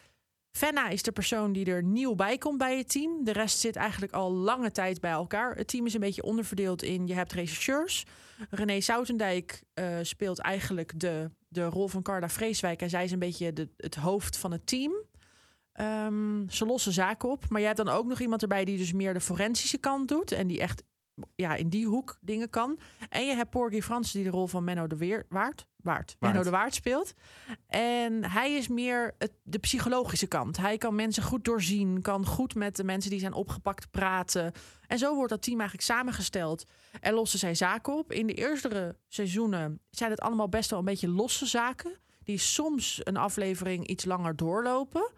Fenna 0.51 0.89
is 0.89 1.03
de 1.03 1.11
persoon 1.11 1.53
die 1.53 1.65
er 1.65 1.83
nieuw 1.83 2.15
bij 2.15 2.37
komt 2.37 2.57
bij 2.57 2.77
het 2.77 2.89
team. 2.89 3.23
De 3.23 3.31
rest 3.31 3.59
zit 3.59 3.75
eigenlijk 3.75 4.13
al 4.13 4.31
lange 4.31 4.71
tijd 4.71 5.01
bij 5.01 5.11
elkaar. 5.11 5.55
Het 5.55 5.67
team 5.67 5.85
is 5.85 5.93
een 5.93 5.99
beetje 5.99 6.23
onderverdeeld 6.23 6.83
in... 6.83 7.07
je 7.07 7.13
hebt 7.13 7.33
rechercheurs. 7.33 8.05
René 8.49 8.81
Soutendijk 8.81 9.63
eh, 9.73 9.97
speelt 10.01 10.39
eigenlijk 10.39 10.99
de, 10.99 11.31
de 11.47 11.65
rol 11.65 11.87
van 11.87 12.01
Carla 12.01 12.29
Vreeswijk. 12.29 12.81
En 12.81 12.89
zij 12.89 13.03
is 13.03 13.11
een 13.11 13.19
beetje 13.19 13.53
de, 13.53 13.69
het 13.77 13.95
hoofd 13.95 14.37
van 14.37 14.51
het 14.51 14.67
team. 14.67 14.93
Ehm, 15.71 16.49
ze 16.49 16.65
lossen 16.65 16.93
zaken 16.93 17.29
op. 17.29 17.49
Maar 17.49 17.59
je 17.59 17.67
hebt 17.67 17.77
dan 17.77 17.89
ook 17.89 18.05
nog 18.05 18.19
iemand 18.19 18.41
erbij... 18.41 18.65
die 18.65 18.77
dus 18.77 18.93
meer 18.93 19.13
de 19.13 19.21
forensische 19.21 19.77
kant 19.77 20.07
doet. 20.07 20.31
En 20.31 20.47
die 20.47 20.59
echt 20.59 20.83
ja, 21.36 21.56
in 21.56 21.69
die 21.69 21.88
hoek 21.88 22.17
dingen 22.21 22.49
kan. 22.49 22.80
En 23.10 23.26
je 23.26 23.36
hebt 23.36 23.49
Porgy 23.49 23.82
Fransen 23.82 24.21
die 24.21 24.32
de 24.32 24.36
rol 24.36 24.47
van 24.47 24.63
Menno 24.63 24.88
de 24.88 24.97
Weer, 24.97 25.26
Waard, 25.30 25.67
Waard, 25.76 26.15
Menno 26.19 26.43
de 26.43 26.49
Waard 26.49 26.73
speelt. 26.73 27.13
En 27.67 28.23
hij 28.23 28.54
is 28.54 28.67
meer 28.67 29.15
het, 29.17 29.32
de 29.43 29.60
psychologische 29.60 30.28
kant. 30.28 30.58
Hij 30.58 30.78
kan 30.78 30.95
mensen 30.95 31.23
goed 31.23 31.45
doorzien, 31.45 32.02
kan 32.02 32.26
goed 32.26 32.56
met 32.56 32.76
de 32.76 32.84
mensen 32.84 33.12
die 33.12 33.19
zijn 33.19 33.34
opgepakt 33.34 33.91
praten. 33.91 34.52
En 34.88 34.97
zo 34.97 35.15
wordt 35.15 35.30
dat 35.32 35.41
team 35.41 35.60
eigenlijk 35.60 35.89
samengesteld. 35.89 36.65
En 36.99 37.13
lossen 37.13 37.39
zij 37.39 37.56
zaken 37.56 37.97
op. 37.97 38.12
In 38.12 38.28
de 38.28 38.34
eerdere 38.34 38.95
seizoenen 39.08 39.80
zijn 39.89 40.12
het 40.12 40.21
allemaal 40.21 40.49
best 40.49 40.69
wel 40.69 40.80
een 40.80 40.86
beetje 40.86 41.10
losse 41.10 41.45
zaken. 41.45 41.97
Die 42.23 42.38
soms 42.38 43.02
een 43.04 43.17
aflevering 43.17 43.88
iets 43.88 44.06
langer 44.06 44.36
doorlopen. 44.36 45.12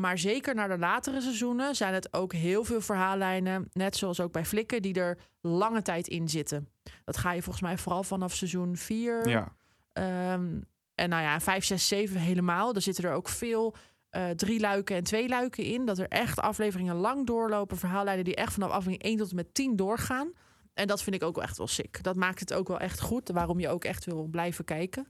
Maar 0.00 0.18
zeker 0.18 0.54
naar 0.54 0.68
de 0.68 0.78
latere 0.78 1.20
seizoenen 1.20 1.76
zijn 1.76 1.94
het 1.94 2.12
ook 2.12 2.32
heel 2.32 2.64
veel 2.64 2.80
verhaallijnen. 2.80 3.68
Net 3.72 3.96
zoals 3.96 4.20
ook 4.20 4.32
bij 4.32 4.44
Flikken, 4.44 4.82
die 4.82 4.94
er 4.94 5.18
lange 5.40 5.82
tijd 5.82 6.08
in 6.08 6.28
zitten. 6.28 6.68
Dat 7.04 7.16
ga 7.16 7.32
je 7.32 7.42
volgens 7.42 7.64
mij 7.64 7.78
vooral 7.78 8.02
vanaf 8.02 8.34
seizoen 8.34 8.76
4. 8.76 9.28
Ja. 9.28 9.56
Ehm, 9.92 10.60
en 10.94 11.08
nou 11.08 11.22
ja, 11.22 11.40
5, 11.40 11.64
6, 11.64 11.88
7 11.88 12.20
helemaal. 12.20 12.74
Er 12.74 12.82
zitten 12.82 13.04
er 13.04 13.12
ook 13.12 13.28
veel 13.28 13.74
eh, 14.08 14.30
drie 14.30 14.60
luiken 14.60 14.96
en 14.96 15.04
twee 15.04 15.28
luiken 15.28 15.64
in. 15.64 15.86
Dat 15.86 15.98
er 15.98 16.08
echt 16.08 16.40
afleveringen 16.40 16.94
lang 16.94 17.26
doorlopen. 17.26 17.76
Verhaallijnen 17.76 18.24
die 18.24 18.34
echt 18.34 18.52
vanaf 18.52 18.70
aflevering 18.70 19.02
1 19.02 19.16
tot 19.16 19.30
en 19.30 19.36
met 19.36 19.54
10 19.54 19.76
doorgaan. 19.76 20.32
En 20.74 20.86
dat 20.86 21.02
vind 21.02 21.16
ik 21.16 21.22
ook 21.22 21.34
wel 21.34 21.44
echt 21.44 21.56
wel 21.56 21.66
sick. 21.66 22.02
Dat 22.02 22.16
maakt 22.16 22.40
het 22.40 22.54
ook 22.54 22.68
wel 22.68 22.78
echt 22.78 23.00
goed. 23.00 23.28
Waarom 23.28 23.60
je 23.60 23.68
ook 23.68 23.84
echt 23.84 24.04
wil 24.04 24.26
blijven 24.26 24.64
kijken. 24.64 25.06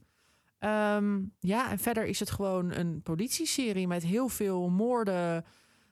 Ehm, 0.59 1.21
ja, 1.39 1.71
en 1.71 1.79
verder 1.79 2.05
is 2.05 2.19
het 2.19 2.31
gewoon 2.31 2.71
een 2.71 3.01
politieserie 3.01 3.87
met 3.87 4.03
heel 4.03 4.27
veel 4.27 4.69
moorden, 4.69 5.45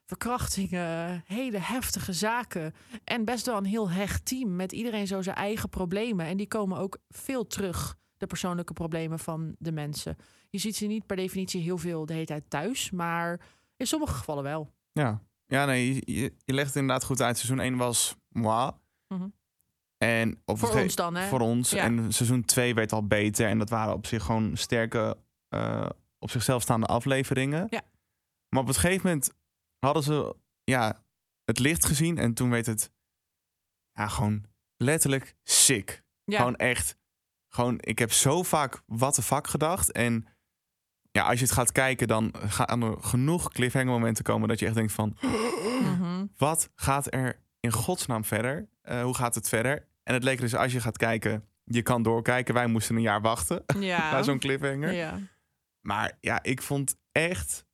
verkrachtingen, 0.05 1.23
hele 1.25 1.57
heftige 1.59 2.13
zaken. 2.13 2.73
En 3.03 3.25
best 3.25 3.45
wel 3.45 3.57
een 3.57 3.65
heel 3.65 3.89
hecht 3.89 4.25
team 4.25 4.55
met 4.55 4.71
iedereen 4.71 5.07
zo 5.07 5.21
zijn 5.21 5.35
eigen 5.35 5.69
problemen. 5.69 6.25
En 6.25 6.37
die 6.37 6.47
komen 6.47 6.77
ook 6.77 6.97
veel 7.09 7.47
terug, 7.47 7.97
de 8.17 8.27
persoonlijke 8.27 8.73
problemen 8.73 9.19
van 9.19 9.55
de 9.59 9.71
mensen. 9.71 10.15
Je 10.49 10.57
ziet 10.57 10.75
ze 10.75 10.85
niet 10.85 11.05
per 11.05 11.15
definitie 11.15 11.61
heel 11.61 11.77
veel 11.77 12.05
de 12.05 12.13
hele 12.13 12.25
tijd 12.25 12.49
thuis, 12.49 12.91
maar 12.91 13.41
in 13.77 13.87
sommige 13.87 14.13
gevallen 14.13 14.43
wel. 14.43 14.73
Ja, 14.91 15.21
ja 15.45 15.65
nee, 15.65 16.01
je, 16.05 16.33
legt 16.45 16.67
het 16.67 16.75
inderdaad 16.75 17.03
goed 17.03 17.21
uit. 17.21 17.37
Seizoen 17.37 17.59
1 17.59 17.77
was 17.77 18.15
moi. 18.29 18.71
Mhm. 19.07 19.27
En 19.97 20.41
op 20.45 20.59
Voor 20.59 20.81
ons 20.81 20.95
dan, 20.95 21.15
hè? 21.15 21.27
Voor 21.27 21.39
ons. 21.39 21.69
Ja. 21.69 21.83
En 21.83 22.13
seizoen 22.13 22.45
2 22.45 22.73
werd 22.73 22.91
al 22.91 23.07
beter. 23.07 23.47
En 23.47 23.57
dat 23.57 23.69
waren 23.69 23.93
op 23.93 24.05
zich 24.05 24.23
gewoon 24.23 24.57
sterke, 24.57 25.17
eh, 25.47 25.89
op 26.19 26.29
zichzelf 26.29 26.61
staande 26.61 26.85
afleveringen. 26.85 27.67
Ja. 27.69 27.81
Maar 28.49 28.61
op 28.61 28.67
een 28.67 28.73
gegeven 28.73 29.07
moment 29.07 29.33
hadden 29.79 30.03
ze 30.03 30.35
ja, 30.63 31.03
het 31.43 31.59
licht 31.59 31.85
gezien. 31.85 32.17
En 32.17 32.33
toen 32.33 32.49
werd 32.49 32.65
het 32.65 32.91
ja, 33.91 34.07
gewoon 34.07 34.45
letterlijk 34.77 35.35
sick. 35.43 36.03
Ja. 36.23 36.37
Gewoon 36.37 36.55
echt. 36.55 36.97
Gewoon, 37.53 37.77
ik 37.79 37.99
heb 37.99 38.11
zo 38.11 38.43
vaak 38.43 38.81
wat 38.85 39.15
de 39.15 39.21
fuck 39.21 39.47
gedacht. 39.47 39.91
En 39.91 40.27
ja, 41.11 41.23
als 41.23 41.39
je 41.39 41.45
het 41.45 41.53
gaat 41.53 41.71
kijken, 41.71 42.07
dan 42.07 42.33
gaan 42.35 42.81
er 42.81 42.97
genoeg 43.01 43.51
cliffhanger 43.51 43.91
momenten 43.91 44.23
komen 44.23 44.47
dat 44.47 44.59
je 44.59 44.65
echt 44.65 44.75
denkt 44.75 44.91
van... 44.91 45.17
Mhm. 45.21 46.25
Wat 46.37 46.69
gaat 46.75 47.13
er 47.13 47.46
in 47.67 47.73
godsnaam 47.73 48.23
verder? 48.25 48.67
Eh, 48.81 49.01
hoe 49.03 49.15
gaat 49.15 49.35
het 49.35 49.49
verder? 49.49 49.87
En 50.03 50.13
het 50.13 50.23
leek 50.23 50.39
dus 50.39 50.55
als 50.55 50.71
je 50.71 50.81
gaat 50.81 50.97
kijken, 50.97 51.45
je 51.63 51.81
kan 51.81 52.01
doorkijken. 52.03 52.53
Wij 52.53 52.67
moesten 52.67 52.95
een 52.95 53.01
jaar 53.01 53.21
wachten 53.21 53.63
Ja. 53.79 54.11
naar 54.11 54.23
zo'n 54.23 54.39
cliffhanger. 54.39 54.91
Ja. 54.91 55.19
Maar 55.81 56.17
ja, 56.21 56.43
ik 56.43 56.61
vond 56.61 56.95
echt... 57.11 57.65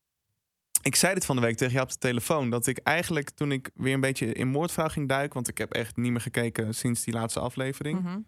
Ik 0.81 0.95
zei 0.95 1.13
dit 1.13 1.25
van 1.25 1.35
de 1.35 1.41
week 1.41 1.57
tegen 1.57 1.73
jou 1.73 1.85
op 1.85 1.91
de 1.91 1.97
telefoon. 1.97 2.49
Dat 2.49 2.67
ik 2.67 2.77
eigenlijk 2.77 3.29
toen 3.29 3.51
ik 3.51 3.69
weer 3.73 3.93
een 3.93 3.99
beetje 3.99 4.33
in 4.33 4.47
moordvrouw 4.47 4.87
ging 4.87 5.07
duiken... 5.09 5.33
want 5.33 5.47
ik 5.47 5.57
heb 5.57 5.73
echt 5.73 5.95
niet 5.97 6.11
meer 6.11 6.21
gekeken 6.21 6.75
sinds 6.75 7.03
die 7.03 7.13
laatste 7.13 7.39
aflevering... 7.39 8.01
Mhm. 8.01 8.19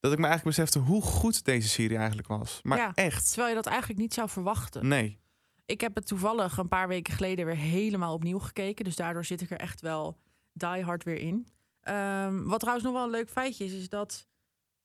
dat 0.00 0.12
ik 0.12 0.18
me 0.18 0.26
eigenlijk 0.26 0.56
besefte 0.56 0.78
hoe 0.78 1.02
goed 1.02 1.44
deze 1.44 1.68
serie 1.68 1.96
eigenlijk 1.96 2.28
was. 2.28 2.60
Maar 2.62 2.78
Ja, 2.78 2.92
echt, 2.94 3.26
Terwijl 3.28 3.48
je 3.48 3.54
dat 3.54 3.66
eigenlijk 3.66 4.00
niet 4.00 4.14
zou 4.14 4.28
verwachten. 4.28 4.88
nee. 4.88 5.18
Ik 5.66 5.80
heb 5.80 5.94
het 5.94 6.06
toevallig 6.06 6.56
een 6.56 6.68
paar 6.68 6.88
weken 6.88 7.14
geleden 7.14 7.46
weer 7.46 7.56
helemaal 7.56 8.14
opnieuw 8.14 8.38
gekeken. 8.38 8.84
Dus 8.84 8.96
daardoor 8.96 9.24
zit 9.24 9.40
ik 9.40 9.50
er 9.50 9.58
echt 9.58 9.80
wel 9.80 10.18
die 10.60 10.82
hard 10.84 11.04
weer 11.04 11.18
in. 11.18 11.46
Ehm, 11.80 12.42
wat 12.42 12.60
trouwens 12.60 12.86
nog 12.86 12.94
wel 12.94 13.04
een 13.04 13.10
leuk 13.10 13.30
feitje 13.30 13.64
is, 13.64 13.72
is 13.72 13.88
dat 13.88 14.28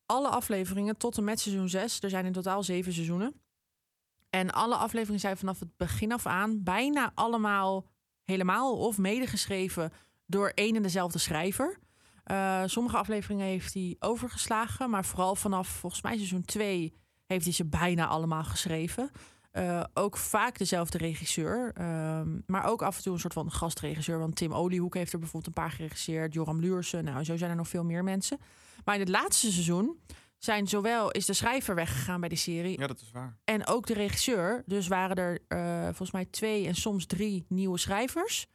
alle 0.06 0.28
afleveringen 0.28 0.96
tot 0.96 1.16
en 1.16 1.24
met 1.24 1.40
seizoen 1.40 1.68
6, 1.68 2.02
er 2.02 2.10
zijn 2.10 2.26
in 2.26 2.32
totaal 2.32 2.62
zeven 2.62 2.92
seizoenen. 2.92 3.40
En 4.30 4.50
alle 4.50 4.76
afleveringen 4.76 5.20
zijn 5.20 5.36
vanaf 5.36 5.60
het 5.60 5.76
begin 5.76 6.12
af 6.12 6.26
aan 6.26 6.62
bijna 6.62 7.12
allemaal 7.14 7.86
helemaal 8.24 8.76
of 8.76 8.98
medegeschreven 8.98 9.92
door 10.26 10.48
één 10.48 10.76
en 10.76 10.82
dezelfde 10.82 11.18
schrijver. 11.18 11.78
Eh, 12.24 12.62
sommige 12.66 12.96
afleveringen 12.96 13.46
heeft 13.46 13.74
hij 13.74 13.96
overgeslagen, 13.98 14.90
maar 14.90 15.04
vooral 15.04 15.34
vanaf 15.34 15.68
volgens 15.68 16.02
mij 16.02 16.16
seizoen 16.16 16.44
2 16.44 16.94
heeft 17.26 17.44
hij 17.44 17.54
ze 17.54 17.64
bijna 17.64 18.06
allemaal 18.06 18.44
geschreven. 18.44 19.10
Eh, 19.56 19.84
ook 19.94 20.16
vaak 20.16 20.58
dezelfde 20.58 20.98
regisseur, 20.98 21.70
ehm, 21.74 22.38
maar 22.46 22.64
ook 22.64 22.82
af 22.82 22.96
en 22.96 23.02
toe 23.02 23.12
een 23.12 23.18
soort 23.18 23.32
van 23.32 23.50
gastregisseur. 23.50 24.18
Want 24.18 24.36
Tim 24.36 24.52
Oliehoek 24.52 24.94
heeft 24.94 25.12
er 25.12 25.18
bijvoorbeeld 25.18 25.56
een 25.56 25.62
paar 25.62 25.72
geregisseerd, 25.72 26.34
Joram 26.34 26.60
Luursen. 26.60 27.04
Nou, 27.04 27.24
zo 27.24 27.36
zijn 27.36 27.50
er 27.50 27.56
nog 27.56 27.68
veel 27.68 27.84
meer 27.84 28.04
mensen. 28.04 28.38
Maar 28.84 28.94
in 28.94 29.00
het 29.00 29.08
laatste 29.08 29.52
seizoen 29.52 30.00
zijn 30.38 30.68
zowel 30.68 31.10
is 31.10 31.26
de 31.26 31.32
schrijver 31.32 31.74
weggegaan 31.74 32.20
bij 32.20 32.28
die 32.28 32.38
serie 32.38 32.80
Ja, 32.80 32.86
dat 32.86 33.00
is 33.00 33.10
waar. 33.10 33.36
en 33.44 33.66
ook 33.66 33.86
de 33.86 33.94
regisseur. 33.94 34.62
Dus 34.66 34.88
waren 34.88 35.16
er 35.16 35.38
eh, 35.48 35.84
volgens 35.84 36.10
mij 36.10 36.24
twee 36.24 36.66
en 36.66 36.74
soms 36.74 37.06
drie 37.06 37.44
nieuwe 37.48 37.78
schrijvers. 37.78 38.46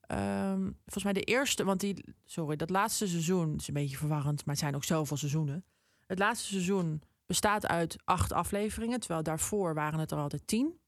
Ehm, 0.00 0.62
volgens 0.62 1.04
mij 1.04 1.12
de 1.12 1.22
eerste, 1.22 1.64
want 1.64 1.80
die, 1.80 2.04
sorry, 2.24 2.56
dat 2.56 2.70
laatste 2.70 3.06
seizoen 3.08 3.54
is 3.56 3.68
een 3.68 3.74
beetje 3.74 3.96
verwarrend, 3.96 4.44
maar 4.44 4.54
het 4.54 4.64
zijn 4.64 4.74
ook 4.74 4.84
zoveel 4.84 5.16
seizoenen. 5.16 5.64
Het 6.06 6.18
laatste 6.18 6.46
seizoen 6.46 7.02
bestaat 7.28 7.66
uit 7.66 7.96
acht 8.04 8.32
afleveringen, 8.32 9.00
terwijl 9.00 9.22
daarvoor 9.22 9.74
waren 9.74 9.98
het 9.98 10.10
er 10.10 10.18
altijd 10.18 10.46
tien. 10.46 10.80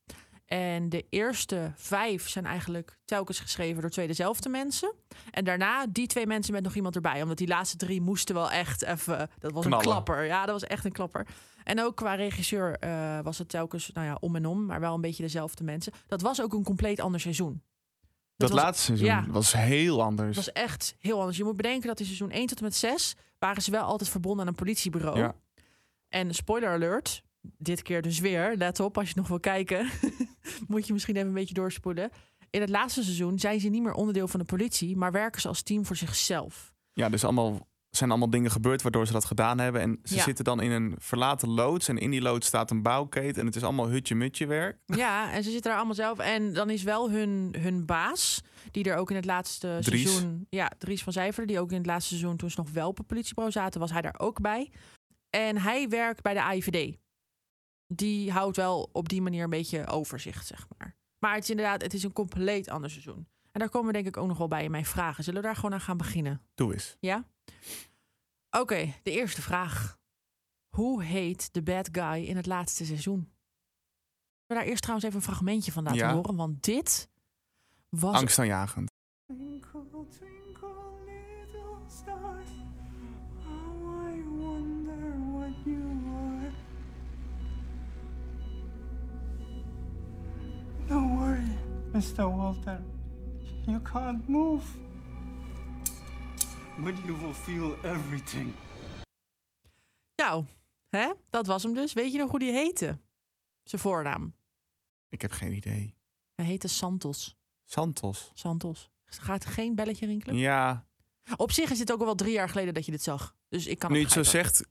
En 0.47 0.89
de 0.89 1.07
eerste 1.11 1.73
vijf 1.77 2.29
zijn 2.29 2.47
eigenlijk 2.47 2.99
telkens 3.05 3.41
geschreven 3.41 3.81
door 3.81 3.91
twee 3.91 4.07
dezelfde 4.07 4.49
mensen. 4.49 4.95
En 5.31 5.45
daarna 5.45 5.87
die 5.87 6.07
twee 6.07 6.27
mensen 6.27 6.53
met 6.53 6.63
nog 6.63 6.75
iemand 6.75 6.95
erbij. 6.95 7.23
Omdat 7.23 7.39
die 7.39 7.49
laatste 7.49 7.77
drie 7.77 8.01
moesten 8.01 8.35
wel 8.35 8.51
echt 8.51 8.83
even... 8.83 9.31
Dat 9.39 9.53
was 9.53 9.65
Knallen. 9.67 9.87
een 9.87 9.93
klapper. 9.93 10.25
Ja, 10.25 10.45
dat 10.45 10.61
was 10.61 10.69
echt 10.69 10.85
een 10.85 10.93
klapper. 10.93 11.27
En 11.65 11.81
ook 11.83 11.97
qua 11.97 12.15
regisseur 12.15 12.79
eh, 12.79 13.21
was 13.21 13.39
het 13.39 13.49
telkens 13.49 13.91
nou 13.93 14.07
ja, 14.07 14.17
om 14.21 14.37
en 14.37 14.47
om. 14.47 14.67
Maar 14.67 14.81
wel 14.81 14.95
een 14.95 15.01
beetje 15.01 15.23
dezelfde 15.23 15.65
mensen. 15.65 15.93
Dat 16.07 16.21
was 16.21 16.43
ook 16.43 16.53
een 16.53 16.65
compleet 16.65 17.01
ander 17.01 17.21
seizoen. 17.21 17.63
Dat, 18.37 18.51
was- 18.51 18.59
laatste 18.63 18.85
seizoen 18.85 19.07
ja. 19.07 19.25
was 19.29 19.53
heel 19.53 20.03
anders. 20.03 20.37
Het 20.37 20.45
was 20.47 20.55
echt 20.55 20.97
heel 20.99 21.19
anders. 21.19 21.37
Je 21.37 21.45
moet 21.45 21.57
bedenken 21.57 21.89
dat 21.89 22.01
in 22.01 22.07
seizoen 22.07 22.31
1 22.31 22.47
tot 22.47 22.59
en 22.59 22.65
met 22.65 22.75
6 22.75 23.15
waren 23.39 23.63
ze 23.63 23.71
wel 23.71 23.83
altijd 23.85 24.11
verbonden 24.11 24.41
aan 24.41 24.47
een 24.47 24.55
politiebureau. 24.55 25.19
Ja. 25.19 25.35
En 26.11 26.35
spoiler 26.35 26.69
alert, 26.69 27.23
dit 27.41 27.83
keer 27.83 28.03
dus 28.03 28.19
weer, 28.19 28.55
let 28.57 28.81
op 28.81 28.99
als 28.99 29.09
je 29.09 29.15
nog 29.17 29.29
wil 29.29 29.41
kijken, 29.41 29.89
moet 30.69 30.87
je 30.87 30.93
misschien 30.93 31.17
even 31.17 31.29
een 31.29 31.35
beetje 31.35 31.55
doorspoelen. 31.55 32.11
In 32.51 32.61
het 32.61 32.71
laatste 32.71 33.03
seizoen 33.03 33.39
zijn 33.39 33.61
ze 33.61 33.69
niet 33.69 33.83
meer 33.83 33.93
onderdeel 33.95 34.29
van 34.29 34.41
de 34.41 34.47
politie, 34.47 34.97
maar 34.97 35.13
werken 35.13 35.41
ze 35.41 35.49
als 35.49 35.63
team 35.63 35.87
voor 35.87 35.97
zichzelf. 35.97 36.73
Ja, 36.93 37.09
dus 37.09 37.25
allemaal 37.25 37.69
zijn 37.91 38.11
allemaal 38.11 38.31
dingen 38.31 38.51
gebeurd 38.51 38.83
waardoor 38.83 39.07
ze 39.07 39.13
dat 39.13 39.25
gedaan 39.25 39.59
hebben. 39.59 39.81
En 39.81 39.99
ze 40.03 40.15
Ja. 40.15 40.23
zitten 40.23 40.45
dan 40.45 40.61
in 40.61 40.71
een 40.71 40.95
verlaten 40.99 41.49
loods. 41.49 41.89
En 41.89 41.99
in 41.99 42.11
die 42.11 42.21
loods 42.23 42.47
staat 42.47 42.71
een 42.71 42.83
bouwketen. 42.83 43.41
En 43.41 43.47
het 43.47 43.57
is 43.57 43.63
allemaal 43.63 43.89
hutje-mutje 43.89 44.47
werk. 44.47 44.79
Ja, 44.87 45.33
en 45.33 45.43
ze 45.43 45.51
zitten 45.51 45.63
daar 45.71 45.77
allemaal 45.79 45.95
zelf. 45.95 46.19
En 46.19 46.53
dan 46.53 46.71
is 46.71 46.83
wel 46.83 47.11
hun, 47.11 47.55
hun 47.59 47.87
baas, 47.87 48.43
die 48.71 48.85
er 48.85 48.97
ook 48.97 49.11
in 49.11 49.17
het 49.17 49.25
laatste 49.25 49.79
Dries. 49.81 50.11
seizoen... 50.11 50.47
Ja, 50.51 50.71
Dries 50.79 51.03
van 51.03 51.13
Zijveren, 51.13 51.47
die 51.49 51.61
ook 51.61 51.71
in 51.71 51.77
het 51.77 51.87
laatste 51.87 52.09
seizoen... 52.15 52.37
toen 52.37 52.51
ze 52.51 52.61
nog 52.61 52.71
wel 52.71 52.89
op 52.89 52.97
het 52.97 53.07
politiebureau 53.07 53.53
zaten, 53.53 53.81
was 53.81 53.93
hij 53.93 54.01
daar 54.03 54.19
ook 54.19 54.41
bij. 54.41 54.71
En 55.31 55.59
hij 55.59 55.89
werkt 55.89 56.23
bij 56.23 56.35
de 56.35 56.43
AIVD. 56.43 56.99
Die 57.87 58.33
houdt 58.33 58.57
wel 58.57 58.89
op 58.93 59.09
die 59.09 59.23
manier 59.23 59.45
een 59.45 59.51
beetje 59.51 59.87
overzicht, 59.87 60.47
zeg 60.47 60.67
maar. 60.77 60.97
Maar 61.19 61.35
het 61.35 61.43
is 61.43 61.51
inderdaad, 61.51 61.83
het 61.83 61.95
is 61.95 62.03
een 62.03 62.13
compleet 62.13 62.69
ander 62.69 62.91
seizoen. 62.91 63.29
En 63.53 63.61
daar 63.61 63.69
komen 63.69 63.87
we 63.87 63.93
denk 63.93 64.07
ik 64.07 64.17
ook 64.17 64.29
nog 64.29 64.39
wel 64.39 64.49
bij 64.49 64.65
in 64.65 64.71
mijn 64.71 64.85
vragen. 64.85 65.25
Zullen 65.25 65.41
we 65.41 65.47
daar 65.47 65.57
gewoon 65.57 65.73
aan 65.73 65.81
gaan 65.81 65.97
beginnen? 65.97 66.43
Doe 66.55 66.73
eens. 66.73 66.97
Ja? 67.01 67.25
Oké, 68.51 68.95
de 69.03 69.11
eerste 69.11 69.43
vraag. 69.43 69.99
Hoe 70.69 71.03
heet 71.03 71.53
de 71.53 71.63
bad 71.63 71.89
guy 71.93 72.25
in 72.25 72.37
het 72.37 72.47
laatste 72.47 72.85
seizoen? 72.85 73.19
Zullen 73.21 73.35
we 74.47 74.55
daar 74.55 74.65
eerst 74.65 74.81
trouwens 74.83 75.09
even 75.09 75.19
een 75.21 75.27
fragmentje 75.27 75.73
van 75.73 75.83
laten 75.83 75.99
Ja. 75.99 76.13
horen? 76.15 76.37
Want 76.37 76.63
dit 76.65 77.09
was... 77.89 78.15
Angstaanjagend. 78.17 78.89
Mr. 92.01 92.37
Walter. 92.37 92.81
You 93.67 93.83
can't 93.83 94.29
move. 94.29 94.65
But 96.79 96.95
you 97.05 97.19
will 97.19 97.33
feel 97.33 97.77
everything. 97.85 98.53
Nou, 100.17 100.45
hè? 100.89 101.13
dat 101.31 101.47
was 101.47 101.63
hem 101.63 101.75
dus. 101.75 101.93
Weet 101.93 102.13
je 102.13 102.19
nog 102.19 102.31
hoe 102.31 102.39
die 102.39 102.53
heette? 102.53 102.99
Zijn 103.63 103.83
voornaam. 103.83 104.35
Ik 105.09 105.23
heb 105.23 105.31
geen 105.33 105.53
idee. 105.53 105.95
Hij 106.35 106.45
heette 106.45 106.69
Santos. 106.69 107.37
Santos. 107.65 108.31
Santos. 108.35 108.91
Gaat 109.07 109.45
geen 109.45 109.75
belletje 109.75 110.07
rinkelen? 110.07 110.37
Ja, 110.37 110.87
Op 111.37 111.53
zich 111.53 111.71
is 111.71 111.79
het 111.79 111.93
ook 111.93 111.99
al 112.01 112.05
wel 112.05 112.15
drie 112.15 112.33
jaar 112.33 112.49
geleden 112.49 112.75
dat 112.75 112.85
je 112.85 112.91
dit 112.91 113.03
zag. 113.03 113.37
Dus 113.49 113.67
ik 113.67 113.79
kan 113.79 113.93
nu 113.93 114.01
het 114.01 114.13
zo 114.13 114.23
zegt, 114.23 114.67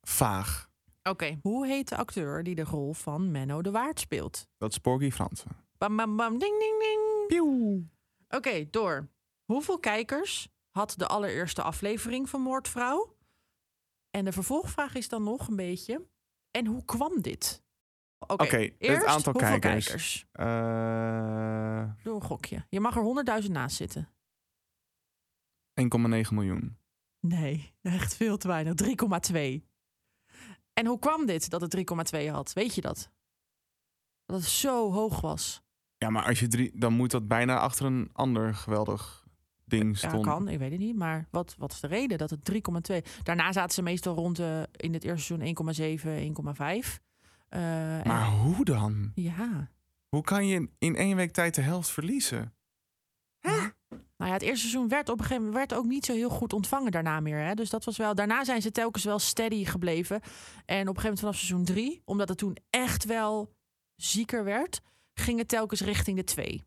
vaag. 0.00 0.70
Oké, 1.02 1.38
hoe 1.42 1.66
heet 1.66 1.88
de 1.88 1.96
acteur 1.96 2.42
die 2.42 2.54
de 2.54 2.64
rol 2.64 2.92
van 2.92 3.30
Menno 3.30 3.62
de 3.62 3.70
Waard 3.70 4.00
speelt? 4.00 4.48
Dat 4.58 4.70
is 4.70 4.78
Porgy 4.78 5.10
Fransen. 5.10 5.50
Bam, 5.82 5.96
bam, 5.96 6.16
bam, 6.16 6.38
ding, 6.38 6.58
ding, 6.58 6.78
ding. 7.28 7.90
Oké, 8.28 8.70
door. 8.70 9.08
Hoeveel 9.44 9.78
kijkers 9.78 10.48
had 10.70 10.94
de 10.96 11.06
allereerste 11.06 11.62
aflevering 11.62 12.28
van 12.28 12.40
Moordvrouw? 12.40 13.16
En 14.10 14.24
de 14.24 14.32
vervolgvraag 14.32 14.94
is 14.94 15.08
dan 15.08 15.22
nog 15.22 15.48
een 15.48 15.56
beetje... 15.56 16.06
En 16.50 16.66
hoe 16.66 16.84
kwam 16.84 17.20
dit? 17.20 17.62
Oké, 18.18 18.42
Oké, 18.42 18.56
het 18.56 18.74
eerst 18.78 19.06
aantal 19.06 19.32
hoeveel 19.32 19.58
kijkers. 19.58 20.26
Eh, 20.32 21.90
Doe 22.02 22.14
een 22.14 22.22
gokje. 22.22 22.66
Je 22.68 22.80
mag 22.80 22.96
er 22.96 23.42
100.000 23.42 23.50
naast 23.50 23.76
zitten. 23.76 24.08
1,9 25.80 26.28
miljoen. 26.30 26.78
Nee, 27.20 27.74
echt 27.80 28.14
veel 28.14 28.36
te 28.36 28.48
weinig. 28.48 28.74
3,2. 28.74 29.68
En 30.72 30.86
hoe 30.86 30.98
kwam 30.98 31.26
dit 31.26 31.50
dat 31.50 31.60
het 31.60 31.76
3,2 32.16 32.28
had? 32.30 32.52
Weet 32.52 32.74
je 32.74 32.80
dat? 32.80 33.10
Dat 34.24 34.40
het 34.40 34.48
zo 34.48 34.92
hoog 34.92 35.20
was. 35.20 35.61
Ja, 36.02 36.10
maar 36.10 36.24
als 36.24 36.40
je 36.40 36.48
drie, 36.48 36.70
dan 36.74 36.92
moet 36.92 37.10
dat 37.10 37.28
bijna 37.28 37.58
achter 37.58 37.86
een 37.86 38.10
ander 38.12 38.54
geweldig 38.54 39.24
ding 39.64 40.00
Ja, 40.00 40.08
stond. 40.08 40.24
kan, 40.26 40.48
ik 40.48 40.58
weet 40.58 40.70
het 40.70 40.80
niet. 40.80 40.96
Maar 40.96 41.26
wat, 41.30 41.54
wat 41.58 41.72
is 41.72 41.80
de 41.80 41.86
reden 41.86 42.18
dat 42.18 42.30
het 42.30 42.52
3,2... 42.52 42.96
Daarna 43.22 43.52
zaten 43.52 43.74
ze 43.74 43.82
meestal 43.82 44.14
rond 44.14 44.36
de, 44.36 44.68
in 44.76 44.92
het 44.92 45.04
eerste 45.04 45.34
seizoen 45.38 46.34
1,7, 46.34 46.52
1,5. 46.84 47.00
Eh, 47.48 47.98
en- 47.98 48.06
Maar 48.08 48.26
hoe 48.26 48.64
dan? 48.64 49.12
ja. 49.14 49.70
Hoe 50.08 50.22
kan 50.22 50.46
je 50.46 50.68
in 50.78 50.96
één 50.96 51.16
week 51.16 51.32
tijd 51.32 51.54
de 51.54 51.60
helft 51.60 51.88
verliezen? 51.90 52.54
Nou 54.16 54.34
ja, 54.34 54.40
het 54.40 54.42
eerste 54.42 54.68
seizoen 54.68 54.88
werd 54.88 55.08
op 55.08 55.18
een 55.18 55.24
gegeven 55.24 55.44
moment 55.44 55.68
werd 55.68 55.80
ook 55.80 55.86
niet 55.86 56.04
zo 56.04 56.12
heel 56.14 56.28
goed 56.30 56.52
ontvangen 56.52 56.92
daarna 56.92 57.20
meer. 57.20 57.38
Hè? 57.38 57.54
Dus 57.54 57.70
dat 57.70 57.84
was 57.84 57.96
wel. 57.96 58.14
Daarna 58.14 58.44
zijn 58.44 58.62
ze 58.62 58.70
telkens 58.70 59.04
wel 59.04 59.18
steady 59.18 59.64
gebleven. 59.64 60.20
En 60.20 60.88
op 60.88 60.96
een 60.96 61.02
gegeven 61.02 61.02
moment 61.02 61.18
vanaf 61.20 61.36
seizoen 61.36 61.64
3, 61.64 62.02
omdat 62.04 62.28
het 62.28 62.38
toen 62.38 62.56
echt 62.70 63.04
wel 63.04 63.54
zieker 63.96 64.44
werd, 64.44 64.80
ging 65.22 65.38
het 65.38 65.48
telkens 65.48 65.80
richting 65.80 66.16
de 66.16 66.24
2. 66.24 66.64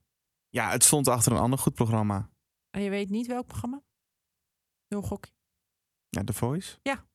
Ja, 0.49 0.69
het 0.69 0.83
stond 0.83 1.07
achter 1.07 1.31
een 1.31 1.37
ander 1.37 1.59
goed 1.59 1.73
programma. 1.73 2.29
En 2.69 2.81
je 2.81 2.89
weet 2.89 3.09
niet 3.09 3.27
welk 3.27 3.47
programma? 3.47 3.81
Heel 4.87 5.01
gok. 5.01 5.25
Ja, 6.09 6.23
The 6.23 6.33
Voice? 6.33 6.77
Ja. 6.81 7.05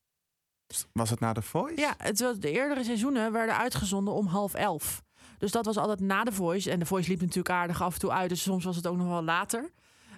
Was 0.92 1.10
het 1.10 1.20
na 1.20 1.32
The 1.32 1.42
Voice? 1.42 1.80
Ja, 1.80 1.94
het 1.96 2.20
was, 2.20 2.38
de 2.38 2.50
eerdere 2.50 2.84
seizoenen 2.84 3.32
werden 3.32 3.56
uitgezonden 3.56 4.14
om 4.14 4.26
half 4.26 4.54
elf. 4.54 5.02
Dus 5.38 5.50
dat 5.50 5.64
was 5.64 5.76
altijd 5.76 6.00
na 6.00 6.24
de 6.24 6.32
Voice. 6.32 6.70
En 6.70 6.78
de 6.78 6.86
Voice 6.86 7.08
liep 7.08 7.20
natuurlijk 7.20 7.50
aardig 7.54 7.82
af 7.82 7.94
en 7.94 8.00
toe 8.00 8.10
uit. 8.10 8.28
Dus 8.28 8.42
soms 8.42 8.64
was 8.64 8.76
het 8.76 8.86
ook 8.86 8.96
nog 8.96 9.08
wel 9.08 9.22
later. 9.22 9.72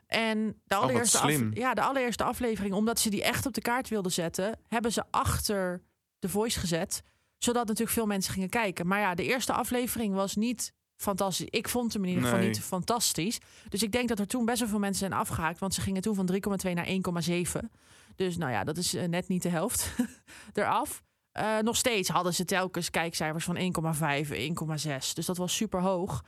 En 0.06 0.46
de 0.46 0.54
wat 0.66 0.78
allereerste, 0.78 1.18
af- 1.18 1.54
ja, 1.54 1.74
de 1.74 1.82
allereerste 1.82 2.24
aflevering, 2.24 2.74
omdat 2.74 2.98
ze 2.98 3.10
die 3.10 3.22
echt 3.22 3.46
op 3.46 3.54
de 3.54 3.60
kaart 3.60 3.88
wilden 3.88 4.12
zetten, 4.12 4.58
hebben 4.68 4.92
ze 4.92 5.04
achter 5.10 5.82
de 6.18 6.28
Voice 6.28 6.58
gezet. 6.60 7.02
Zodat 7.38 7.66
natuurlijk 7.66 7.96
veel 7.96 8.06
mensen 8.06 8.32
gingen 8.32 8.48
kijken. 8.48 8.86
Maar 8.86 9.00
ja, 9.00 9.14
de 9.14 9.24
eerste 9.24 9.52
aflevering 9.52 10.14
was 10.14 10.36
niet 10.36 10.72
fantastisch. 11.02 11.46
Ik 11.50 11.68
vond 11.68 11.92
hem 11.92 12.02
in 12.02 12.08
ieder 12.08 12.24
geval 12.24 12.38
Nee. 12.38 12.48
niet 12.48 12.60
fantastisch. 12.60 13.38
Dus 13.68 13.82
ik 13.82 13.92
denk 13.92 14.08
dat 14.08 14.18
er 14.18 14.26
toen 14.26 14.44
best 14.44 14.58
wel 14.60 14.68
veel 14.68 14.78
mensen 14.78 15.08
zijn 15.08 15.20
afgehaakt. 15.20 15.58
Want 15.58 15.74
ze 15.74 15.80
gingen 15.80 16.02
toen 16.02 16.14
van 16.14 16.26
3,2 16.26 16.74
naar 16.74 16.86
1,7. 16.86 17.70
Dus 18.16 18.36
nou 18.36 18.52
ja, 18.52 18.64
dat 18.64 18.76
is 18.76 18.94
eh, 18.94 19.08
net 19.08 19.28
niet 19.28 19.42
de 19.42 19.48
helft 19.48 19.94
eraf. 20.52 21.02
Eh, 21.32 21.58
nog 21.58 21.76
steeds 21.76 22.08
hadden 22.08 22.34
ze 22.34 22.44
telkens 22.44 22.90
kijkcijfers 22.90 23.44
van 23.44 23.56
1,5, 23.56 24.30
1,6. 24.30 25.12
Dus 25.14 25.26
dat 25.26 25.36
was 25.36 25.56
super 25.56 25.80
hoog. 25.80 26.24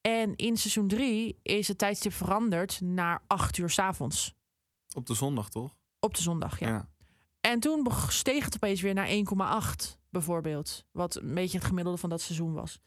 En 0.00 0.36
in 0.36 0.56
seizoen 0.56 0.88
3 0.88 1.38
is 1.42 1.68
het 1.68 1.78
tijdstip 1.78 2.12
veranderd 2.12 2.80
naar 2.80 3.22
8 3.26 3.56
uur 3.58 3.70
's 3.70 3.78
avonds. 3.78 4.34
Op 4.96 5.06
de 5.06 5.14
zondag, 5.14 5.48
toch? 5.50 5.74
Op 6.00 6.14
de 6.14 6.22
zondag, 6.22 6.58
ja. 6.60 6.88
En 7.40 7.60
toen 7.60 7.86
steeg 8.08 8.44
het 8.44 8.54
opeens 8.54 8.80
weer 8.80 8.94
naar 8.94 9.08
1,8 9.08 9.98
bijvoorbeeld. 10.10 10.84
Wat 10.92 11.16
een 11.16 11.34
beetje 11.34 11.58
het 11.58 11.66
gemiddelde 11.66 11.98
van 11.98 12.10
dat 12.10 12.20
seizoen 12.20 12.52
was. 12.52 12.80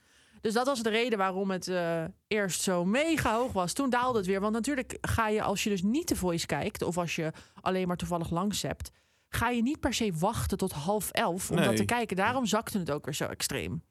Dus 0.48 0.56
dat 0.56 0.66
was 0.66 0.84
de 0.84 0.90
reden 0.90 1.18
waarom 1.18 1.52
het 1.52 1.68
eh, 1.68 2.04
eerst 2.28 2.62
zo 2.62 2.86
mega 2.86 3.36
hoog 3.36 3.52
was. 3.52 3.74
Toen 3.74 3.90
daalde 3.90 4.18
het 4.18 4.28
weer. 4.28 4.40
Want 4.40 4.54
natuurlijk 4.54 4.98
ga 5.02 5.28
je, 5.28 5.42
als 5.42 5.64
je 5.64 5.70
dus 5.70 5.82
niet 5.82 6.08
de 6.08 6.16
voice 6.16 6.46
kijkt... 6.46 6.82
of 6.82 6.98
als 6.98 7.16
je 7.16 7.32
alleen 7.62 7.88
maar 7.88 7.98
toevallig 7.98 8.30
langs 8.30 8.62
hebt... 8.62 8.92
ga 9.30 9.50
je 9.50 9.62
niet 9.62 9.80
per 9.80 9.94
se 9.94 10.14
wachten 10.14 10.58
tot 10.58 10.72
half 10.72 11.12
elf 11.12 11.52
om 11.52 11.56
dat 11.56 11.76
te 11.76 11.86
kijken. 11.86 12.16
Daarom 12.16 12.46
zakte 12.46 12.80
het 12.80 12.92
ook 12.92 13.06
weer 13.06 13.14
zo 13.14 13.26
extreem. 13.26 13.84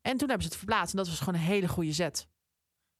En 0.00 0.16
toen 0.16 0.28
hebben 0.28 0.42
ze 0.42 0.48
het 0.48 0.56
verplaatst. 0.56 0.90
En 0.90 0.98
dat 0.98 1.08
was 1.08 1.18
gewoon 1.18 1.34
een 1.34 1.46
hele 1.46 1.68
goede 1.68 1.92
zet. 1.92 2.28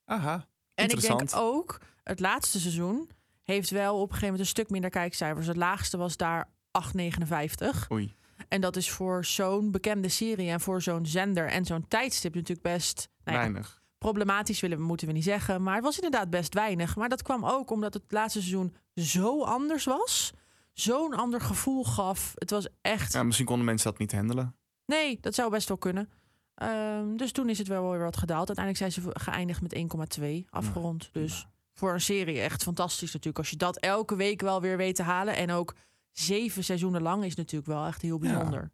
Aha, 0.05 0.49
En 0.75 0.89
ik 0.89 1.01
denk 1.01 1.31
ook, 1.35 1.81
het 2.03 2.21
laatste 2.21 2.61
seizoen 2.61 3.11
heeft 3.43 3.71
wel 3.71 3.95
op 3.95 4.01
een 4.01 4.07
gegeven 4.07 4.27
moment 4.27 4.41
een 4.41 4.55
stuk 4.55 4.71
minder 4.71 4.91
kijkcijfers. 4.91 5.47
Het 5.47 5.57
laagste 5.57 5.97
was 5.97 6.17
daar 6.17 6.51
8,59. 6.97 7.91
Oei. 7.93 8.17
En 8.49 8.61
dat 8.61 8.77
is 8.77 8.91
voor 8.91 9.25
zo'n 9.25 9.71
bekende 9.71 10.09
serie 10.09 10.51
en 10.51 10.61
voor 10.61 10.83
zo'n 10.83 11.07
zender 11.07 11.49
en 11.49 11.65
zo'n 11.65 11.89
tijdstip 11.89 12.35
natuurlijk 12.35 12.63
best 12.63 13.09
nou 13.25 13.37
ja, 13.37 13.43
Weinig. 13.43 13.83
problematisch 13.99 14.61
willen 14.61 14.79
we, 14.79 14.85
moeten 14.85 15.07
we 15.07 15.13
niet 15.13 15.25
zeggen. 15.25 15.63
Maar 15.63 15.75
het 15.75 15.85
was 15.85 15.95
inderdaad 15.99 16.31
best 16.31 16.55
weinig. 16.55 16.97
Maar 16.97 17.09
dat 17.09 17.23
kwam 17.23 17.45
ook 17.45 17.71
omdat 17.71 17.95
het 17.95 18.03
laatste 18.09 18.39
seizoen 18.41 18.75
zo 18.95 19.43
anders 19.45 19.85
was. 19.85 20.33
zo'n 20.73 21.15
ander 21.15 21.41
gevoel 21.41 21.85
gaf. 21.85 22.33
Het 22.35 22.51
was 22.51 22.69
echt... 22.81 23.13
Ja, 23.13 23.23
misschien 23.23 23.47
konden 23.47 23.65
mensen 23.65 23.91
dat 23.91 23.99
niet 23.99 24.13
handelen. 24.13 24.57
Nee, 24.87 25.19
dat 25.21 25.35
zou 25.35 25.51
best 25.51 25.69
wel 25.69 25.79
kunnen. 25.79 26.11
Ehm, 26.55 27.17
dus 27.17 27.33
toen 27.33 27.49
is 27.49 27.59
het 27.59 27.69
wel 27.69 27.91
weer 27.91 28.01
wat 28.01 28.17
gedaald. 28.17 28.49
Uiteindelijk 28.49 28.93
zijn 28.93 29.05
ze 29.05 29.21
geëindigd 29.21 29.63
met 29.63 29.75
1,2 30.21 30.45
afgerond. 30.51 31.09
dus 31.13 31.47
voor 31.75 31.93
een 31.93 32.01
serie 32.01 32.41
echt 32.41 32.63
fantastisch 32.63 33.13
natuurlijk. 33.13 33.39
Als 33.39 33.51
je 33.51 33.57
dat 33.57 33.77
elke 33.79 34.17
week 34.17 34.41
wel 34.41 34.61
weer 34.61 34.77
weet 34.77 34.95
te 34.97 35.03
halen. 35.03 35.37
En 35.37 35.51
ook 35.51 35.75
zeven 36.13 36.65
seizoenen 36.65 37.03
lang 37.03 37.25
is 37.25 37.35
natuurlijk 37.35 37.71
wel 37.71 37.87
echt 37.87 38.03
heel 38.03 38.19
bijzonder. 38.19 38.73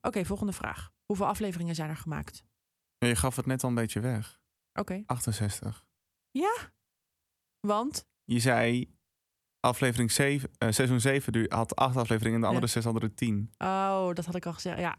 Oké, 0.00 0.24
volgende 0.24 0.52
vraag. 0.52 0.90
Hoeveel 1.06 1.26
afleveringen 1.26 1.74
zijn 1.74 1.90
er 1.90 1.96
gemaakt? 1.96 2.42
Je 2.98 3.16
gaf 3.16 3.36
het 3.36 3.46
net 3.46 3.62
al 3.62 3.68
een 3.68 3.74
beetje 3.74 4.00
weg. 4.00 4.40
Oké. 4.72 5.02
68. 5.06 5.86
Ja? 6.30 6.72
Want? 7.60 8.06
Je 8.24 8.38
zei 8.40 8.96
aflevering 9.60 10.10
7, 10.12 10.50
eh, 10.58 10.70
seizoen 10.70 11.00
7 11.00 11.32
du- 11.32 11.46
had 11.48 11.76
acht 11.76 11.96
afleveringen 11.96 12.34
en 12.34 12.40
de 12.40 12.46
andere 12.46 12.66
Ja. 12.66 12.72
zes 12.72 12.84
hadden 12.84 13.02
er 13.02 13.14
tien. 13.14 13.50
Oh, 13.58 14.12
dat 14.12 14.24
had 14.24 14.34
ik 14.34 14.46
al 14.46 14.52
gezegd. 14.52 14.78
Ja, 14.78 14.96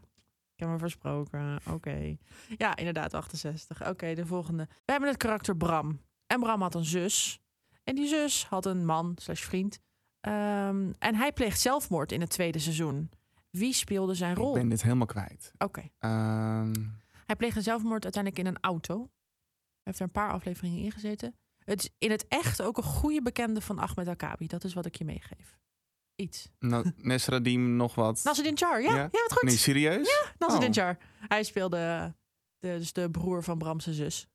ik 0.54 0.60
heb 0.60 0.68
me 0.68 0.78
versproken. 0.78 1.60
Oké. 1.70 2.16
Ja, 2.56 2.76
inderdaad, 2.76 3.14
68. 3.14 3.88
Oké, 3.88 4.14
de 4.14 4.26
volgende. 4.26 4.66
We 4.84 4.92
hebben 4.92 5.08
het 5.08 5.18
karakter 5.18 5.56
Bram. 5.56 6.00
En 6.26 6.40
Bram 6.40 6.60
had 6.62 6.74
een 6.74 6.84
zus. 6.84 7.40
En 7.84 7.94
die 7.94 8.06
zus 8.08 8.44
had 8.46 8.66
een 8.66 8.84
man 8.84 9.12
slash 9.20 9.42
vriend. 9.42 9.80
Ehm, 10.24 10.92
en 10.98 11.14
hij 11.14 11.32
pleegt 11.32 11.60
zelfmoord 11.60 12.12
in 12.12 12.20
het 12.20 12.30
tweede 12.30 12.58
seizoen. 12.58 13.10
Wie 13.50 13.72
speelde 13.72 14.14
zijn 14.14 14.34
rol? 14.34 14.48
Ik 14.54 14.60
ben 14.60 14.68
dit 14.68 14.82
helemaal 14.82 15.06
kwijt. 15.06 15.52
Oké. 15.58 15.82
Ehm, 15.98 16.72
Hij 17.26 17.36
pleegde 17.36 17.60
zelfmoord 17.62 18.02
uiteindelijk 18.04 18.42
in 18.46 18.54
een 18.54 18.60
auto. 18.60 18.96
Hij 18.96 19.08
heeft 19.82 19.98
er 19.98 20.04
een 20.04 20.10
paar 20.10 20.30
afleveringen 20.32 20.78
in 20.84 20.90
gezeten. 20.92 21.34
Het 21.58 21.82
is 21.82 21.90
in 21.98 22.10
het 22.10 22.28
echt 22.28 22.62
ook 22.62 22.76
een 22.76 22.82
goede 22.82 23.22
bekende 23.22 23.60
van 23.60 23.78
Ahmed 23.78 24.08
Akabi. 24.08 24.46
Dat 24.46 24.64
is 24.64 24.74
wat 24.74 24.86
ik 24.86 24.94
je 24.96 25.04
meegeef. 25.04 25.58
Iets. 26.16 26.48
nou, 26.58 26.90
Nesradim 26.96 27.76
nog 27.76 27.94
wat. 27.94 28.20
Nasruddin 28.24 28.56
Char, 28.56 28.82
ja? 28.82 28.94
Ja, 28.94 29.08
wat 29.10 29.32
goed. 29.32 29.42
Nee, 29.42 29.56
serieus? 29.56 30.08
Ja, 30.08 30.32
Nasruddin 30.38 30.68
Oh. 30.68 30.74
Char. 30.74 30.96
Hij 31.28 31.42
speelde 31.42 32.14
de, 32.58 32.68
dus 32.78 32.92
de 32.92 33.10
broer 33.10 33.42
van 33.42 33.58
Bramse 33.58 33.92
zus. 33.94 34.26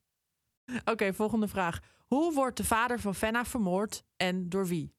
Oké, 0.85 1.13
volgende 1.13 1.47
vraag. 1.47 1.79
Hoe 2.07 2.33
wordt 2.33 2.57
de 2.57 2.63
vader 2.63 2.99
van 2.99 3.15
Fenna 3.15 3.45
vermoord 3.45 4.03
en 4.17 4.49
door 4.49 4.67
wie? 4.67 4.93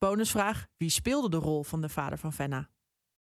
Bonusvraag. 0.00 0.66
Wie 0.76 0.88
speelde 0.88 1.28
de 1.30 1.36
rol 1.36 1.62
van 1.62 1.80
de 1.80 1.88
vader 1.88 2.18
van 2.18 2.32
Fenna? 2.32 2.70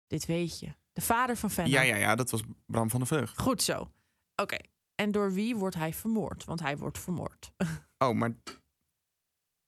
Dit 0.08 0.26
weet 0.26 0.60
je. 0.60 0.76
De 0.94 1.02
vader 1.02 1.38
van 1.38 1.52
Fenna. 1.52 1.70
Ja, 1.70 1.82
ja, 1.82 1.96
ja, 1.96 2.16
dat 2.16 2.30
was 2.30 2.42
Bram 2.66 2.90
van 2.90 3.00
der 3.00 3.08
Veugd. 3.08 3.40
Goed 3.40 3.62
zo. 3.62 3.92
Oké. 4.36 4.58
En 4.96 5.12
door 5.12 5.34
wie 5.34 5.56
wordt 5.56 5.76
hij 5.76 5.94
vermoord? 5.94 6.44
Want 6.44 6.60
hij 6.60 6.78
wordt 6.78 7.00
vermoord. 7.00 7.52
Oh, 8.02 8.16
maar 8.16 8.36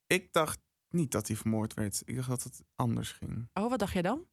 ik 0.06 0.32
dacht 0.32 0.60
niet 0.88 1.10
dat 1.10 1.26
hij 1.26 1.36
vermoord 1.36 1.74
werd. 1.74 2.02
Ik 2.04 2.16
dacht 2.16 2.28
dat 2.28 2.42
het 2.42 2.64
anders 2.74 3.12
ging. 3.12 3.48
Oh, 3.52 3.70
wat 3.70 3.78
dacht 3.78 3.92
jij 3.92 4.02
dan? 4.02 4.26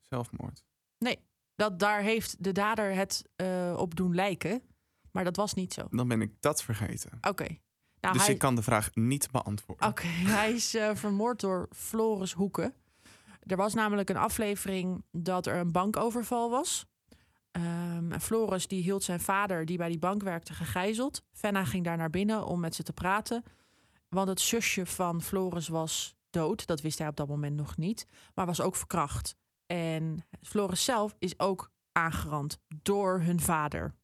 Zelfmoord. 0.00 0.64
Nee, 0.98 1.18
dat 1.54 1.78
daar 1.78 2.02
heeft 2.02 2.44
de 2.44 2.52
dader 2.52 2.94
het 2.94 3.24
eh, 3.36 3.74
op 3.78 3.94
doen 3.94 4.14
lijken. 4.14 4.62
Maar 5.10 5.24
dat 5.24 5.36
was 5.36 5.54
niet 5.54 5.72
zo. 5.72 5.86
Dan 5.90 6.08
ben 6.08 6.20
ik 6.20 6.40
dat 6.40 6.62
vergeten. 6.62 7.18
Oké. 7.20 7.58
Nou, 8.04 8.16
dus 8.16 8.26
hij... 8.26 8.34
ik 8.34 8.40
kan 8.40 8.54
de 8.54 8.62
vraag 8.62 8.90
niet 8.94 9.30
beantwoorden. 9.30 9.88
Oké, 9.88 10.06
hij 10.36 10.52
is 10.52 10.74
eh, 10.74 10.90
vermoord 10.94 11.40
door 11.40 11.68
Floris 11.70 12.32
Hoeken. 12.32 12.74
Er 13.46 13.56
was 13.56 13.74
namelijk 13.74 14.10
een 14.10 14.16
aflevering 14.16 15.04
dat 15.10 15.46
er 15.46 15.56
een 15.56 15.72
bankoverval 15.72 16.50
was. 16.50 16.86
En 17.50 18.20
Floris 18.20 18.66
die 18.66 18.82
hield 18.82 19.02
zijn 19.02 19.20
vader, 19.20 19.66
die 19.66 19.76
bij 19.76 19.88
die 19.88 19.98
bank 19.98 20.22
werkte, 20.22 20.54
gegijzeld. 20.54 21.22
Fenna 21.32 21.64
ging 21.64 21.84
daar 21.84 21.96
naar 21.96 22.10
binnen 22.10 22.46
om 22.46 22.60
met 22.60 22.74
ze 22.74 22.82
te 22.82 22.92
praten. 22.92 23.42
Want 24.08 24.28
het 24.28 24.40
zusje 24.40 24.86
van 24.86 25.22
Floris 25.22 25.68
was 25.68 26.14
dood. 26.30 26.66
Dat 26.66 26.80
wist 26.80 26.98
hij 26.98 27.08
op 27.08 27.16
dat 27.16 27.28
moment 27.28 27.56
nog 27.56 27.76
niet. 27.76 28.06
Maar 28.34 28.46
was 28.46 28.60
ook 28.60 28.76
verkracht. 28.76 29.36
En 29.66 30.26
Floris 30.42 30.84
zelf 30.84 31.14
is 31.18 31.38
ook 31.38 31.70
aangerand 31.92 32.58
door 32.82 33.20
hun 33.20 33.40
vader. 33.40 33.94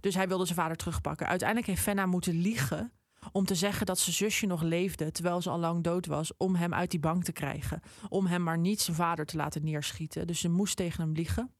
Dus 0.00 0.14
hij 0.14 0.28
wilde 0.28 0.44
zijn 0.44 0.58
vader 0.58 0.76
terugpakken. 0.76 1.26
Uiteindelijk 1.26 1.68
heeft 1.68 1.82
Fenna 1.82 2.06
moeten 2.06 2.40
liegen 2.40 2.92
om 3.32 3.44
te 3.44 3.54
zeggen 3.54 3.86
dat 3.86 3.98
zijn 3.98 4.16
zusje 4.16 4.46
nog 4.46 4.62
leefde 4.62 5.10
terwijl 5.10 5.42
ze 5.42 5.50
al 5.50 5.58
lang 5.58 5.82
dood 5.82 6.06
was, 6.06 6.36
om 6.36 6.54
hem 6.54 6.74
uit 6.74 6.90
die 6.90 7.00
bank 7.00 7.24
te 7.24 7.32
krijgen. 7.32 7.80
Om 8.08 8.26
hem 8.26 8.42
maar 8.42 8.58
niet 8.58 8.80
zijn 8.80 8.96
vader 8.96 9.26
te 9.26 9.36
laten 9.36 9.64
neerschieten. 9.64 10.26
Dus 10.26 10.40
ze 10.40 10.48
moest 10.48 10.76
tegen 10.76 11.02
hem 11.02 11.12
liegen. 11.12 11.54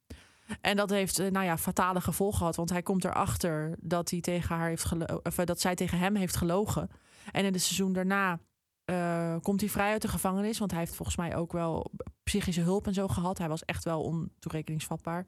En 0.60 0.76
dat 0.76 0.90
heeft, 0.90 1.18
eh, 1.18 1.30
nou 1.30 1.44
ja, 1.44 1.58
fatale 1.58 2.00
gevolgen 2.00 2.38
gehad. 2.38 2.56
Want 2.56 2.70
hij 2.70 2.82
komt 2.82 3.04
erachter 3.04 3.76
dat, 3.80 4.10
hij 4.10 4.20
tegen 4.20 4.56
haar 4.56 4.68
heeft 4.68 4.92
of, 5.22 5.38
eh, 5.38 5.46
dat 5.46 5.60
zij 5.60 5.74
tegen 5.74 5.98
hem 5.98 6.14
heeft 6.14 6.36
gelogen. 6.36 6.90
En 7.32 7.44
in 7.44 7.52
het 7.52 7.62
seizoen 7.62 7.92
daarna 7.92 8.38
eh, 8.84 9.36
komt 9.42 9.60
hij 9.60 9.68
vrij 9.68 9.90
uit 9.90 10.02
de 10.02 10.08
gevangenis. 10.08 10.58
Want 10.58 10.70
hij 10.70 10.80
heeft 10.80 10.94
volgens 10.94 11.16
mij 11.16 11.36
ook 11.36 11.52
wel 11.52 11.92
psychische 12.22 12.60
hulp 12.60 12.86
en 12.86 12.94
zo 12.94 13.08
gehad. 13.08 13.38
Hij 13.38 13.48
was 13.48 13.64
echt 13.64 13.84
wel 13.84 14.02
ontoerekeningsvatbaar. 14.02 15.26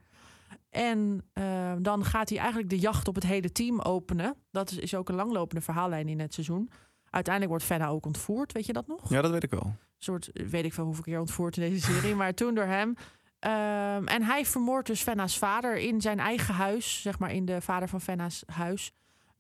En 0.71 1.25
eh, 1.33 1.73
dan 1.79 2.05
gaat 2.05 2.29
hij 2.29 2.39
eigenlijk 2.39 2.71
de 2.71 2.79
jacht 2.79 3.09
op 3.09 3.15
het 3.15 3.25
hele 3.25 3.53
team 3.53 3.81
openen. 3.81 4.37
Dat 4.51 4.71
is, 4.71 4.79
is 4.79 4.95
ook 4.95 5.09
een 5.09 5.15
langlopende 5.15 5.65
verhaallijn 5.65 6.09
in 6.09 6.21
het 6.21 6.35
seizoen. 6.35 6.71
Uiteindelijk 7.11 7.55
wordt 7.55 7.73
Fenna 7.73 7.89
ook 7.89 8.07
ontvoerd, 8.07 8.53
weet 8.53 8.67
je 8.67 8.73
dat 8.73 8.87
nog? 8.87 9.11
Ja, 9.11 9.23
dat 9.23 9.31
weet 9.31 9.43
ik 9.43 9.51
wel. 9.51 9.65
Een 9.65 9.77
soort, 9.99 10.33
eh, 10.33 10.47
weet 10.47 10.65
ik 10.65 10.73
veel 10.73 10.85
hoeveel 10.85 11.03
keer 11.03 11.21
ontvoerd 11.21 11.57
in 11.57 11.71
deze 11.71 11.93
serie, 11.93 12.15
maar 12.15 12.35
toen 12.35 12.55
door 12.55 12.65
hem. 12.65 12.95
Ehm, 13.39 14.07
en 14.07 14.23
hij 14.23 14.45
vermoordt 14.45 14.87
dus 14.87 15.03
Fenna's 15.03 15.39
vader 15.39 15.77
in 15.77 16.01
zijn 16.01 16.19
eigen 16.19 16.55
huis, 16.55 17.03
zeg 17.03 17.19
maar 17.19 17.33
in 17.33 17.45
de 17.45 17.61
vader 17.61 17.89
van 17.89 18.01
Fenna's 18.01 18.43
huis. 18.47 18.93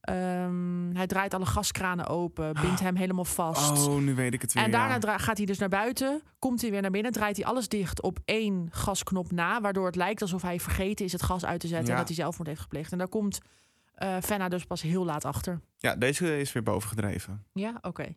Ehm, 0.09 0.95
hij 0.97 1.07
draait 1.07 1.35
alle 1.35 1.47
gaskranen 1.47 2.07
open, 2.07 2.55
bindt 2.61 2.81
hem 2.81 2.97
helemaal 2.97 3.25
vast. 3.25 3.87
Oh, 3.89 4.01
nu 4.01 4.15
weet 4.15 4.35
ik 4.35 4.43
het 4.43 4.53
weer. 4.53 4.63
En 4.63 4.71
daarna 4.71 4.99
ja. 5.01 5.19
gaat 5.19 5.37
hij 5.37 5.47
dus 5.47 5.59
naar 5.59 5.69
buiten, 5.69 6.23
komt 6.39 6.61
hij 6.61 6.71
weer 6.71 6.81
naar 6.83 6.91
binnen, 6.91 7.13
draait 7.13 7.37
hij 7.37 7.47
alles 7.47 7.69
dicht 7.69 8.03
op 8.03 8.19
één 8.25 8.69
gasknop 8.71 9.33
na, 9.33 9.61
waardoor 9.61 9.87
het 9.87 9.97
lijkt 9.97 10.23
alsof 10.23 10.43
hij 10.43 10.61
vergeten 10.61 11.05
is 11.05 11.13
het 11.13 11.23
gas 11.23 11.45
uit 11.45 11.61
te 11.61 11.67
zetten 11.67 11.87
Ja. 11.87 11.93
en 11.93 11.99
dat 11.99 12.09
hij 12.09 12.17
zelfmoord 12.17 12.49
heeft 12.49 12.61
gepleegd. 12.61 12.93
En 12.93 12.99
daar 12.99 13.09
komt 13.09 13.39
eh 13.95 14.17
Fenna 14.23 14.49
dus 14.49 14.65
pas 14.65 14.83
heel 14.83 15.05
laat 15.05 15.25
achter. 15.25 15.61
Ja, 15.77 15.97
deze 15.97 16.39
is 16.41 16.53
weer 16.53 16.63
bovengedreven. 16.63 17.45
Ja, 17.53 17.79
oké. 17.81 18.15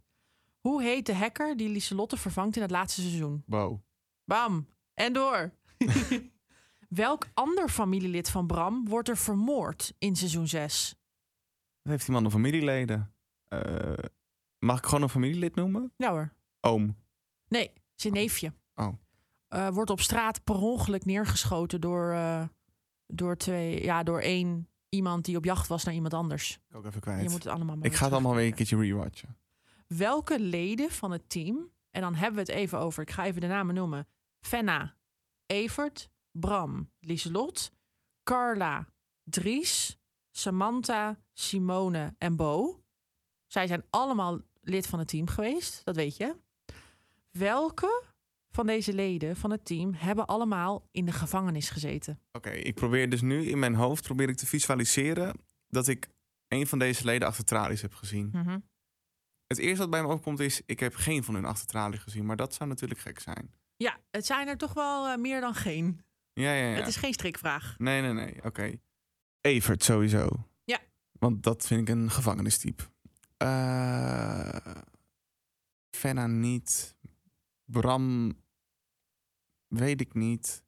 Hoe 0.59 0.83
heet 0.83 1.05
de 1.05 1.15
hacker 1.15 1.57
die 1.57 1.69
Lieselotte 1.69 2.17
vervangt 2.17 2.55
in 2.55 2.61
het 2.61 2.71
laatste 2.71 3.01
seizoen? 3.01 3.43
Wow. 3.45 3.79
Bam. 4.25 4.67
En 4.93 5.13
door. 5.13 5.51
Welk 6.89 7.27
ander 7.33 7.69
familielid 7.69 8.29
van 8.29 8.47
Bram 8.47 8.87
wordt 8.87 9.09
er 9.09 9.17
vermoord 9.17 9.93
in 9.97 10.15
seizoen 10.15 10.47
6? 10.47 10.95
Heeft 11.81 12.05
die 12.05 12.13
man 12.13 12.25
een 12.25 12.31
familieleden? 12.31 13.13
Eh, 13.47 13.93
mag 14.59 14.77
ik 14.77 14.85
gewoon 14.85 15.01
een 15.01 15.09
familielid 15.09 15.55
noemen? 15.55 15.93
Ja 15.97 16.09
hoor. 16.09 16.33
Oom. 16.59 16.97
Nee, 17.47 17.71
zijn 17.95 18.13
neefje. 18.13 18.53
Oh. 18.75 18.93
Eh, 19.47 19.69
wordt 19.69 19.89
op 19.89 19.99
straat 19.99 20.43
per 20.43 20.55
ongeluk 20.55 21.05
neergeschoten 21.05 21.81
door, 21.81 22.11
eh, 22.11 22.43
door, 23.07 23.37
twee, 23.37 23.83
ja, 23.83 24.03
door 24.03 24.19
één 24.19 24.69
iemand 24.89 25.25
die 25.25 25.37
op 25.37 25.45
jacht 25.45 25.67
was 25.67 25.83
naar 25.83 25.93
iemand 25.93 26.13
anders. 26.13 26.59
Ook 26.71 26.85
even 26.85 27.01
kwijt. 27.01 27.23
Je 27.23 27.29
moet 27.29 27.43
het 27.43 27.53
allemaal 27.53 27.75
maar 27.75 27.85
ik 27.85 27.95
ga 27.95 28.03
het 28.03 28.13
allemaal 28.13 28.35
weer 28.35 28.45
een 28.45 28.53
keertje 28.53 28.77
rewatchen. 28.77 29.37
Welke 29.87 30.39
leden 30.39 30.91
van 30.91 31.11
het 31.11 31.29
team, 31.29 31.71
en 31.89 32.01
dan 32.01 32.15
hebben 32.15 32.45
we 32.45 32.51
het 32.51 32.61
even 32.61 32.79
over, 32.79 33.03
ik 33.03 33.11
ga 33.11 33.25
even 33.25 33.41
de 33.41 33.47
namen 33.47 33.75
noemen. 33.75 34.07
Fenna, 34.39 34.95
Evert, 35.45 36.09
Bram, 36.31 36.91
Lieselot, 36.99 37.71
Carla, 38.23 38.87
Dries, 39.23 39.99
Samantha, 40.31 41.19
Simone 41.33 42.15
en 42.17 42.35
Bo. 42.35 42.83
Zij 43.47 43.67
zijn 43.67 43.83
allemaal 43.89 44.39
lid 44.61 44.87
van 44.87 44.99
het 44.99 45.07
team 45.07 45.27
geweest, 45.27 45.81
dat 45.83 45.95
weet 45.95 46.17
je. 46.17 46.35
Welke 47.31 48.03
van 48.49 48.65
deze 48.65 48.93
leden 48.93 49.35
van 49.35 49.51
het 49.51 49.65
team 49.65 49.93
hebben 49.93 50.25
allemaal 50.25 50.87
in 50.91 51.05
de 51.05 51.11
gevangenis 51.11 51.69
gezeten? 51.69 52.19
Oké, 52.31 52.49
ik 52.49 52.75
probeer 52.75 53.09
dus 53.09 53.21
nu 53.21 53.45
in 53.45 53.59
mijn 53.59 53.75
hoofd 53.75 54.03
probeer 54.03 54.29
ik 54.29 54.37
te 54.37 54.47
visualiseren 54.47 55.35
dat 55.67 55.87
ik 55.87 56.09
een 56.47 56.67
van 56.67 56.79
deze 56.79 57.05
leden 57.05 57.27
achter 57.27 57.45
tralies 57.45 57.81
heb 57.81 57.93
gezien. 57.93 58.29
Mhm. 58.31 58.59
Het 59.47 59.57
eerste 59.57 59.77
wat 59.77 59.89
bij 59.89 60.01
me 60.01 60.07
opkomt 60.07 60.39
is, 60.39 60.61
ik 60.65 60.79
heb 60.79 60.95
geen 60.95 61.23
van 61.23 61.33
hun 61.33 61.45
achter 61.45 61.67
tralies 61.67 61.99
gezien, 61.99 62.25
maar 62.25 62.35
dat 62.35 62.53
zou 62.53 62.69
natuurlijk 62.69 62.99
gek 62.99 63.19
zijn. 63.19 63.53
Ja, 63.75 63.99
het 64.11 64.25
zijn 64.25 64.47
er 64.47 64.57
toch 64.57 64.73
wel 64.73 65.07
eh, 65.07 65.17
meer 65.17 65.41
dan 65.41 65.53
geen. 65.53 66.01
Ja, 66.33 66.53
ja, 66.53 66.67
ja. 66.69 66.75
Het 66.75 66.87
is 66.87 66.95
geen 66.95 67.13
strikvraag. 67.13 67.75
Nee, 67.77 68.01
nee, 68.01 68.13
nee. 68.13 68.43
Oké. 68.43 68.79
Evert 69.41 69.83
sowieso. 69.83 70.49
Ja. 70.63 70.79
Want 71.11 71.43
dat 71.43 71.67
vind 71.67 71.81
ik 71.81 71.95
een 71.95 72.11
gevangenistype. 72.11 72.83
Eh 73.37 74.81
Fenna 75.89 76.27
niet. 76.27 76.95
Bram 77.65 78.33
weet 79.67 80.01
ik 80.01 80.13
niet. 80.13 80.63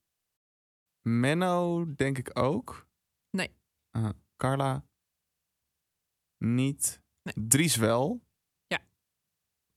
Menno 1.01 1.85
denk 1.95 2.17
ik 2.17 2.39
ook. 2.39 2.87
Nee. 3.29 3.55
Eh, 3.89 4.09
Carla 4.37 4.85
niet. 6.37 7.01
Dries 7.33 7.75
wel. 7.75 8.23
Ja. 8.67 8.79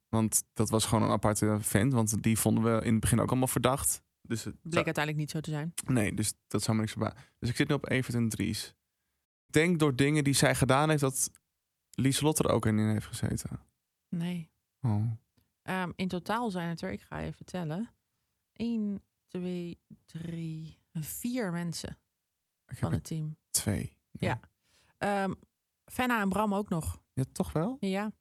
Want 0.09 0.45
dat 0.53 0.71
was 0.71 0.87
gewoon 0.87 1.05
een 1.05 1.11
aparte 1.11 1.59
vent. 1.61 1.93
Want 1.93 2.23
die 2.23 2.39
vonden 2.39 2.65
we 2.65 2.85
in 2.85 2.93
het 2.93 3.01
begin 3.01 3.21
ook 3.21 3.31
allemaal 3.31 3.49
verdacht. 3.49 4.03
Dus 4.21 4.45
het 4.45 4.63
Bleek 4.63 4.85
uiteindelijk 4.85 5.17
niet 5.17 5.31
zo 5.31 5.41
te 5.41 5.51
zijn. 5.51 5.73
Nee, 5.85 6.15
dus 6.15 6.35
dat 6.47 6.63
zou 6.63 6.77
me 6.77 6.83
niks 6.83 6.95
verbazen. 6.97 7.19
Dus 7.39 7.49
ik 7.49 7.57
zit 7.57 7.69
nu 7.69 7.75
op 7.75 7.89
Evert 7.91 8.15
en 8.17 8.29
Dries. 8.29 8.75
Ik 9.47 9.53
denk 9.53 9.79
door 9.79 9.97
dingen 9.97 10.25
die 10.25 10.35
zij 10.35 10.55
gedaan 10.55 10.89
heeft 10.89 11.01
dat 11.01 11.31
Lieselot 11.91 12.39
er 12.39 12.51
ook 12.51 12.67
in 12.67 12.79
heeft 12.79 13.07
gezeten. 13.07 13.61
Nee. 14.09 14.51
Oh. 14.81 15.11
Ehm, 15.63 15.93
in 15.97 16.09
totaal 16.09 16.51
zijn 16.51 16.69
het 16.69 16.81
er, 16.81 16.93
ik 16.93 17.01
ga 17.01 17.21
even 17.21 17.45
tellen, 17.45 17.91
1, 18.53 19.03
2, 19.27 19.79
3, 20.05 20.79
4 20.93 21.53
mensen 21.53 21.99
Ik 22.67 22.77
van 22.77 22.93
het 22.93 23.05
team. 23.05 23.37
twee. 23.51 23.97
Ja. 24.11 24.41
Ehm 24.99 25.33
Fenna 25.85 26.21
en 26.21 26.29
Bram 26.29 26.55
ook 26.55 26.69
nog. 26.69 27.01
Ja, 27.13 27.25
toch 27.33 27.53
wel? 27.53 27.77
Ja. 27.81 28.13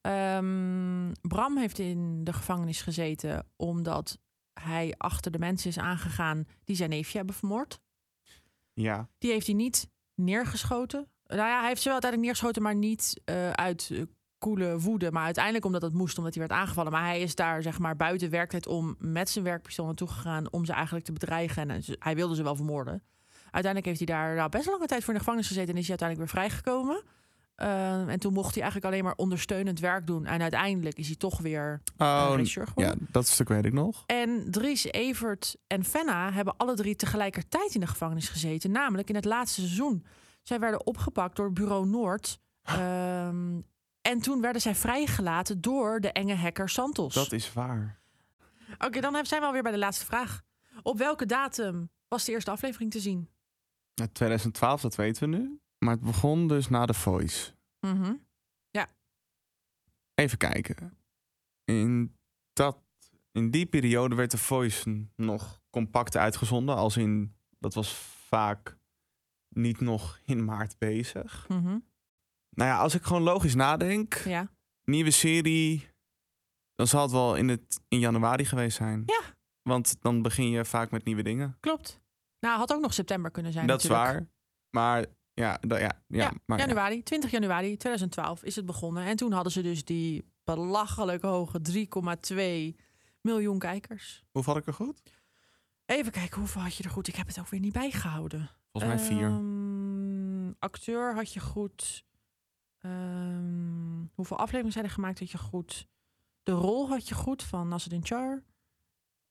Ehm, 0.00 1.12
Bram 1.20 1.56
heeft 1.56 1.78
in 1.78 2.24
de 2.24 2.32
gevangenis 2.32 2.82
gezeten 2.82 3.48
omdat 3.56 4.18
hij 4.60 4.94
achter 4.96 5.30
de 5.30 5.38
mensen 5.38 5.68
is 5.70 5.78
aangegaan 5.78 6.44
die 6.64 6.76
zijn 6.76 6.90
neefje 6.90 7.16
hebben 7.16 7.34
vermoord. 7.34 7.80
Ja. 8.72 9.08
Die 9.18 9.30
heeft 9.30 9.46
hij 9.46 9.54
niet 9.54 9.90
neergeschoten. 10.16 11.08
Nou 11.26 11.48
ja, 11.48 11.58
hij 11.58 11.68
heeft 11.68 11.82
ze 11.82 11.88
wel 11.90 12.00
uiteindelijk 12.00 12.22
neergeschoten, 12.22 12.62
maar 12.62 12.74
niet 12.74 13.20
eh, 13.24 13.50
uit 13.50 13.88
eh, 13.92 14.02
koele 14.38 14.78
woede. 14.78 15.10
Maar 15.10 15.24
uiteindelijk 15.24 15.64
omdat 15.64 15.82
het 15.82 15.92
moest, 15.92 16.18
omdat 16.18 16.34
hij 16.34 16.48
werd 16.48 16.60
aangevallen. 16.60 16.92
Maar 16.92 17.04
hij 17.04 17.20
is 17.20 17.34
daar 17.34 17.62
zeg 17.62 17.78
maar 17.78 17.96
buiten 17.96 18.30
werktijd 18.30 18.66
om 18.66 18.96
met 18.98 19.30
zijn 19.30 19.44
werkpistool 19.44 19.86
naartoe 19.86 20.08
gegaan 20.08 20.52
om 20.52 20.64
ze 20.64 20.72
eigenlijk 20.72 21.04
te 21.04 21.12
bedreigen. 21.12 21.70
En 21.70 21.82
ze- 21.82 21.96
hij 21.98 22.14
wilde 22.14 22.34
ze 22.34 22.42
wel 22.42 22.56
vermoorden. 22.56 23.02
Uiteindelijk 23.50 23.84
heeft 23.86 23.98
hij 24.10 24.16
daar 24.18 24.34
nou, 24.34 24.48
best 24.48 24.66
lange 24.66 24.86
tijd 24.86 25.00
voor 25.00 25.08
in 25.08 25.14
de 25.14 25.18
gevangenis 25.24 25.46
gezeten 25.48 25.74
en 25.74 25.80
is 25.80 25.88
hij 25.88 25.98
uiteindelijk 25.98 26.32
weer 26.32 26.42
vrijgekomen. 26.42 27.02
Eh, 27.56 28.08
en 28.08 28.18
toen 28.18 28.32
mocht 28.32 28.52
hij 28.54 28.62
eigenlijk 28.62 28.92
alleen 28.92 29.04
maar 29.04 29.14
ondersteunend 29.16 29.80
werk 29.80 30.06
doen. 30.06 30.26
En 30.26 30.42
uiteindelijk 30.42 30.98
is 30.98 31.06
hij 31.06 31.16
toch 31.16 31.38
weer 31.40 31.82
Oh, 31.96 32.26
regisseur 32.34 32.66
geworden. 32.66 32.98
ja, 33.00 33.06
dat 33.10 33.26
stuk 33.26 33.48
weet 33.48 33.64
ik 33.64 33.72
nog. 33.72 34.02
En 34.06 34.50
Dries, 34.50 34.84
Evert 34.84 35.56
en 35.66 35.84
Fenna 35.84 36.32
hebben 36.32 36.56
alle 36.56 36.74
drie 36.74 36.96
tegelijkertijd 36.96 37.74
in 37.74 37.80
de 37.80 37.86
gevangenis 37.86 38.28
gezeten. 38.28 38.70
Namelijk 38.70 39.08
in 39.08 39.14
het 39.14 39.24
laatste 39.24 39.60
seizoen. 39.60 40.04
Zij 40.42 40.58
werden 40.60 40.86
opgepakt 40.86 41.36
door 41.36 41.52
Bureau 41.52 41.86
Noord. 41.86 42.38
Ehm, 42.62 43.60
en 44.02 44.20
toen 44.20 44.40
werden 44.40 44.62
zij 44.62 44.74
vrijgelaten 44.74 45.60
door 45.60 46.00
de 46.00 46.12
enge 46.12 46.34
hacker 46.34 46.68
Santos. 46.68 47.14
Dat 47.14 47.32
is 47.32 47.52
waar. 47.52 48.00
Oké, 48.78 49.00
dan 49.00 49.26
zijn 49.26 49.40
we 49.40 49.46
alweer 49.46 49.62
bij 49.62 49.72
de 49.72 49.78
laatste 49.78 50.04
vraag. 50.04 50.42
Op 50.82 50.98
welke 50.98 51.26
datum 51.26 51.90
was 52.08 52.24
de 52.24 52.32
eerste 52.32 52.50
aflevering 52.50 52.90
te 52.90 53.00
zien? 53.00 53.28
Ja, 53.94 54.06
2012, 54.12 54.80
dat 54.80 54.94
weten 54.94 55.30
we 55.30 55.36
nu. 55.36 55.60
Maar 55.84 55.94
het 55.94 56.04
begon 56.04 56.48
dus 56.48 56.68
na 56.68 56.84
The 56.84 56.94
Voice. 56.94 57.54
Mhm. 57.80 58.12
Even 60.16 60.38
kijken. 60.38 60.98
In, 61.64 62.16
dat, 62.52 62.78
in 63.32 63.50
die 63.50 63.66
periode 63.66 64.14
werd 64.14 64.30
The 64.30 64.38
Voice 64.38 65.06
nog 65.16 65.62
compact 65.70 66.16
uitgezonden. 66.16 66.76
Als 66.76 66.96
in, 66.96 67.36
dat 67.58 67.74
was 67.74 67.94
vaak 68.28 68.78
niet 69.48 69.80
nog 69.80 70.20
in 70.24 70.44
maart 70.44 70.78
bezig. 70.78 71.48
Mhm. 71.48 71.78
Nou 72.50 72.70
ja, 72.70 72.78
als 72.78 72.94
ik 72.94 73.02
gewoon 73.02 73.22
logisch 73.22 73.54
nadenk. 73.54 74.14
Ja. 74.14 74.50
Nieuwe 74.84 75.10
serie. 75.10 75.88
Dan 76.74 76.86
zal 76.86 77.02
het 77.02 77.10
wel 77.10 77.36
in, 77.36 77.48
het, 77.48 77.80
in 77.88 77.98
januari 77.98 78.44
geweest 78.44 78.76
zijn. 78.76 79.02
Ja. 79.06 79.20
Want 79.62 80.02
dan 80.02 80.22
begin 80.22 80.50
je 80.50 80.64
vaak 80.64 80.90
met 80.90 81.04
nieuwe 81.04 81.22
dingen. 81.22 81.56
Klopt. 81.60 82.00
Nou, 82.40 82.58
had 82.58 82.72
ook 82.72 82.80
nog 82.80 82.94
september 82.94 83.30
kunnen 83.30 83.52
zijn. 83.52 83.66
dat 83.66 83.82
is 83.82 83.88
natuurlijk. 83.88 84.18
waar. 84.18 84.28
Maar 84.70 85.06
ja, 85.36 85.58
da- 85.60 85.78
ja, 85.78 86.02
ja, 86.08 86.22
Ja, 86.22 86.32
maar 86.46 86.58
ja. 86.58 86.66
januari, 86.66 87.02
20 87.02 87.30
januari 87.30 87.76
2012 87.76 88.42
is 88.44 88.56
het 88.56 88.66
begonnen. 88.66 89.04
En 89.04 89.16
toen 89.16 89.32
hadden 89.32 89.52
ze 89.52 89.62
dus 89.62 89.84
die 89.84 90.32
belachelijk 90.44 91.22
hoge 91.22 91.60
3,2 91.60 92.76
miljoen 93.20 93.58
kijkers. 93.58 94.24
Hoeveel 94.30 94.52
had 94.52 94.62
ik 94.62 94.68
er 94.68 94.74
goed? 94.74 95.02
Even 95.86 96.12
kijken, 96.12 96.38
hoeveel 96.38 96.60
had 96.62 96.74
je 96.76 96.84
er 96.84 96.90
goed? 96.90 97.08
Ik 97.08 97.16
heb 97.16 97.26
het 97.26 97.38
ook 97.38 97.48
weer 97.48 97.60
niet 97.60 97.72
bijgehouden. 97.72 98.50
Volgens 98.72 98.94
mij 98.94 99.04
vier. 99.04 99.26
Ehm, 99.26 100.52
acteur 100.58 101.14
had 101.14 101.32
je 101.32 101.40
goed. 101.40 102.04
Ehm, 102.78 104.04
hoeveel 104.14 104.36
afleveringen 104.36 104.72
zijn 104.72 104.84
er 104.84 104.90
gemaakt 104.90 105.18
had 105.18 105.30
je 105.30 105.38
goed? 105.38 105.88
De 106.42 106.52
rol 106.52 106.88
had 106.88 107.08
je 107.08 107.14
goed 107.14 107.42
van 107.42 107.68
Nasruddin 107.68 108.04
Char. 108.06 108.44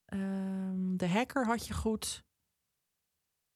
Ehm, 0.06 0.95
de 0.97 1.08
hacker 1.08 1.45
had 1.45 1.68
je 1.68 1.74
goed. 1.74 2.24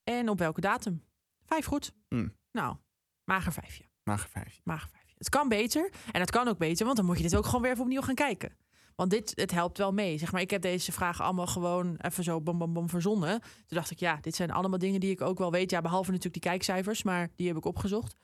En 0.04 0.28
op 0.28 0.38
welke 0.38 0.60
datum? 0.60 1.04
Vijf 1.44 1.64
goed. 1.66 1.92
Hmm. 2.08 2.34
Nou, 2.52 2.76
mager 3.24 3.52
vijfje. 3.52 3.84
Mager 4.02 4.28
vijf. 4.28 4.60
Mager 4.64 4.88
vijfje. 4.88 5.14
Het 5.18 5.28
kan 5.28 5.48
beter. 5.48 5.90
En 6.12 6.20
het 6.20 6.30
kan 6.30 6.48
ook 6.48 6.58
beter, 6.58 6.84
want 6.84 6.96
dan 6.96 7.06
moet 7.06 7.16
je 7.16 7.22
dit 7.22 7.36
ook 7.36 7.44
gewoon 7.46 7.62
weer 7.62 7.70
even 7.70 7.82
opnieuw 7.82 8.00
gaan 8.02 8.14
kijken. 8.14 8.56
Want 8.94 9.10
dit, 9.10 9.32
het 9.34 9.50
helpt 9.50 9.78
wel 9.78 9.92
mee. 9.92 10.18
Zeg 10.18 10.32
maar, 10.32 10.40
ik 10.40 10.50
heb 10.50 10.62
deze 10.62 10.92
vragen 10.92 11.24
allemaal 11.24 11.46
gewoon 11.46 11.96
even 11.96 12.24
zo 12.24 12.40
bom, 12.40 12.58
bom, 12.58 12.72
bom 12.72 12.88
verzonnen. 12.88 13.40
Toen 13.40 13.76
dacht 13.78 13.90
ik, 13.90 13.98
ja, 13.98 14.18
dit 14.20 14.34
zijn 14.34 14.50
allemaal 14.50 14.78
dingen 14.78 15.00
die 15.00 15.10
ik 15.10 15.20
ook 15.20 15.38
wel 15.38 15.50
weet. 15.50 15.70
Ja, 15.70 15.80
behalve 15.80 16.10
natuurlijk 16.10 16.42
die 16.42 16.50
kijkcijfers, 16.50 17.02
maar 17.02 17.28
die 17.36 17.46
heb 17.48 17.56
ik 17.56 17.64
opgezocht. 17.64 18.16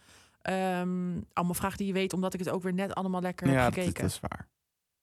Ehm, 0.42 1.20
allemaal 1.32 1.54
vragen 1.54 1.78
die 1.78 1.86
je 1.86 1.92
weet, 1.92 2.12
omdat 2.12 2.34
ik 2.34 2.40
het 2.40 2.48
ook 2.48 2.62
weer 2.62 2.74
net 2.74 2.94
allemaal 2.94 3.20
lekker 3.20 3.48
Ja, 3.48 3.64
heb 3.64 3.72
gekeken. 3.72 4.02
dat 4.02 4.10
is 4.10 4.20
waar. 4.20 4.48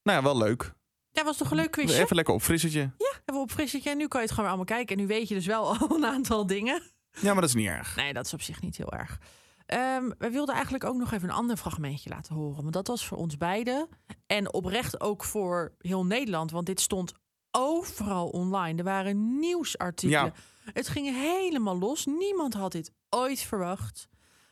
Nou 0.04 0.18
ja, 0.18 0.24
wel 0.24 0.38
leuk. 0.38 0.74
Ja, 1.12 1.24
was 1.24 1.38
toch 1.38 1.50
een 1.52 1.58
leuk 1.58 1.72
quizje? 1.72 2.02
Even 2.02 2.16
lekker 2.16 2.34
opfrissertje. 2.34 2.80
Ja, 2.80 3.12
even 3.26 3.42
op 3.42 3.52
frissetje. 3.52 3.90
En 3.90 3.98
nu 3.98 4.08
kan 4.08 4.20
je 4.22 4.26
het 4.28 4.36
gewoon 4.36 4.50
weer 4.50 4.58
allemaal 4.60 4.78
kijken. 4.78 4.96
En 4.96 5.02
nu 5.02 5.08
weet 5.08 5.28
je 5.28 5.34
dus 5.36 5.46
wel 5.46 5.68
al 5.78 5.96
een 5.96 6.06
aantal 6.06 6.48
dingen. 6.48 6.82
Ja, 7.22 7.32
maar 7.32 7.42
dat 7.42 7.50
is 7.50 7.56
niet 7.56 7.68
erg. 7.68 7.96
Nee, 7.96 8.14
dat 8.14 8.26
is 8.26 8.34
op 8.34 8.42
zich 8.42 8.62
niet 8.62 8.78
heel 8.78 8.92
erg. 8.92 9.20
Ehm 9.66 10.10
we 10.18 10.30
wilden 10.30 10.54
eigenlijk 10.56 10.84
ook 10.84 10.98
nog 10.98 11.12
even 11.12 11.30
een 11.30 11.36
ander 11.36 11.58
fragmentje 11.58 12.10
laten 12.10 12.36
horen. 12.36 12.62
Want 12.62 12.74
dat 12.74 12.88
was 12.88 13.06
voor 13.08 13.18
ons 13.18 13.38
beiden. 13.38 13.88
En 14.26 14.54
oprecht 14.54 15.02
ook 15.02 15.24
voor 15.24 15.76
heel 15.78 16.06
Nederland. 16.06 16.52
Want 16.52 16.66
dit 16.66 16.80
stond 16.82 17.14
overal 17.52 18.30
online. 18.30 18.78
Er 18.78 18.84
waren 18.84 19.40
nieuwsartikelen. 19.40 20.26
Ja. 20.26 20.72
Het 20.74 20.88
ging 20.88 21.08
helemaal 21.08 21.78
los. 21.78 22.06
Niemand 22.06 22.54
had 22.54 22.72
dit 22.72 22.92
ooit 23.10 23.40
verwacht. 23.40 24.08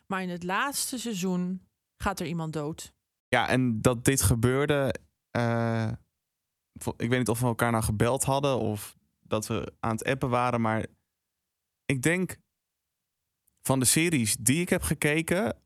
Maar 0.08 0.22
in 0.22 0.30
het 0.30 0.44
laatste 0.44 1.00
seizoen 1.00 1.68
gaat 1.98 2.20
er 2.20 2.26
iemand 2.28 2.54
dood. 2.54 2.94
Ja, 3.28 3.48
en 3.48 3.82
dat 3.82 4.06
dit 4.06 4.22
gebeurde. 4.22 4.94
eh, 5.32 5.92
ik 6.98 7.10
weet 7.10 7.20
niet 7.20 7.30
of 7.30 7.40
we 7.40 7.46
elkaar 7.46 7.72
nou 7.72 7.84
gebeld 7.84 8.24
hadden 8.24 8.58
of 8.60 8.96
dat 9.20 9.48
we 9.48 9.74
aan 9.80 9.92
het 9.92 10.04
appen 10.06 10.30
waren, 10.30 10.62
maar 10.62 10.86
ik 11.86 12.02
denk 12.02 12.38
van 13.62 13.80
de 13.80 13.86
series 13.86 14.36
die 14.40 14.62
ik 14.62 14.70
heb 14.70 14.82
gekeken, 14.82 15.58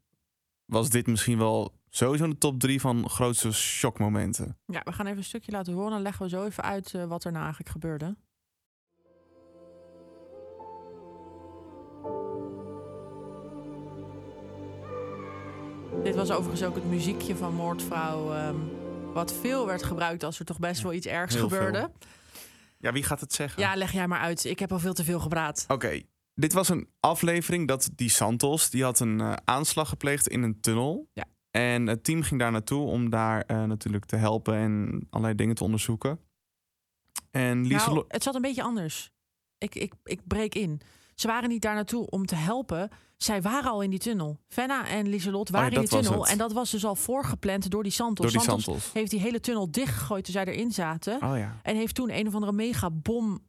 was 0.66 0.90
dit 0.90 1.08
misschien 1.08 1.38
wel 1.38 1.74
sowieso 1.90 2.24
in 2.24 2.30
de 2.30 2.38
top 2.38 2.60
drie 2.60 2.82
van 2.82 3.10
grootste 3.10 3.52
shockmomenten. 3.52 4.58
Ja, 4.66 4.82
we 4.84 4.92
gaan 4.92 5.06
even 5.06 5.18
een 5.18 5.24
stukje 5.24 5.52
laten 5.52 5.74
horen. 5.74 5.92
Dan 5.92 6.02
leggen 6.02 6.24
we 6.24 6.30
zo 6.30 6.46
even 6.46 6.64
uit 6.64 6.94
eh, 6.94 7.06
wat 7.06 7.24
er 7.24 7.32
nou 7.32 7.44
eigenlijk 7.44 7.72
gebeurde. 7.72 8.16
Dit 16.04 16.16
was 16.16 16.32
overigens 16.32 16.64
ook 16.64 16.76
het 16.76 16.86
muziekje 16.86 17.36
van 17.36 17.54
Moordvrouw. 17.54 18.34
ehm, 18.34 18.56
wat 19.14 19.34
veel 19.34 19.66
werd 19.66 19.84
gebruikt 19.84 20.24
als 20.24 20.40
er 20.40 20.46
toch 20.46 20.60
best 20.60 20.82
wel 20.82 20.94
iets 20.94 21.06
ergs 21.08 21.34
heel 21.34 21.44
gebeurde. 21.50 21.78
veel. 21.80 21.92
Ja, 22.80 22.92
wie 22.92 23.04
gaat 23.04 23.20
het 23.20 23.34
zeggen? 23.34 23.62
Ja, 23.62 23.76
leg 23.76 23.92
jij 23.92 24.08
maar 24.08 24.20
uit. 24.20 24.46
Ik 24.46 24.60
heb 24.60 24.72
al 24.72 24.80
veel 24.80 24.94
te 24.94 25.04
veel 25.04 25.20
gepraat. 25.20 25.66
Oké, 25.68 26.02
dit 26.36 26.54
was 26.54 26.70
een 26.70 26.90
aflevering 27.00 27.68
dat 27.68 27.90
die 27.96 28.10
Santos, 28.10 28.70
die 28.70 28.84
had 28.84 29.00
een 29.00 29.22
eh, 29.22 29.34
aanslag 29.46 29.90
gepleegd 29.90 30.28
in 30.28 30.44
een 30.44 30.60
tunnel. 30.60 31.10
Ja. 31.14 31.26
En 31.52 31.88
het 31.88 32.04
team 32.04 32.22
ging 32.22 32.40
daar 32.40 32.52
naartoe 32.52 32.88
om 32.88 33.10
daar 33.10 33.42
eh, 33.42 33.64
natuurlijk 33.64 34.06
te 34.06 34.16
helpen 34.16 34.56
en 34.56 35.08
allerlei 35.10 35.36
dingen 35.36 35.56
te 35.56 35.64
onderzoeken. 35.64 36.20
En. 37.32 37.68
Nou, 37.68 38.06
het 38.08 38.24
zat 38.24 38.36
een 38.36 38.42
beetje 38.42 38.64
anders. 38.64 39.12
Ik, 39.58 39.76
ik, 39.76 39.94
ik 40.04 40.28
breek 40.28 40.56
in. 40.56 40.82
Ze 41.16 41.28
waren 41.28 41.50
niet 41.50 41.62
daar 41.62 41.76
naartoe 41.76 42.10
om 42.10 42.26
te 42.26 42.36
helpen. 42.36 42.90
Zij 43.18 43.42
waren 43.42 43.72
al 43.72 43.82
in 43.82 43.90
die 43.90 44.00
tunnel. 44.00 44.40
Fenna 44.48 44.88
en 44.88 45.08
Lieselot 45.08 45.50
waren 45.50 45.68
Oh 45.68 45.74
ja, 45.74 45.80
in 45.80 45.88
die 45.88 46.00
tunnel. 46.00 46.28
En 46.28 46.38
dat 46.38 46.54
was 46.54 46.72
dus 46.72 46.86
al 46.86 46.96
voorgepland 46.96 47.70
door 47.70 47.84
die 47.84 47.92
Santos. 47.92 48.32
Door 48.32 48.42
die 48.42 48.50
Santos. 48.50 48.94
heeft 48.94 49.12
die 49.12 49.20
hele 49.20 49.40
tunnel 49.40 49.72
dichtgegooid 49.72 50.24
toen 50.24 50.34
zij 50.34 50.46
erin 50.46 50.72
zaten. 50.72 51.16
Oh 51.24 51.38
ja. 51.38 51.60
En 51.64 51.76
heeft 51.76 51.96
toen 51.96 52.10
een 52.10 52.28
of 52.28 52.34
andere 52.34 52.52
megabom 52.52 53.40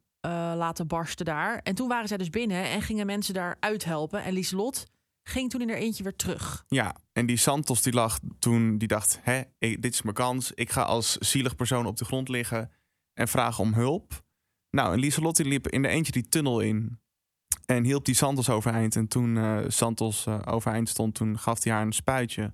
laten 0.55 0.87
barsten 0.87 1.25
daar. 1.25 1.59
En 1.63 1.75
toen 1.75 1.87
waren 1.87 2.07
zij 2.07 2.17
dus 2.17 2.29
binnen 2.29 2.63
en 2.63 2.81
gingen 2.81 3.05
mensen 3.05 3.33
daar 3.33 3.57
uithelpen. 3.59 4.23
En 4.23 4.33
Lieselot 4.33 4.85
ging 5.23 5.49
toen 5.49 5.61
in 5.61 5.69
haar 5.69 5.77
eentje 5.77 6.03
weer 6.03 6.15
terug. 6.15 6.63
Ja, 6.67 6.95
en 7.13 7.25
die 7.25 7.37
Santos 7.37 7.81
die 7.81 7.93
lag 7.93 8.19
toen, 8.39 8.77
die 8.77 8.87
dacht, 8.87 9.19
hè, 9.21 9.41
dit 9.59 9.93
is 9.93 10.01
mijn 10.01 10.15
kans. 10.15 10.51
Ik 10.51 10.71
ga 10.71 10.81
als 10.81 11.17
zielig 11.17 11.55
persoon 11.55 11.85
op 11.85 11.97
de 11.97 12.05
grond 12.05 12.29
liggen 12.29 12.71
en 13.13 13.27
vragen 13.27 13.63
om 13.63 13.73
hulp. 13.73 14.25
Nou, 14.69 14.93
en 14.93 14.99
Lieselotte 14.99 15.43
die 15.43 15.51
liep 15.51 15.67
in 15.67 15.81
de 15.81 15.87
eentje 15.87 16.11
die 16.11 16.29
tunnel 16.29 16.59
in 16.59 16.99
en 17.65 17.83
hielp 17.83 18.05
die 18.05 18.15
Santos 18.15 18.49
overeind. 18.49 18.95
En 18.95 19.07
toen 19.07 19.37
eh, 19.37 19.59
Santos 19.67 20.25
eh, 20.25 20.39
overeind 20.45 20.89
stond, 20.89 21.15
toen 21.15 21.39
gaf 21.39 21.63
hij 21.63 21.73
haar 21.73 21.81
een 21.81 21.93
spuitje. 21.93 22.53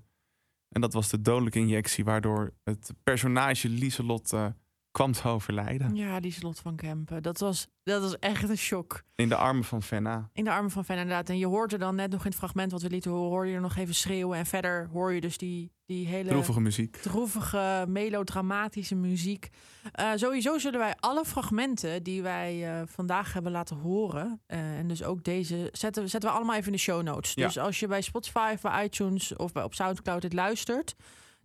En 0.69 0.81
dat 0.81 0.93
was 0.93 1.09
de 1.09 1.21
dodelijke 1.21 1.59
injectie, 1.59 2.03
waardoor 2.03 2.53
het 2.63 2.93
personage 3.03 3.69
Lieselot 3.69 4.33
eh, 4.33 4.45
kwam 4.93 5.11
te 5.11 5.27
overlijden. 5.27 5.95
Ja, 5.95 6.19
die 6.19 6.31
slot 6.31 6.59
van 6.59 6.75
Kempen. 6.75 7.23
Dat 7.23 7.39
was, 7.39 7.67
dat 7.83 8.01
was 8.01 8.19
echt 8.19 8.49
een 8.49 8.57
shock. 8.57 9.03
In 9.15 9.29
de 9.29 9.35
armen 9.35 9.63
van 9.63 9.83
Fenna. 9.83 10.29
In 10.33 10.43
de 10.43 10.51
armen 10.51 10.71
van 10.71 10.85
Fan 10.85 10.97
inderdaad. 10.97 11.29
En 11.29 11.37
je 11.37 11.45
hoort 11.45 11.73
er 11.73 11.79
dan 11.79 11.95
net 11.95 12.11
nog 12.11 12.19
in 12.19 12.29
het 12.29 12.37
fragment 12.39 12.71
wat 12.71 12.81
we 12.81 12.89
lieten 12.89 13.11
horen... 13.11 13.29
hoor 13.29 13.47
je 13.47 13.55
er 13.55 13.61
nog 13.61 13.75
even 13.75 13.95
schreeuwen. 13.95 14.37
En 14.37 14.45
verder 14.45 14.89
hoor 14.91 15.13
je 15.13 15.21
dus 15.21 15.37
die, 15.37 15.71
die 15.85 16.07
hele... 16.07 16.29
Droevige 16.29 16.61
muziek. 16.61 16.95
droevige, 16.95 17.85
melodramatische 17.87 18.95
muziek. 18.95 19.49
Eh, 19.91 20.11
sowieso 20.15 20.57
zullen 20.57 20.79
wij 20.79 20.95
alle 20.99 21.25
fragmenten 21.25 22.03
die 22.03 22.21
wij 22.21 22.79
eh, 22.79 22.87
vandaag 22.87 23.33
hebben 23.33 23.51
laten 23.51 23.77
horen... 23.77 24.41
eh, 24.45 24.77
en 24.77 24.87
dus 24.87 25.03
ook 25.03 25.23
deze, 25.23 25.69
zetten, 25.71 26.09
zetten 26.09 26.29
we 26.29 26.35
allemaal 26.35 26.55
even 26.55 26.67
in 26.67 26.73
de 26.73 26.77
show 26.77 27.03
notes. 27.03 27.33
Ja. 27.33 27.45
Dus 27.45 27.59
als 27.59 27.79
je 27.79 27.87
bij 27.87 28.01
Spotify, 28.01 28.55
bij 28.61 28.83
iTunes 28.83 29.35
of 29.35 29.51
bij, 29.51 29.63
op 29.63 29.73
Soundcloud 29.73 30.21
dit 30.21 30.33
luistert... 30.33 30.95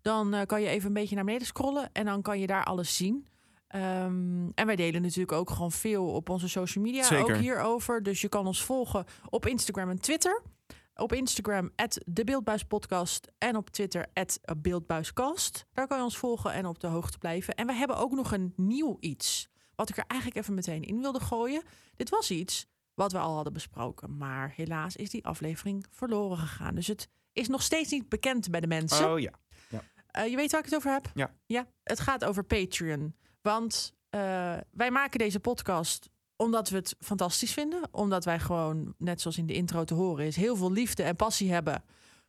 dan 0.03 0.47
kan 0.47 0.61
je 0.61 0.69
even 0.69 0.89
een 0.89 0.95
beetje 0.95 1.15
naar 1.15 1.25
beneden 1.25 1.47
scrollen... 1.47 1.91
en 1.93 2.05
dan 2.05 2.23
kan 2.23 2.41
je 2.41 2.47
daar 2.47 2.65
alles 2.65 2.97
zien. 2.97 3.27
Ehm, 3.69 4.49
en 4.55 4.67
wij 4.67 4.77
delen 4.77 5.03
natuurlijk 5.03 5.33
ook 5.33 5.51
gewoon 5.51 5.73
veel 5.73 6.07
op 6.07 6.29
onze 6.29 6.49
social 6.49 6.85
media, 6.85 7.03
Zeker. 7.03 7.35
ook 7.35 7.41
hierover. 7.41 8.03
Dus 8.03 8.21
je 8.21 8.29
kan 8.29 8.47
ons 8.47 8.65
volgen 8.65 9.05
op 9.29 9.47
Instagram 9.47 9.91
en 9.91 10.01
Twitter. 10.01 10.43
Op 10.95 11.13
Instagram, 11.13 11.71
de 12.07 12.25
Beeldbuispodcast. 12.25 13.33
En 13.39 13.57
op 13.57 13.71
Twitter, 13.71 14.07
Beeldbuiscast. 14.57 15.67
Daar 15.73 15.87
kan 15.87 15.99
je 15.99 16.05
ons 16.05 16.19
volgen 16.19 16.53
en 16.53 16.67
op 16.67 16.81
de 16.81 16.87
hoogte 16.87 17.19
blijven. 17.19 17.55
En 17.55 17.67
we 17.67 17.73
hebben 17.73 17.97
ook 17.97 18.13
nog 18.13 18.33
een 18.33 18.53
nieuw 18.57 18.97
iets. 19.01 19.49
Wat 19.75 19.89
ik 19.89 19.97
er 19.97 20.05
eigenlijk 20.07 20.41
even 20.41 20.55
meteen 20.55 20.83
in 20.83 21.01
wilde 21.01 21.21
gooien. 21.21 21.63
Dit 21.97 22.09
was 22.09 22.31
iets 22.31 22.67
wat 22.95 23.13
we 23.13 23.19
al 23.19 23.35
hadden 23.35 23.53
besproken. 23.53 24.17
Maar 24.17 24.53
helaas 24.57 24.97
is 24.97 25.11
die 25.11 25.27
aflevering 25.27 25.87
verloren 25.91 26.37
gegaan. 26.39 26.75
Dus 26.75 26.87
het 26.87 27.09
is 27.33 27.49
nog 27.49 27.63
steeds 27.63 27.91
niet 27.91 28.09
bekend 28.09 28.51
bij 28.51 28.61
de 28.61 28.67
mensen. 28.67 29.11
Oh 29.13 29.21
ja. 29.21 29.33
Eh, 30.09 30.27
je 30.31 30.37
weet 30.37 30.51
waar 30.51 30.61
ik 30.61 30.67
het 30.67 30.75
over 30.75 30.93
heb? 30.93 31.11
Ja. 31.15 31.35
Ja, 31.47 31.67
het 31.83 32.01
gaat 32.01 32.25
over 32.25 32.45
Patreon. 32.45 33.15
Want 33.49 33.95
eh, 34.11 34.21
wij 34.71 34.91
maken 34.91 35.19
deze 35.19 35.41
podcast 35.41 36.09
omdat 36.37 36.69
we 36.69 36.77
het 36.77 36.97
fantastisch 37.01 37.53
vinden. 37.53 37.89
Omdat 37.91 38.25
wij 38.25 38.41
gewoon, 38.41 38.95
net 38.99 39.21
zoals 39.21 39.39
in 39.39 39.47
de 39.47 39.53
intro 39.53 39.85
te 39.85 39.95
horen 39.95 40.27
is... 40.27 40.37
heel 40.37 40.57
veel 40.57 40.73
liefde 40.73 41.03
en 41.03 41.17
passie 41.17 41.53
hebben 41.53 41.85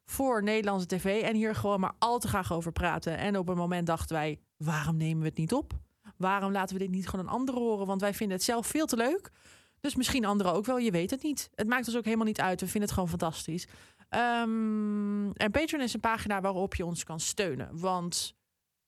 voor 0.06 0.44
Nederlandse 0.44 0.88
tv. 0.88 1.22
En 1.22 1.36
hier 1.36 1.56
gewoon 1.56 1.80
maar 1.80 1.96
al 1.98 2.20
te 2.20 2.28
graag 2.28 2.54
over 2.54 2.72
praten. 2.72 3.18
En 3.18 3.38
op 3.38 3.50
een 3.50 3.58
moment 3.58 3.88
dachten 3.88 4.16
wij, 4.16 4.40
waarom 4.58 4.98
nemen 4.98 5.22
we 5.22 5.28
het 5.28 5.38
niet 5.38 5.54
op? 5.54 5.74
Waarom 6.18 6.52
laten 6.52 6.78
we 6.78 6.84
dit 6.84 6.92
niet 6.92 7.10
gewoon 7.10 7.28
aan 7.28 7.34
anderen 7.34 7.62
horen? 7.62 7.88
Want 7.88 8.02
wij 8.02 8.14
vinden 8.14 8.38
het 8.38 8.46
zelf 8.46 8.68
veel 8.68 8.86
te 8.86 8.96
leuk. 8.96 9.32
Dus 9.80 9.96
misschien 9.96 10.26
anderen 10.26 10.54
ook 10.54 10.66
wel, 10.66 10.78
je 10.78 10.92
weet 10.92 11.10
het 11.10 11.24
niet. 11.24 11.50
Het 11.56 11.68
maakt 11.68 11.88
ons 11.88 11.98
ook 11.98 12.06
helemaal 12.06 12.26
niet 12.26 12.42
uit. 12.42 12.60
We 12.60 12.68
vinden 12.68 12.90
het 12.90 12.92
gewoon 12.92 13.10
fantastisch. 13.10 13.68
Ehm, 14.10 15.32
en 15.32 15.52
Patreon 15.52 15.82
is 15.82 15.94
een 15.94 16.00
pagina 16.00 16.42
waarop 16.42 16.76
je 16.76 16.86
ons 16.86 17.04
kan 17.04 17.20
steunen. 17.20 17.80
Want 17.80 18.38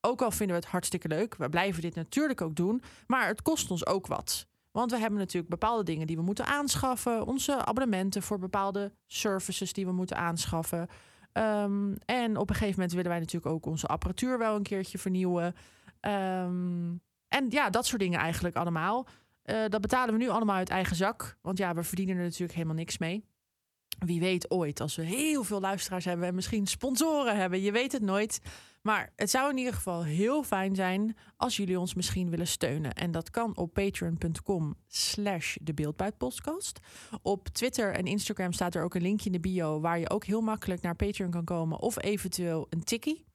ook 0.01 0.21
al 0.21 0.31
vinden 0.31 0.55
we 0.55 0.61
het 0.61 0.71
hartstikke 0.71 1.07
leuk, 1.07 1.35
we 1.35 1.49
blijven 1.49 1.81
dit 1.81 1.95
natuurlijk 1.95 2.41
ook 2.41 2.55
doen. 2.55 2.81
Maar 3.07 3.27
het 3.27 3.41
kost 3.41 3.71
ons 3.71 3.85
ook 3.85 4.07
wat. 4.07 4.47
Want 4.71 4.91
we 4.91 4.97
hebben 4.97 5.19
natuurlijk 5.19 5.49
bepaalde 5.49 5.83
dingen 5.83 6.07
die 6.07 6.15
we 6.15 6.21
moeten 6.21 6.45
aanschaffen. 6.45 7.25
Onze 7.25 7.65
abonnementen 7.65 8.21
voor 8.21 8.39
bepaalde 8.39 8.91
services 9.07 9.73
die 9.73 9.85
we 9.85 9.91
moeten 9.91 10.17
aanschaffen. 10.17 10.87
Ehm, 11.31 11.93
en 12.05 12.37
op 12.37 12.49
een 12.49 12.55
gegeven 12.55 12.75
moment 12.75 12.91
willen 12.91 13.09
wij 13.11 13.19
natuurlijk 13.19 13.53
ook 13.53 13.65
onze 13.65 13.87
apparatuur 13.87 14.37
wel 14.37 14.55
een 14.55 14.63
keertje 14.63 14.97
vernieuwen. 14.97 15.55
Ehm, 15.99 16.95
en 17.27 17.45
ja, 17.49 17.69
dat 17.69 17.85
soort 17.85 18.01
dingen 18.01 18.19
eigenlijk 18.19 18.55
allemaal. 18.55 19.07
Eh, 19.41 19.65
dat 19.67 19.81
betalen 19.81 20.13
we 20.13 20.19
nu 20.19 20.29
allemaal 20.29 20.55
uit 20.55 20.69
eigen 20.69 20.95
zak. 20.95 21.37
Want 21.41 21.57
ja, 21.57 21.73
we 21.73 21.83
verdienen 21.83 22.17
er 22.17 22.23
natuurlijk 22.23 22.53
helemaal 22.53 22.75
niks 22.75 22.97
mee. 22.97 23.25
Wie 24.05 24.19
weet 24.19 24.51
ooit, 24.51 24.79
als 24.79 24.95
we 24.95 25.03
heel 25.03 25.43
veel 25.43 25.59
luisteraars 25.59 26.05
hebben 26.05 26.27
en 26.27 26.35
misschien 26.35 26.67
sponsoren 26.67 27.37
hebben. 27.37 27.61
Je 27.61 27.71
weet 27.71 27.91
het 27.91 28.01
nooit. 28.01 28.41
Maar 28.81 29.13
het 29.15 29.29
zou 29.29 29.49
in 29.49 29.57
ieder 29.57 29.73
geval 29.73 30.03
heel 30.03 30.43
fijn 30.43 30.75
zijn 30.75 31.17
als 31.37 31.57
jullie 31.57 31.79
ons 31.79 31.93
misschien 31.93 32.29
willen 32.29 32.47
steunen. 32.47 32.93
En 32.93 33.11
dat 33.11 33.29
kan 33.29 33.57
op 33.57 33.73
patreon.com 33.73 34.75
slash 34.87 35.57
de 35.61 35.73
beeldbuitpodcast. 35.73 36.79
Op 37.21 37.47
Twitter 37.47 37.93
en 37.93 38.05
Instagram 38.05 38.53
staat 38.53 38.75
er 38.75 38.83
ook 38.83 38.95
een 38.95 39.01
linkje 39.01 39.25
in 39.25 39.31
de 39.31 39.39
bio... 39.39 39.79
waar 39.79 39.99
je 39.99 40.09
ook 40.09 40.25
heel 40.25 40.41
makkelijk 40.41 40.81
naar 40.81 40.95
Patreon 40.95 41.31
kan 41.31 41.45
komen 41.45 41.79
of 41.79 42.03
eventueel 42.03 42.67
een 42.69 42.83
tikkie. 42.83 43.25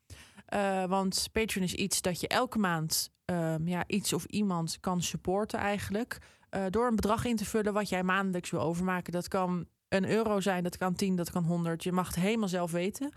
Uh, 0.55 0.85
want 0.85 1.29
Patreon 1.33 1.64
is 1.64 1.75
iets 1.75 2.03
dat 2.03 2.21
je 2.21 2.29
elke 2.29 2.59
maand 2.59 3.11
um, 3.25 3.69
ja, 3.69 3.85
iets 3.87 4.12
of 4.12 4.25
iemand 4.25 4.81
kan 4.81 5.03
supporten 5.03 5.59
eigenlijk. 5.59 6.19
Uh, 6.51 6.64
door 6.71 6.87
een 6.87 6.97
bedrag 6.97 7.25
in 7.25 7.37
te 7.37 7.45
vullen 7.45 7.73
wat 7.73 7.89
jij 7.89 8.03
maandelijks 8.03 8.51
wil 8.51 8.61
overmaken. 8.61 9.12
Dat 9.12 9.29
kan 9.29 9.67
een 9.89 10.11
euro 10.11 10.41
zijn, 10.41 10.62
dat 10.62 10.76
kan 10.76 10.95
10, 10.95 11.16
dat 11.16 11.30
kan 11.30 11.45
100. 11.45 11.82
Je 11.82 11.93
mag 11.93 12.07
het 12.07 12.16
helemaal 12.16 12.49
zelf 12.49 12.70
weten. 12.70 13.12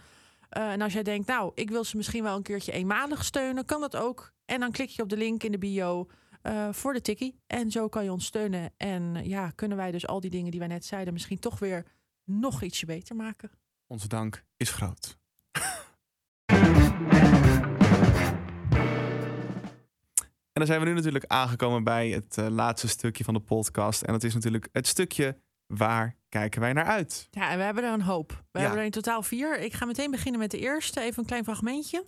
Uh, 0.58 0.72
en 0.72 0.82
als 0.82 0.94
jij 0.94 1.04
denkt, 1.04 1.28
nou, 1.28 1.52
ik 1.56 1.70
wil 1.70 1.84
ze 1.84 1.98
misschien 1.98 2.24
wel 2.24 2.36
een 2.36 2.44
keertje 2.44 2.72
eenmalig 2.72 3.26
steunen, 3.26 3.66
kan 3.66 3.82
dat 3.82 3.96
ook. 3.96 4.34
En 4.46 4.60
dan 4.60 4.72
klik 4.72 4.90
je 4.90 5.02
op 5.02 5.10
de 5.10 5.18
link 5.18 5.44
in 5.44 5.52
de 5.52 5.58
bio 5.58 6.08
uh, 6.44 6.68
voor 6.72 6.94
de 6.94 7.02
tikkie. 7.02 7.40
En 7.48 7.72
zo 7.72 7.88
kan 7.88 8.04
je 8.04 8.12
ons 8.12 8.26
steunen. 8.26 8.74
En 8.78 9.22
ja, 9.24 9.52
kunnen 9.56 9.78
wij 9.78 9.92
dus 9.92 10.08
al 10.08 10.20
die 10.20 10.30
dingen 10.30 10.52
die 10.52 10.60
wij 10.60 10.70
net 10.70 10.86
zeiden, 10.86 11.14
misschien 11.14 11.40
toch 11.40 11.60
weer 11.60 11.86
nog 12.24 12.62
ietsje 12.62 12.86
beter 12.86 13.16
maken. 13.16 13.52
Onze 13.88 14.08
dank 14.08 14.44
is 14.58 14.72
groot. 14.72 15.18
En 20.60 20.66
dan 20.66 20.74
zijn 20.76 20.80
we 20.80 20.86
nu 20.86 20.94
natuurlijk 20.94 21.26
aangekomen 21.28 21.84
bij 21.84 22.10
het 22.10 22.38
laatste 22.38 22.88
stukje 22.88 23.24
van 23.24 23.34
de 23.34 23.40
podcast. 23.40 24.02
En 24.02 24.14
dat 24.14 24.24
is 24.24 24.34
natuurlijk 24.34 24.70
het 24.72 24.88
stukje 24.88 25.38
waar 25.78 26.16
kijken 26.30 26.62
wij 26.62 26.74
naar 26.74 26.86
uit. 26.86 27.28
Ja, 27.32 27.50
en 27.50 27.58
we 27.58 27.64
hebben 27.64 27.84
er 27.84 27.94
een 27.94 28.02
hoop. 28.02 28.30
We 28.30 28.36
ja. 28.52 28.60
hebben 28.60 28.80
er 28.80 28.86
in 28.86 28.92
totaal 28.92 29.24
vier. 29.24 29.60
Ik 29.60 29.74
ga 29.74 29.86
meteen 29.86 30.12
beginnen 30.12 30.40
met 30.40 30.52
de 30.52 30.60
eerste. 30.60 31.02
Even 31.02 31.20
een 31.20 31.26
klein 31.26 31.44
fragmentje. 31.44 32.06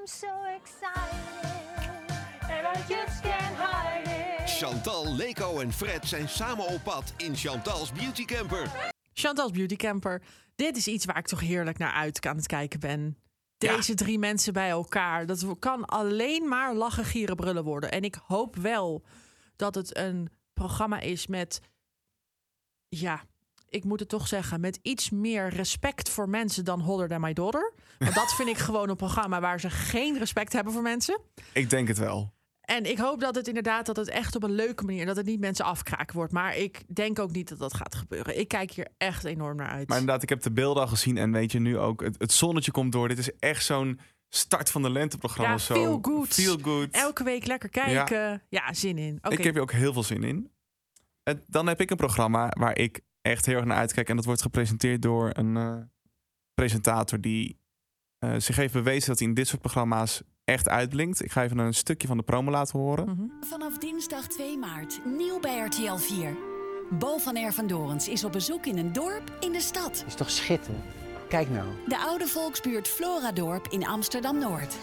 I'm 0.00 0.06
so 0.06 0.26
excited 0.44 1.42
and 2.42 2.76
I 2.76 2.94
just 2.94 3.20
can't 3.20 3.56
hide 3.56 4.10
it. 4.10 4.50
Chantal, 4.50 5.14
Leko 5.14 5.58
en 5.58 5.72
Fred 5.72 6.08
zijn 6.08 6.28
samen 6.28 6.66
op 6.66 6.82
pad 6.82 7.14
in 7.16 7.36
Chantal's 7.36 7.92
Beauty 7.92 8.24
Camper. 8.24 8.90
Chantal's 9.12 9.50
Beauty 9.50 9.76
Camper. 9.76 10.22
Dit 10.54 10.76
is 10.76 10.86
iets 10.86 11.04
waar 11.04 11.18
ik 11.18 11.26
toch 11.26 11.40
heerlijk 11.40 11.78
naar 11.78 11.92
uit 11.92 12.26
aan 12.26 12.36
het 12.36 12.46
kijken 12.46 12.80
ben. 12.80 13.16
Deze 13.58 13.90
ja. 13.90 13.94
drie 13.94 14.18
mensen 14.18 14.52
bij 14.52 14.68
elkaar. 14.68 15.26
Dat 15.26 15.58
kan 15.58 15.84
alleen 15.84 16.48
maar 16.48 16.74
lachen, 16.74 17.04
gieren, 17.04 17.36
brullen 17.36 17.64
worden. 17.64 17.90
En 17.90 18.02
ik 18.02 18.18
hoop 18.26 18.56
wel 18.56 19.04
dat 19.56 19.74
het 19.74 19.96
een 19.96 20.28
programma 20.54 21.00
is 21.00 21.26
met... 21.26 21.60
Ja, 22.98 23.24
ik 23.68 23.84
moet 23.84 24.00
het 24.00 24.08
toch 24.08 24.28
zeggen, 24.28 24.60
met 24.60 24.78
iets 24.82 25.10
meer 25.10 25.48
respect 25.48 26.08
voor 26.08 26.28
mensen 26.28 26.64
dan 26.64 26.80
Holler 26.80 27.08
Than 27.08 27.20
My 27.20 27.32
Daughter. 27.32 27.72
Want 27.98 28.14
dat 28.14 28.34
vind 28.34 28.48
ik 28.48 28.58
gewoon 28.68 28.88
een 28.88 28.96
programma 28.96 29.40
waar 29.40 29.60
ze 29.60 29.70
geen 29.70 30.18
respect 30.18 30.52
hebben 30.52 30.72
voor 30.72 30.82
mensen. 30.82 31.20
Ik 31.52 31.70
denk 31.70 31.88
het 31.88 31.98
wel. 31.98 32.32
En 32.60 32.90
ik 32.90 32.98
hoop 32.98 33.20
dat 33.20 33.34
het 33.34 33.48
inderdaad, 33.48 33.86
dat 33.86 33.96
het 33.96 34.08
echt 34.08 34.36
op 34.36 34.42
een 34.42 34.54
leuke 34.54 34.84
manier, 34.84 35.06
dat 35.06 35.16
het 35.16 35.26
niet 35.26 35.40
mensen 35.40 35.64
afkraken 35.64 36.16
wordt. 36.16 36.32
Maar 36.32 36.56
ik 36.56 36.82
denk 36.94 37.18
ook 37.18 37.32
niet 37.32 37.48
dat 37.48 37.58
dat 37.58 37.74
gaat 37.74 37.94
gebeuren. 37.94 38.38
Ik 38.38 38.48
kijk 38.48 38.70
hier 38.70 38.88
echt 38.98 39.24
enorm 39.24 39.56
naar 39.56 39.68
uit. 39.68 39.88
Maar 39.88 39.98
inderdaad, 39.98 40.22
ik 40.22 40.28
heb 40.28 40.42
de 40.42 40.52
beelden 40.52 40.82
al 40.82 40.88
gezien 40.88 41.16
en 41.16 41.32
weet 41.32 41.52
je 41.52 41.60
nu 41.60 41.78
ook, 41.78 42.00
het, 42.00 42.14
het 42.18 42.32
zonnetje 42.32 42.70
komt 42.70 42.92
door. 42.92 43.08
Dit 43.08 43.18
is 43.18 43.30
echt 43.38 43.64
zo'n 43.64 44.00
start 44.28 44.70
van 44.70 44.82
de 44.82 44.90
lenteprogramma. 44.90 45.52
Ja, 45.52 45.58
zo. 45.58 45.74
feel 45.74 45.98
good. 46.02 46.28
Feel 46.28 46.58
good. 46.62 46.88
Elke 46.90 47.24
week 47.24 47.46
lekker 47.46 47.68
kijken. 47.68 48.18
Ja, 48.18 48.40
ja 48.48 48.72
zin 48.74 48.98
in. 48.98 49.16
Okay. 49.16 49.38
Ik 49.38 49.44
heb 49.44 49.52
hier 49.52 49.62
ook 49.62 49.72
heel 49.72 49.92
veel 49.92 50.02
zin 50.02 50.22
in. 50.22 50.51
En 51.22 51.42
dan 51.46 51.66
heb 51.66 51.80
ik 51.80 51.90
een 51.90 51.96
programma 51.96 52.48
waar 52.58 52.78
ik 52.78 53.00
echt 53.20 53.46
heel 53.46 53.56
erg 53.56 53.64
naar 53.64 53.76
uitkijk. 53.76 54.08
En 54.08 54.16
dat 54.16 54.24
wordt 54.24 54.42
gepresenteerd 54.42 55.02
door 55.02 55.30
een 55.32 55.56
uh, 55.56 55.76
presentator 56.54 57.20
die 57.20 57.60
uh, 58.24 58.34
zich 58.38 58.56
heeft 58.56 58.72
bewezen 58.72 59.08
dat 59.08 59.18
hij 59.18 59.28
in 59.28 59.34
dit 59.34 59.48
soort 59.48 59.60
programma's 59.60 60.22
echt 60.44 60.68
uitblinkt. 60.68 61.24
Ik 61.24 61.32
ga 61.32 61.42
even 61.42 61.58
een 61.58 61.74
stukje 61.74 62.08
van 62.08 62.16
de 62.16 62.22
promo 62.22 62.50
laten 62.50 62.78
horen. 62.78 63.04
Mhm. 63.04 63.14
Mm 63.14 63.18
-hmm. 63.18 63.44
Vanaf 63.44 63.78
dinsdag 63.78 64.26
2 64.26 64.58
maart, 64.58 65.00
nieuw 65.04 65.40
bij 65.40 65.58
RTL 65.58 65.96
4. 65.96 66.36
Bo 66.98 67.18
van 67.18 67.36
Ervendorens 67.36 68.08
is 68.08 68.24
op 68.24 68.32
bezoek 68.32 68.66
in 68.66 68.78
een 68.78 68.92
dorp 68.92 69.36
in 69.40 69.52
de 69.52 69.60
stad. 69.60 70.04
Is 70.06 70.14
toch 70.14 70.30
schitterend? 70.30 70.84
Kijk 71.28 71.50
nou. 71.50 71.66
De 71.88 71.98
oude 71.98 72.26
volksbuurt 72.26 72.88
Floradorp 72.88 73.66
in 73.66 73.86
Amsterdam-Noord. 73.86 74.76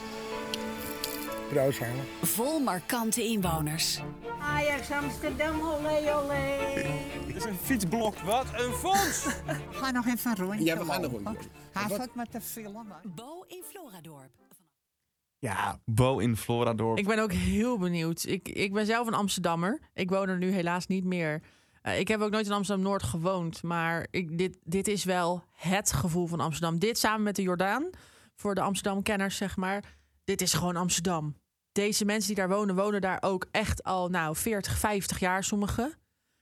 Vol 2.21 2.59
markante 2.59 3.23
inwoners. 3.23 3.99
Ajax 4.39 4.91
Amsterdam, 4.91 5.61
olé 5.61 6.15
olé. 6.15 6.33
Het 7.27 7.35
is 7.35 7.43
een 7.43 7.55
fietsblok. 7.55 8.17
Wat 8.19 8.45
een 8.53 8.73
fonds! 8.73 9.27
Ga 9.79 9.91
nog 9.91 10.05
even 10.05 10.31
een 10.31 10.37
rondje 10.37 10.65
Ja, 10.65 10.77
we 10.77 10.85
gaan 10.85 11.03
een 11.03 11.09
rondje. 11.09 11.49
Hij 11.73 12.07
met 12.13 12.31
de 12.31 12.41
film. 12.41 12.87
Bo 13.03 13.43
in 13.47 13.63
Floradorp. 13.71 14.31
Ja, 15.39 15.79
Bo 15.85 16.19
in 16.19 16.37
Floradorp. 16.37 16.97
Ik 16.97 17.07
ben 17.07 17.19
ook 17.19 17.33
heel 17.33 17.77
benieuwd. 17.77 18.23
Ik, 18.23 18.49
ik 18.49 18.73
ben 18.73 18.85
zelf 18.85 19.07
een 19.07 19.13
Amsterdammer. 19.13 19.79
Ik 19.93 20.09
woon 20.09 20.29
er 20.29 20.37
nu 20.37 20.51
helaas 20.51 20.87
niet 20.87 21.05
meer. 21.05 21.41
Uh, 21.83 21.99
ik 21.99 22.07
heb 22.07 22.21
ook 22.21 22.31
nooit 22.31 22.45
in 22.45 22.51
Amsterdam-Noord 22.51 23.03
gewoond. 23.03 23.63
Maar 23.63 24.07
ik, 24.11 24.37
dit, 24.37 24.57
dit 24.63 24.87
is 24.87 25.03
wel 25.03 25.43
het 25.51 25.91
gevoel 25.91 26.27
van 26.27 26.39
Amsterdam. 26.39 26.79
Dit 26.79 26.97
samen 26.97 27.23
met 27.23 27.35
de 27.35 27.41
Jordaan. 27.41 27.89
Voor 28.35 28.55
de 28.55 28.61
Amsterdam-kenners, 28.61 29.37
zeg 29.37 29.57
maar. 29.57 29.83
Dit 30.29 30.41
is 30.41 30.53
gewoon 30.53 30.75
Amsterdam. 30.75 31.35
Deze 31.71 32.05
mensen 32.05 32.27
die 32.27 32.35
daar 32.35 32.49
wonen, 32.49 32.75
wonen 32.75 33.01
daar 33.01 33.17
ook 33.21 33.47
echt 33.51 33.83
al 33.83 34.09
nou, 34.09 34.35
40, 34.35 34.77
50 34.77 35.19
jaar 35.19 35.43
sommigen. 35.43 35.85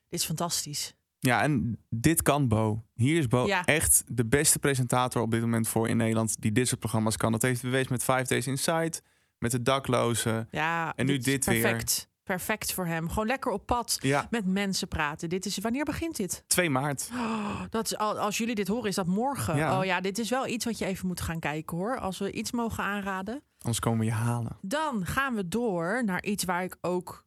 Dit 0.09 0.19
is 0.19 0.25
fantastisch. 0.25 0.93
Ja, 1.19 1.41
en 1.41 1.77
dit 1.89 2.21
kan 2.21 2.47
Bo. 2.47 2.83
Hier 2.93 3.17
is 3.17 3.27
Bo 3.27 3.45
Ja. 3.45 3.65
echt 3.65 4.03
de 4.07 4.25
beste 4.25 4.59
presentator 4.59 5.21
op 5.21 5.31
dit 5.31 5.41
moment 5.41 5.67
voor 5.67 5.87
in 5.89 5.97
Nederland 5.97 6.41
die 6.41 6.51
dit 6.51 6.67
soort 6.67 6.79
programma's 6.79 7.17
kan. 7.17 7.31
Dat 7.31 7.41
heeft 7.41 7.61
bewezen 7.61 7.91
met 7.91 8.03
Five 8.03 8.23
Days 8.23 8.47
Inside, 8.47 8.93
met 9.37 9.51
de 9.51 9.61
daklozen. 9.61 10.47
Ja, 10.51 10.93
En 10.95 11.05
nu 11.05 11.17
dit 11.17 11.45
weer. 11.45 11.61
perfect. 11.61 12.07
Perfect 12.23 12.73
voor 12.73 12.85
hem. 12.85 13.09
Gewoon 13.09 13.27
lekker 13.27 13.51
op 13.51 13.65
pad 13.65 13.97
Ja. 14.01 14.27
met 14.29 14.45
mensen 14.45 14.87
praten. 14.87 15.29
Dit 15.29 15.45
is, 15.45 15.57
wanneer 15.57 15.83
begint 15.85 16.15
dit? 16.15 16.43
2 16.47 16.69
maart. 16.69 17.09
Oh, 17.13 17.61
dat 17.69 17.85
is, 17.85 17.97
al- 17.97 18.19
als 18.19 18.37
jullie 18.37 18.55
dit 18.55 18.67
horen, 18.67 18.89
is 18.89 18.95
dat 18.95 19.07
morgen. 19.07 19.55
Ja. 19.55 19.79
Oh 19.79 19.85
ja, 19.85 20.01
dit 20.01 20.17
is 20.17 20.29
wel 20.29 20.47
iets 20.47 20.65
wat 20.65 20.77
je 20.77 20.85
even 20.85 21.07
moet 21.07 21.21
gaan 21.21 21.39
kijken 21.39 21.77
hoor. 21.77 21.99
Als 21.99 22.17
we 22.17 22.31
iets 22.31 22.51
mogen 22.51 22.83
aanraden. 22.83 23.41
Anders 23.67 23.85
komen 23.85 23.99
we 23.99 24.05
je 24.05 24.11
halen. 24.11 24.57
Dan 24.61 25.05
gaan 25.05 25.35
we 25.35 25.47
door 25.47 26.01
naar 26.05 26.23
iets 26.23 26.43
waar 26.43 26.63
ik 26.63 26.77
ook 26.81 27.25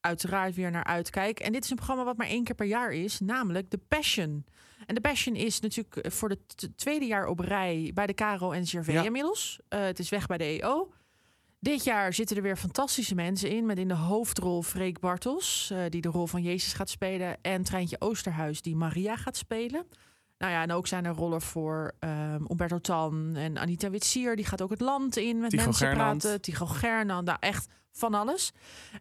uiteraard 0.00 0.54
weer 0.54 0.70
naar 0.70 0.84
uitkijk. 0.84 1.40
En 1.40 1.52
dit 1.52 1.64
is 1.64 1.70
een 1.70 1.76
programma 1.76 2.04
wat 2.04 2.16
maar 2.16 2.26
één 2.26 2.44
keer 2.44 2.54
per 2.54 2.66
jaar 2.66 2.92
is, 2.92 3.20
namelijk 3.20 3.68
The 3.70 3.78
Passion. 3.78 4.44
En 4.86 4.94
The 4.94 5.00
Passion 5.00 5.34
is 5.34 5.60
natuurlijk 5.60 5.96
eh, 5.96 6.10
voor 6.10 6.28
het 6.28 6.68
tweede 6.76 7.04
jaar 7.06 7.26
op 7.26 7.38
rij 7.38 7.90
bij 7.94 8.06
de 8.06 8.12
KRO 8.14 8.50
en 8.52 8.64
CRV 8.64 8.92
Ja. 8.92 9.02
inmiddels. 9.02 9.58
Eh, 9.68 9.80
het 9.80 9.98
is 9.98 10.08
weg 10.08 10.26
bij 10.26 10.38
de 10.38 10.44
EO. 10.44 10.92
Dit 11.58 11.84
jaar 11.84 12.12
zitten 12.12 12.36
er 12.36 12.42
weer 12.42 12.56
fantastische 12.56 13.14
mensen 13.14 13.50
in. 13.50 13.66
Met 13.66 13.78
in 13.78 13.88
de 13.88 13.94
hoofdrol 13.94 14.62
Freek 14.62 15.00
Bartels, 15.00 15.70
eh, 15.72 15.78
die 15.88 16.00
de 16.00 16.08
rol 16.08 16.26
van 16.26 16.42
Jezus 16.42 16.72
gaat 16.72 16.90
spelen. 16.90 17.36
En 17.42 17.62
Treintje 17.62 18.00
Oosterhuis, 18.00 18.62
die 18.62 18.76
Maria 18.76 19.16
gaat 19.16 19.36
spelen. 19.36 19.86
Nou 20.42 20.54
ja, 20.54 20.62
en 20.62 20.72
ook 20.72 20.86
zijn 20.86 21.04
er 21.04 21.14
rollen 21.14 21.40
voor 21.40 21.92
ehm 21.98 22.44
Umberto 22.50 22.78
Tan 22.78 23.36
en 23.36 23.58
Anita 23.58 23.90
Witsier. 23.90 24.36
Die 24.36 24.44
gaat 24.44 24.62
ook 24.62 24.70
het 24.70 24.80
land 24.80 25.16
in 25.16 25.38
met 25.38 25.52
mensen 25.52 25.74
Gernand. 25.74 26.20
praten. 26.20 26.40
Tycho 26.40 26.66
Gernand, 26.66 27.26
nou 27.26 27.36
echt 27.40 27.66
van 27.92 28.14
alles. 28.14 28.52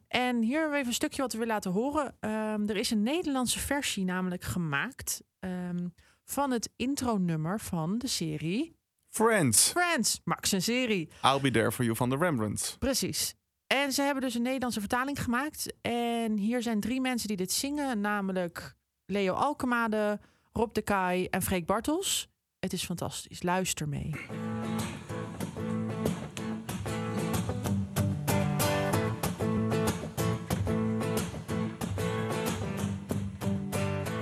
En 0.07 0.41
hier 0.41 0.53
hebben 0.53 0.71
we 0.71 0.77
even 0.77 0.87
een 0.87 0.93
stukje 0.93 1.21
wat 1.21 1.31
we 1.31 1.37
willen 1.37 1.53
laten 1.53 1.71
horen. 1.71 2.15
Ehm, 2.19 2.69
er 2.69 2.75
is 2.75 2.91
een 2.91 3.03
Nederlandse 3.03 3.59
versie 3.59 4.03
namelijk 4.03 4.43
gemaakt 4.43 5.21
ehm, 5.39 5.87
van 6.25 6.51
het 6.51 6.69
intronummer 6.75 7.59
van 7.59 7.97
de 7.97 8.07
serie 8.07 8.75
Friends. 9.09 9.69
Friends. 9.69 10.21
Max 10.23 10.51
een 10.51 10.61
serie. 10.61 11.09
I'll 11.23 11.41
be 11.41 11.51
there 11.51 11.71
for 11.71 11.83
you 11.83 11.95
van 11.95 12.09
de 12.09 12.17
Rembrandts. 12.17 12.75
Precies. 12.77 13.35
En 13.67 13.91
ze 13.91 14.01
hebben 14.01 14.23
dus 14.23 14.35
een 14.35 14.41
Nederlandse 14.41 14.79
vertaling 14.79 15.23
gemaakt. 15.23 15.73
En 15.81 16.37
hier 16.37 16.61
zijn 16.61 16.79
drie 16.79 17.01
mensen 17.01 17.27
die 17.27 17.37
dit 17.37 17.51
zingen, 17.51 18.01
namelijk 18.01 18.75
Leo 19.05 19.33
Alkemade, 19.33 20.19
Rob 20.53 20.73
de 20.73 20.81
Kai 20.81 21.25
en 21.25 21.41
Freek 21.41 21.65
Bartels. 21.65 22.29
Het 22.59 22.73
is 22.73 22.83
fantastisch. 22.83 23.43
Luister 23.43 23.87
mee. 23.87 24.15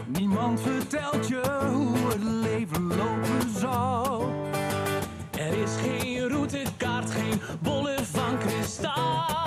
Niemand 0.07 0.61
vertelt 0.61 1.27
je 1.27 1.67
hoe 1.73 1.97
het 1.97 2.23
leven 2.23 2.87
lopen 2.87 3.49
zal. 3.55 4.29
Er 5.37 5.61
is 5.61 5.75
geen 5.75 6.29
routekaart, 6.29 7.11
geen 7.11 7.41
bollen 7.61 8.05
van 8.05 8.37
kristaal. 8.37 9.38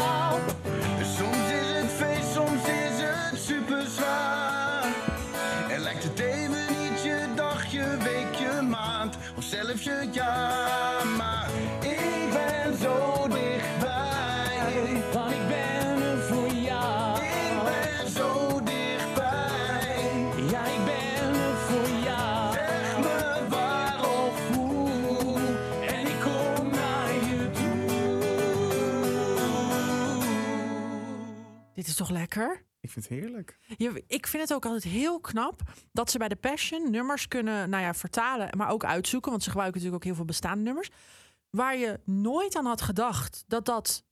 Je 8.62 8.68
maand 8.68 9.16
of 9.36 9.44
zelfs 9.44 9.82
je 9.82 10.08
jaar. 10.12 11.06
Maar 11.06 11.50
ik 11.80 12.30
ben 12.32 12.78
zo 12.78 13.28
dichtbij. 13.28 15.02
Want 15.12 15.32
ik 15.32 15.48
ben 15.48 16.02
er 16.02 16.18
voor 16.18 16.52
jou. 16.52 17.22
Ik 17.22 17.62
ben 17.64 18.10
zo 18.10 18.60
dichtbij. 18.64 20.10
Ja, 20.50 20.64
ik 20.64 20.84
ben 20.84 21.34
er 21.34 21.56
voor 21.56 21.88
jou. 22.04 22.52
Zeg 22.52 22.98
me 22.98 23.46
waar 23.48 24.00
of 24.00 24.56
hoe. 24.56 25.38
En 25.86 26.06
ik 26.06 26.20
kom 26.20 26.70
naar 26.70 27.12
je 27.12 27.50
Dit 31.74 31.86
is 31.86 31.94
toch 31.94 32.10
lekker? 32.10 32.70
Ik 32.82 32.90
vind 32.90 33.08
het 33.08 33.18
heerlijk. 33.18 33.58
Ik 34.06 34.26
vind 34.26 34.42
het 34.42 34.54
ook 34.54 34.64
altijd 34.64 34.82
heel 34.82 35.20
knap 35.20 35.62
dat 35.92 36.10
ze 36.10 36.18
bij 36.18 36.28
de 36.28 36.36
Passion 36.36 36.90
nummers 36.90 37.28
kunnen 37.28 37.70
nou 37.70 37.82
ja, 37.82 37.94
vertalen, 37.94 38.56
maar 38.56 38.70
ook 38.70 38.84
uitzoeken. 38.84 39.30
Want 39.30 39.42
ze 39.42 39.50
gebruiken 39.50 39.78
natuurlijk 39.80 40.04
ook 40.04 40.10
heel 40.10 40.18
veel 40.18 40.32
bestaande 40.32 40.64
nummers. 40.64 40.90
Waar 41.50 41.76
je 41.76 42.00
nooit 42.04 42.56
aan 42.56 42.66
had 42.66 42.82
gedacht 42.82 43.44
dat 43.46 43.64
dat 43.64 44.04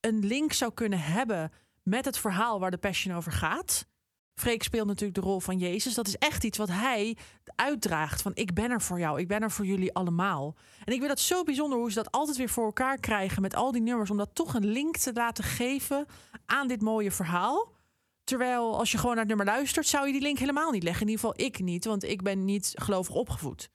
een 0.00 0.26
link 0.26 0.52
zou 0.52 0.72
kunnen 0.72 1.00
hebben 1.00 1.52
met 1.82 2.04
het 2.04 2.18
verhaal 2.18 2.60
waar 2.60 2.70
de 2.70 2.76
Passion 2.76 3.16
over 3.16 3.32
gaat. 3.32 3.86
Freek 4.34 4.62
speelt 4.62 4.86
natuurlijk 4.86 5.14
de 5.14 5.26
rol 5.26 5.40
van 5.40 5.58
Jezus. 5.58 5.94
Dat 5.94 6.06
is 6.06 6.16
echt 6.16 6.44
iets 6.44 6.58
wat 6.58 6.68
hij 6.68 7.16
uitdraagt. 7.54 8.22
Van 8.22 8.32
ik 8.34 8.54
ben 8.54 8.70
er 8.70 8.82
voor 8.82 8.98
jou, 8.98 9.20
ik 9.20 9.28
ben 9.28 9.42
er 9.42 9.50
voor 9.50 9.66
jullie 9.66 9.94
allemaal. 9.94 10.56
En 10.84 10.92
ik 10.92 10.98
vind 10.98 11.08
dat 11.08 11.20
zo 11.20 11.42
bijzonder 11.42 11.78
hoe 11.78 11.88
ze 11.88 12.02
dat 12.02 12.10
altijd 12.10 12.36
weer 12.36 12.48
voor 12.48 12.64
elkaar 12.64 12.98
krijgen 12.98 13.42
met 13.42 13.54
al 13.54 13.72
die 13.72 13.82
nummers. 13.82 14.10
Om 14.10 14.16
dat 14.16 14.34
toch 14.34 14.54
een 14.54 14.66
link 14.66 14.96
te 14.96 15.12
laten 15.12 15.44
geven 15.44 16.06
aan 16.46 16.68
dit 16.68 16.82
mooie 16.82 17.10
verhaal. 17.10 17.80
Terwijl 18.24 18.78
als 18.78 18.90
je 18.90 18.96
gewoon 18.98 19.16
naar 19.16 19.24
het 19.26 19.36
nummer 19.36 19.54
luistert, 19.54 19.86
zou 19.86 20.06
je 20.06 20.12
die 20.12 20.22
link 20.22 20.38
helemaal 20.38 20.70
niet 20.70 20.82
leggen. 20.82 21.02
In 21.06 21.08
ieder 21.12 21.24
geval 21.24 21.46
ik 21.46 21.58
niet, 21.60 21.84
want 21.84 22.04
ik 22.04 22.22
ben 22.22 22.44
niet 22.44 22.72
gelovig 22.74 23.14
opgevoed. 23.14 23.70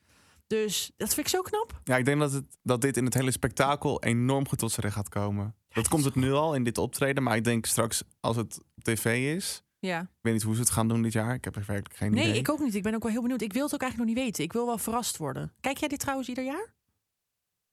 Dus 0.47 0.91
dat 0.97 1.13
vind 1.13 1.27
ik 1.27 1.33
zo 1.33 1.41
knap. 1.41 1.81
Ja, 1.83 1.97
ik 1.97 2.05
denk 2.05 2.19
dat, 2.19 2.31
het, 2.31 2.57
dat 2.63 2.81
dit 2.81 2.97
in 2.97 3.05
het 3.05 3.13
hele 3.13 3.31
spektakel 3.31 4.03
enorm 4.03 4.47
goed 4.47 4.59
tot 4.59 4.71
z'n 4.71 4.81
recht 4.81 4.95
gaat 4.95 5.09
komen. 5.09 5.55
Dat 5.69 5.87
komt 5.87 6.03
het 6.03 6.15
nu 6.15 6.31
al 6.31 6.55
in 6.55 6.63
dit 6.63 6.77
optreden, 6.77 7.23
maar 7.23 7.35
ik 7.35 7.43
denk 7.43 7.65
straks 7.65 8.03
als 8.19 8.35
het 8.35 8.59
tv 8.81 9.35
is. 9.35 9.61
Ja. 9.79 10.01
Ik 10.01 10.07
weet 10.21 10.33
niet 10.33 10.43
hoe 10.43 10.53
ze 10.55 10.59
het 10.59 10.69
gaan 10.69 10.87
doen 10.87 11.01
dit 11.01 11.13
jaar. 11.13 11.33
Ik 11.33 11.43
heb 11.43 11.57
echt 11.57 11.67
werkelijk 11.67 11.95
geen 11.95 12.11
Nee, 12.11 12.23
idee. 12.27 12.39
ik 12.39 12.49
ook 12.49 12.59
niet. 12.59 12.75
Ik 12.75 12.83
ben 12.83 12.95
ook 12.95 13.03
wel 13.03 13.11
heel 13.11 13.21
benieuwd. 13.21 13.41
Ik 13.41 13.53
wil 13.53 13.63
het 13.63 13.73
ook 13.73 13.81
eigenlijk 13.81 14.09
nog 14.09 14.17
niet 14.19 14.25
weten. 14.27 14.43
Ik 14.43 14.53
wil 14.53 14.65
wel 14.65 14.77
verrast 14.77 15.17
worden. 15.17 15.53
Kijk 15.59 15.77
jij 15.77 15.87
dit 15.87 15.99
trouwens 15.99 16.29
ieder 16.29 16.43
jaar? 16.43 16.73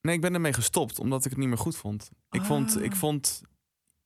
Nee, 0.00 0.14
ik 0.14 0.20
ben 0.20 0.34
ermee 0.34 0.52
gestopt 0.52 0.98
omdat 0.98 1.24
ik 1.24 1.30
het 1.30 1.38
niet 1.38 1.48
meer 1.48 1.58
goed 1.58 1.76
vond. 1.76 2.10
Ik 2.30 2.42
vond, 2.42 2.82
ik 2.82 2.96
vond, 2.96 3.42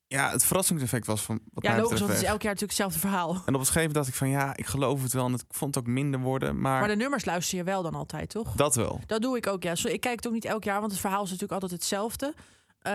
ja, 0.09 0.31
het 0.31 0.45
verrassingseffect 0.45 1.05
was 1.05 1.21
van 1.21 1.39
wat. 1.53 1.63
Ja, 1.63 1.77
logisch, 1.77 1.99
want 1.99 2.11
het 2.11 2.21
is 2.21 2.27
elk 2.27 2.41
jaar 2.41 2.53
natuurlijk 2.53 2.79
hetzelfde 2.79 2.99
verhaal. 2.99 3.29
En 3.29 3.35
op 3.35 3.47
een 3.47 3.53
gegeven 3.53 3.75
moment 3.75 3.93
dacht 3.93 4.07
ik 4.07 4.13
van 4.15 4.29
ja, 4.29 4.55
ik 4.55 4.65
geloof 4.65 5.01
het 5.01 5.13
wel 5.13 5.25
en 5.25 5.31
het, 5.31 5.41
ik 5.41 5.53
vond 5.53 5.75
het 5.75 5.83
ook 5.83 5.89
minder 5.89 6.19
worden, 6.19 6.61
maar, 6.61 6.79
Maar 6.79 6.89
de 6.89 6.95
nummers 6.95 7.25
luister 7.25 7.57
je 7.57 7.63
wel 7.63 7.81
dan 7.83 7.93
altijd, 7.95 8.29
toch? 8.29 8.55
dat 8.55 8.75
wel. 8.75 8.99
Dat 9.05 9.21
doe 9.21 9.37
ik 9.37 9.47
ook, 9.47 9.63
ja. 9.63 9.73
Ik 9.83 10.01
kijk 10.01 10.15
het 10.15 10.27
ook 10.27 10.33
niet 10.33 10.45
elk 10.45 10.63
jaar, 10.63 10.79
want 10.79 10.91
het 10.91 11.01
verhaal 11.01 11.23
is 11.23 11.29
natuurlijk 11.31 11.61
altijd 11.61 11.71
hetzelfde. 11.71 12.33
Eh, 12.79 12.93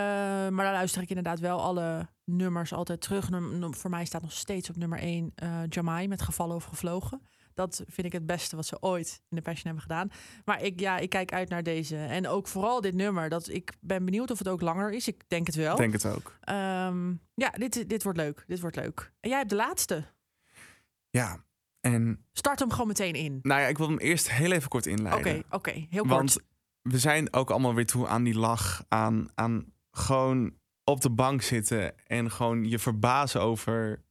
maar 0.49 0.65
dan 0.65 0.73
luister 0.73 1.03
ik 1.03 1.09
inderdaad 1.09 1.41
wel 1.41 1.63
alle 1.63 2.09
nummers 2.25 2.73
altijd 2.73 3.01
terug. 3.01 3.31
Num- 3.31 3.75
voor 3.75 3.91
mij 3.91 4.05
staat 4.05 4.23
nog 4.23 4.33
steeds 4.33 4.69
op 4.71 4.77
nummer 4.77 4.99
1 4.99 5.33
eh 5.35 5.49
Jamai 5.69 6.09
met 6.09 6.23
Gevallen 6.23 6.57
of 6.57 6.65
Gevlogen. 6.65 7.23
Dat 7.55 7.83
vind 7.87 8.07
ik 8.07 8.13
het 8.13 8.27
beste 8.27 8.57
wat 8.57 8.67
ze 8.67 8.83
ooit 8.83 9.23
in 9.29 9.37
de 9.37 9.43
Passion 9.43 9.65
hebben 9.65 9.83
gedaan. 9.83 10.09
Maar 10.45 10.63
ik, 10.63 10.81
ja, 10.81 10.99
ik 10.99 11.11
kijk 11.11 11.33
uit 11.33 11.49
naar 11.49 11.63
deze. 11.63 11.97
En 11.97 12.29
ook 12.29 12.49
vooral 12.49 12.81
dit 12.81 12.95
nummer. 12.95 13.29
Dat, 13.29 13.49
ik 13.49 13.73
ben 13.81 14.05
benieuwd 14.05 14.31
of 14.31 14.39
het 14.39 14.49
ook 14.49 14.61
langer 14.61 14.93
is. 14.93 15.09
Ik 15.09 15.23
denk 15.29 15.47
het 15.47 15.55
wel. 15.57 15.73
Ik 15.73 15.79
denk 15.79 15.93
het 15.93 16.07
ook. 16.07 16.39
Ehm, 16.41 17.15
ja, 17.35 17.51
dit, 17.51 17.89
dit 17.89 18.03
wordt 18.03 18.19
leuk. 18.19 18.45
Dit 18.47 18.61
wordt 18.61 18.77
leuk. 18.77 19.13
En 19.21 19.29
jij 19.29 19.39
hebt 19.39 19.51
de 19.51 19.57
laatste. 19.57 20.05
Ja, 21.11 21.45
en 21.81 22.25
Start 22.33 22.59
hem 22.59 22.71
gewoon 22.71 22.87
meteen 22.87 23.15
in. 23.15 23.39
nou 23.43 23.61
ja, 23.61 23.67
ik 23.67 23.79
wil 23.79 23.89
hem 23.89 23.99
eerst 23.99 24.31
heel 24.31 24.53
even 24.53 24.69
kort 24.69 24.87
Oké, 24.87 24.97
inleiden. 24.97 25.45
oké. 25.51 25.71
heel 25.71 26.03
kort. 26.03 26.15
Want 26.15 26.37
we 26.83 26.99
zijn 26.99 27.33
ook 27.33 27.51
allemaal 27.51 27.75
weer 27.75 27.87
toe 27.87 28.07
aan 28.07 28.23
die 28.23 28.39
lach, 28.39 28.85
aan, 28.89 29.29
aan 29.35 29.73
gewoon 29.91 30.55
op 30.85 31.01
de 31.01 31.11
bank 31.11 31.43
zitten 31.43 31.95
en 32.07 32.31
gewoon 32.31 32.65
je 32.69 32.79
verbazen 32.79 33.41
over 33.41 34.04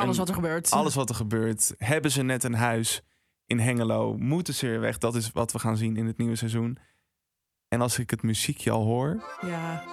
Alles 0.00 0.18
wat 0.18 0.28
er 0.28 0.34
gebeurt. 0.34 0.70
Alles 0.70 0.94
wat 0.94 1.08
er 1.08 1.14
gebeurt. 1.14 1.74
Hebben 1.78 2.10
ze 2.10 2.22
net 2.22 2.44
een 2.44 2.54
huis 2.54 3.02
in 3.46 3.58
Hengelo? 3.58 4.16
Moeten 4.18 4.54
ze 4.54 4.66
weer 4.66 4.80
weg? 4.80 4.98
Dat 4.98 5.14
is 5.14 5.30
wat 5.32 5.52
we 5.52 5.58
gaan 5.58 5.76
zien 5.76 5.96
in 5.96 6.06
het 6.06 6.18
nieuwe 6.18 6.36
seizoen. 6.36 6.78
En 7.68 7.80
als 7.80 7.98
ik 7.98 8.10
het 8.10 8.22
muziekje 8.22 8.70
al 8.70 8.84
hoor, 8.84 9.22
Ja. 9.46 9.84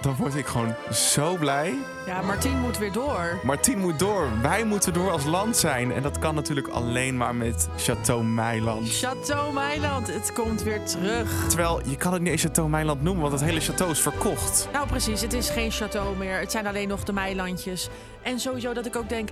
Dan 0.00 0.16
word 0.16 0.34
ik 0.34 0.46
gewoon 0.46 0.74
zo 0.92 1.36
blij. 1.36 1.74
ja, 2.06 2.20
Martien 2.22 2.58
moet 2.58 2.78
weer 2.78 2.92
door. 2.92 3.40
Martien 3.42 3.78
moet 3.78 3.98
door. 3.98 4.28
Wij 4.42 4.64
moeten 4.64 4.92
door 4.92 5.10
als 5.10 5.24
land 5.24 5.56
zijn. 5.56 5.92
En 5.92 6.02
dat 6.02 6.18
kan 6.18 6.34
natuurlijk 6.34 6.68
alleen 6.68 7.16
maar 7.16 7.34
met 7.34 7.68
Chateau 7.76 8.24
Meiland. 8.24 8.88
Chateau 8.96 9.52
Meiland, 9.52 10.06
het 10.06 10.32
komt 10.32 10.62
weer 10.62 10.84
terug. 10.84 11.48
Terwijl 11.48 11.80
je 11.88 11.96
kan 11.96 12.12
het 12.12 12.22
niet 12.22 12.30
eens 12.30 12.42
Chateau 12.42 12.68
Meiland 12.68 13.02
noemen, 13.02 13.22
want 13.22 13.40
het 13.40 13.50
hele 13.50 13.60
château 13.60 13.90
is 13.90 14.00
verkocht. 14.00 14.68
Nou 14.72 14.86
precies, 14.86 15.20
het 15.20 15.32
is 15.32 15.50
geen 15.50 15.70
chateau 15.70 16.16
meer. 16.16 16.38
Het 16.38 16.50
zijn 16.50 16.66
alleen 16.66 16.88
nog 16.88 17.04
de 17.04 17.12
meilandjes. 17.12 17.88
En 18.22 18.40
sowieso 18.40 18.72
dat 18.72 18.86
ik 18.86 18.96
ook 18.96 19.08
denk, 19.08 19.28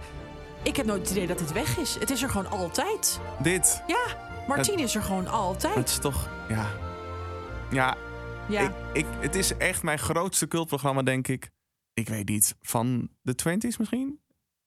ik 0.62 0.76
heb 0.76 0.86
nooit 0.86 1.00
het 1.00 1.10
idee 1.10 1.26
dat 1.26 1.40
het 1.40 1.52
weg 1.52 1.78
is. 1.78 1.96
Het 2.00 2.10
is 2.10 2.22
er 2.22 2.30
gewoon 2.30 2.50
altijd. 2.50 3.20
Dit. 3.38 3.82
Ja, 3.86 4.04
Martien 4.48 4.78
is 4.78 4.94
er 4.94 5.02
gewoon 5.02 5.28
altijd. 5.28 5.74
Het 5.74 5.88
is 5.88 5.98
toch, 5.98 6.28
ja. 6.48 6.66
Ja, 7.70 7.94
Ja. 8.48 8.60
Ik, 8.60 8.72
ik, 8.92 9.06
het 9.20 9.34
is 9.34 9.56
echt 9.56 9.82
mijn 9.82 9.98
grootste 9.98 10.48
cultprogramma, 10.48 11.02
denk 11.02 11.28
ik. 11.28 11.50
Ik 11.92 12.08
weet 12.08 12.28
niet, 12.28 12.54
van 12.60 13.08
de 13.22 13.32
20s 13.48 13.76
misschien? 13.78 14.20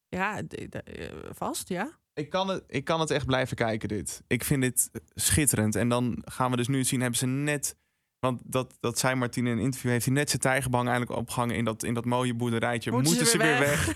Ja, 0.07 0.41
eh, 0.47 1.09
vast, 1.31 1.69
ja. 1.69 1.99
Ik 2.13 2.29
kan, 2.29 2.47
het, 2.47 2.63
ik 2.67 2.83
kan 2.85 2.99
het 2.99 3.09
echt 3.11 3.25
blijven 3.25 3.55
kijken, 3.55 3.87
dit. 3.87 4.21
Ik 4.27 4.43
vind 4.43 4.61
dit 4.61 4.89
schitterend. 5.15 5.75
En 5.75 5.89
dan 5.89 6.21
gaan 6.25 6.51
we 6.51 6.57
dus 6.57 6.67
nu 6.67 6.83
zien, 6.83 7.01
hebben 7.01 7.19
ze 7.19 7.25
net... 7.25 7.75
Want 8.19 8.41
dat, 8.45 8.77
dat 8.79 8.99
zei 8.99 9.15
Martine 9.15 9.49
in 9.49 9.57
een 9.57 9.63
interview, 9.63 9.91
heeft 9.91 10.05
hij 10.05 10.13
net 10.13 10.29
zijn 10.29 10.41
tijgerbang 10.41 10.87
eigenlijk 10.89 11.19
opgehangen 11.19 11.55
in 11.55 11.65
dat, 11.65 11.83
in 11.83 11.93
dat 11.93 12.05
mooie 12.05 12.33
boerderijtje. 12.33 12.91
Moeten 12.91 13.11
Moeten, 13.11 13.31
ze 13.31 13.37
weer 13.37 13.59
weg? 13.59 13.85
weg? 13.85 13.95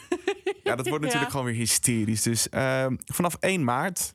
ja, 0.63 0.75
dat 0.75 0.87
wordt 0.87 1.03
natuurlijk 1.05 1.31
Ja. 1.31 1.37
gewoon 1.37 1.45
weer 1.45 1.55
hysterisch. 1.55 2.21
Dus 2.21 2.49
ehm, 2.49 2.95
vanaf 3.05 3.35
1 3.39 3.63
maart, 3.63 4.14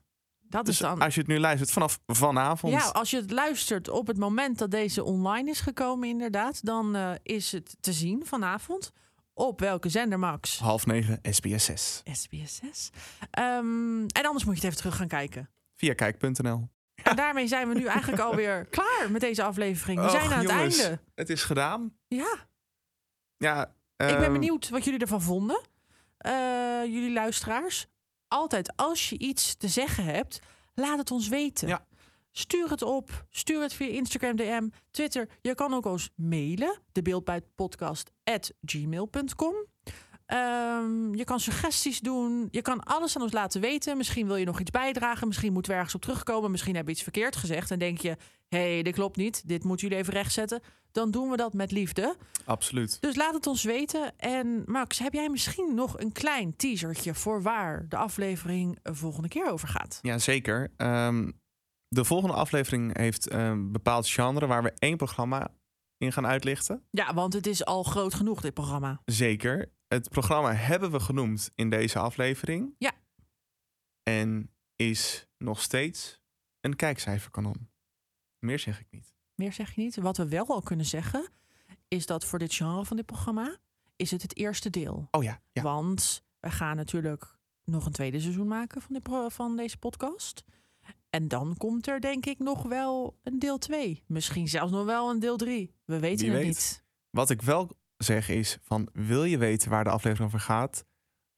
Dat 0.51 0.65
dus 0.65 0.75
is 0.75 0.81
dan... 0.81 1.01
als 1.01 1.15
je 1.15 1.21
het 1.21 1.29
nu 1.29 1.39
luistert, 1.39 1.71
vanaf 1.71 2.01
vanavond. 2.07 2.73
Ja, 2.73 2.89
als 2.89 3.11
je 3.11 3.17
het 3.17 3.31
luistert 3.31 3.89
op 3.89 4.07
het 4.07 4.19
moment 4.19 4.59
dat 4.59 4.71
deze 4.71 5.05
online 5.05 5.51
is 5.51 5.61
gekomen, 5.61 6.09
inderdaad, 6.09 6.65
dan 6.65 6.97
eh, 6.97 7.11
is 7.23 7.53
het 7.53 7.77
te 7.81 7.93
zien 7.93 8.27
vanavond. 8.27 8.93
Op 9.35 9.61
welke 9.61 9.89
zender, 9.89 10.19
Max? 10.19 10.59
Half 10.59 10.87
negen, 10.87 11.19
SBS 11.23 11.65
6. 11.65 12.03
SBS 12.05 12.57
6. 12.57 12.91
Ehm, 13.31 14.07
en 14.07 14.25
anders 14.25 14.45
moet 14.45 14.55
je 14.55 14.61
het 14.61 14.65
even 14.65 14.77
terug 14.77 14.97
gaan 14.97 15.09
kijken. 15.09 15.51
Via 15.77 15.95
kijk.nl. 15.95 16.69
En 17.03 17.17
daarmee 17.17 17.47
zijn 17.47 17.69
we 17.69 17.75
nu 17.75 17.87
eigenlijk 17.87 18.23
alweer 18.23 18.67
klaar 18.77 19.07
met 19.11 19.21
deze 19.21 19.43
aflevering. 19.43 19.99
We 19.99 20.05
Och, 20.05 20.11
zijn 20.11 20.33
aan 20.33 20.43
jongens, 20.43 20.77
het 20.77 20.85
einde. 20.87 21.03
Het 21.15 21.31
is 21.31 21.43
gedaan. 21.43 21.97
Ja, 22.09 22.37
Ja, 23.37 23.65
ik 23.97 24.07
ben 24.07 24.23
ehm, 24.23 24.33
benieuwd 24.33 24.69
wat 24.69 24.85
jullie 24.85 25.01
ervan 25.01 25.23
vonden. 25.23 25.61
Eh, 26.17 26.33
jullie 26.85 27.13
luisteraars. 27.13 27.89
Altijd 28.33 28.77
als 28.77 29.09
je 29.09 29.19
iets 29.19 29.55
te 29.57 29.69
zeggen 29.69 30.05
hebt, 30.05 30.39
laat 30.75 30.99
het 30.99 31.11
ons 31.11 31.29
weten. 31.29 31.69
Ja. 31.69 31.87
Stuur 32.33 32.71
het 32.71 32.83
op. 32.83 33.25
Stuur 33.31 33.63
het 33.63 33.73
via 33.73 33.89
Instagram, 33.89 34.37
DM, 34.37 34.69
Twitter. 34.91 35.29
Je 35.41 35.55
kan 35.55 35.75
ook 35.75 35.87
ons 35.87 36.11
mailen. 36.15 36.79
De 36.93 37.03
beeldbuitpodcast 37.03 38.11
at 38.25 38.53
gmail.com. 38.65 39.55
Ehm, 40.31 41.15
je 41.15 41.25
kan 41.25 41.41
suggesties 41.41 42.01
doen. 42.01 42.49
Je 42.51 42.63
kan 42.63 42.83
alles 42.83 43.17
aan 43.17 43.23
ons 43.23 43.33
laten 43.33 43.61
weten. 43.61 43.97
Misschien 43.97 44.27
wil 44.27 44.37
je 44.37 44.45
nog 44.45 44.61
iets 44.61 44.71
bijdragen. 44.71 45.27
Misschien 45.27 45.53
moeten 45.53 45.71
we 45.73 45.77
ergens 45.77 45.95
op 45.95 46.01
terugkomen. 46.01 46.51
Misschien 46.51 46.75
hebben 46.75 46.93
we 46.93 46.99
iets 47.01 47.09
verkeerd 47.11 47.37
gezegd. 47.37 47.71
En 47.71 47.79
denk 47.79 47.99
je, 47.99 48.17
hé, 48.49 48.73
hey, 48.73 48.83
dit 48.83 48.95
klopt 48.95 49.17
niet. 49.17 49.49
Dit 49.49 49.65
moeten 49.65 49.89
jullie 49.89 50.03
even 50.03 50.15
rechtzetten. 50.15 50.61
Dan 50.93 51.11
doen 51.11 51.31
we 51.31 51.37
dat 51.37 51.53
met 51.53 51.71
liefde. 51.71 52.17
Absoluut. 52.45 53.01
Dus 53.01 53.17
laat 53.17 53.35
het 53.35 53.47
ons 53.47 53.63
weten. 53.63 54.19
En 54.19 54.63
Max, 54.67 54.99
heb 54.99 55.13
jij 55.13 55.29
misschien 55.29 55.75
nog 55.75 55.99
een 55.99 56.13
klein 56.13 56.57
teasertje 56.57 57.15
voor 57.15 57.43
waar 57.43 57.89
de 57.89 57.97
aflevering 57.97 58.79
volgende 58.83 59.29
keer 59.29 59.51
over 59.51 59.69
gaat? 59.69 59.99
Ja, 60.03 60.19
zeker. 60.19 60.73
Ehm, 60.77 61.31
de 61.89 62.05
volgende 62.05 62.35
aflevering 62.35 62.97
heeft 62.97 63.33
een 63.33 63.73
bepaald 63.73 64.09
genre 64.09 64.47
waar 64.47 64.63
we 64.63 64.73
één 64.79 64.97
programma 64.97 65.49
in 65.97 66.13
gaan 66.13 66.27
uitlichten. 66.27 66.83
Ja, 66.91 67.15
want 67.15 67.33
het 67.33 67.47
is 67.47 67.65
al 67.65 67.83
groot 67.83 68.15
genoeg, 68.15 68.41
dit 68.41 68.55
programma. 68.55 69.01
Zeker. 69.05 69.79
Het 69.95 70.09
programma 70.09 70.55
hebben 70.55 70.91
we 70.91 71.01
genoemd 71.01 71.51
in 71.55 71.71
deze 71.71 71.99
aflevering. 71.99 72.75
Ja. 72.79 72.93
En 74.03 74.51
is 74.77 75.27
nog 75.39 75.61
steeds 75.63 76.21
een 76.61 76.77
kijkcijferkanon. 76.77 77.71
Meer 78.39 78.59
zeg 78.59 78.81
ik 78.81 78.87
niet. 78.91 79.15
Meer 79.35 79.53
zeg 79.53 79.75
je 79.75 79.81
niet. 79.83 79.97
Wat 79.97 80.17
we 80.17 80.29
wel 80.29 80.47
al 80.47 80.63
kunnen 80.63 80.87
zeggen, 80.87 81.29
is 81.89 82.07
dat 82.07 82.25
voor 82.25 82.39
dit 82.39 82.55
genre 82.55 82.85
van 82.85 82.97
dit 82.97 83.07
programma 83.07 83.57
is 83.97 84.11
het 84.11 84.23
het 84.23 84.37
eerste 84.37 84.71
deel. 84.71 85.09
Oh 85.11 85.23
ja. 85.23 85.43
ja. 85.53 85.63
Want 85.63 86.25
we 86.41 86.51
gaan 86.51 86.77
natuurlijk 86.77 87.39
nog 87.65 87.87
een 87.87 87.93
tweede 87.93 88.21
seizoen 88.21 88.49
maken 88.49 88.83
van, 88.83 88.95
dit 88.95 89.33
van 89.33 89.57
deze 89.57 89.79
podcast. 89.79 90.45
En 91.11 91.29
dan 91.29 91.57
komt 91.57 91.87
er 91.87 92.01
denk 92.01 92.27
ik 92.27 92.39
nog 92.39 92.63
wel 92.63 93.19
een 93.23 93.39
deel 93.39 93.59
2. 93.59 94.03
Misschien 94.07 94.49
zelfs 94.49 94.73
nog 94.73 94.85
wel 94.85 95.11
een 95.11 95.21
deel 95.21 95.37
3. 95.37 95.75
We 95.85 95.99
weten 95.99 96.27
Wie 96.27 96.35
het 96.35 96.45
weet. 96.45 96.55
niet. 96.55 96.85
Wat 97.11 97.31
ik 97.31 97.43
wel 97.43 97.79
zeg 98.05 98.29
is 98.29 98.59
van 98.63 98.89
wil 98.93 99.25
je 99.25 99.39
weten 99.39 99.71
waar 99.71 99.85
de 99.85 99.91
aflevering 99.91 100.29
over 100.29 100.41
gaat? 100.41 100.85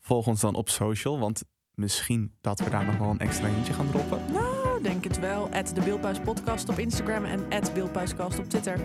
Volg 0.01 0.27
ons 0.27 0.41
dan 0.41 0.55
op 0.55 0.69
social, 0.69 1.19
want 1.19 1.45
misschien 1.75 2.37
dat 2.41 2.61
we 2.61 2.71
daar 2.71 2.85
nog 2.85 2.97
wel 2.97 3.11
een 3.11 3.19
extra 3.19 3.49
eentje 3.49 3.73
gaan 3.73 3.91
droppen. 3.91 4.21
Nou, 4.33 4.83
denk 4.83 5.05
het 5.05 5.19
wel. 5.19 5.49
At 5.49 5.75
de 5.75 5.81
Beeldbuis 5.81 6.21
podcast 6.21 6.69
op 6.69 6.79
Instagram 6.79 7.25
en 7.25 7.47
at 7.51 7.75
Beeldbuiscast 7.75 8.39
op 8.39 8.49
Twitter. 8.49 8.81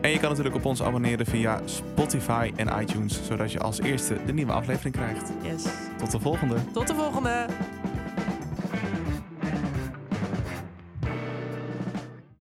En 0.00 0.10
je 0.10 0.18
kan 0.18 0.28
natuurlijk 0.28 0.56
op 0.56 0.64
ons 0.64 0.82
abonneren 0.82 1.26
via 1.26 1.60
Spotify 1.64 2.52
en 2.56 2.80
iTunes, 2.80 3.26
zodat 3.26 3.52
je 3.52 3.58
als 3.58 3.80
eerste 3.80 4.24
de 4.26 4.32
nieuwe 4.32 4.52
aflevering 4.52 4.94
krijgt. 4.94 5.32
Yes. 5.42 5.64
Tot 5.98 6.10
de 6.10 6.20
volgende. 6.20 6.56
Tot 6.72 6.86
de 6.86 6.94
volgende. 6.94 7.46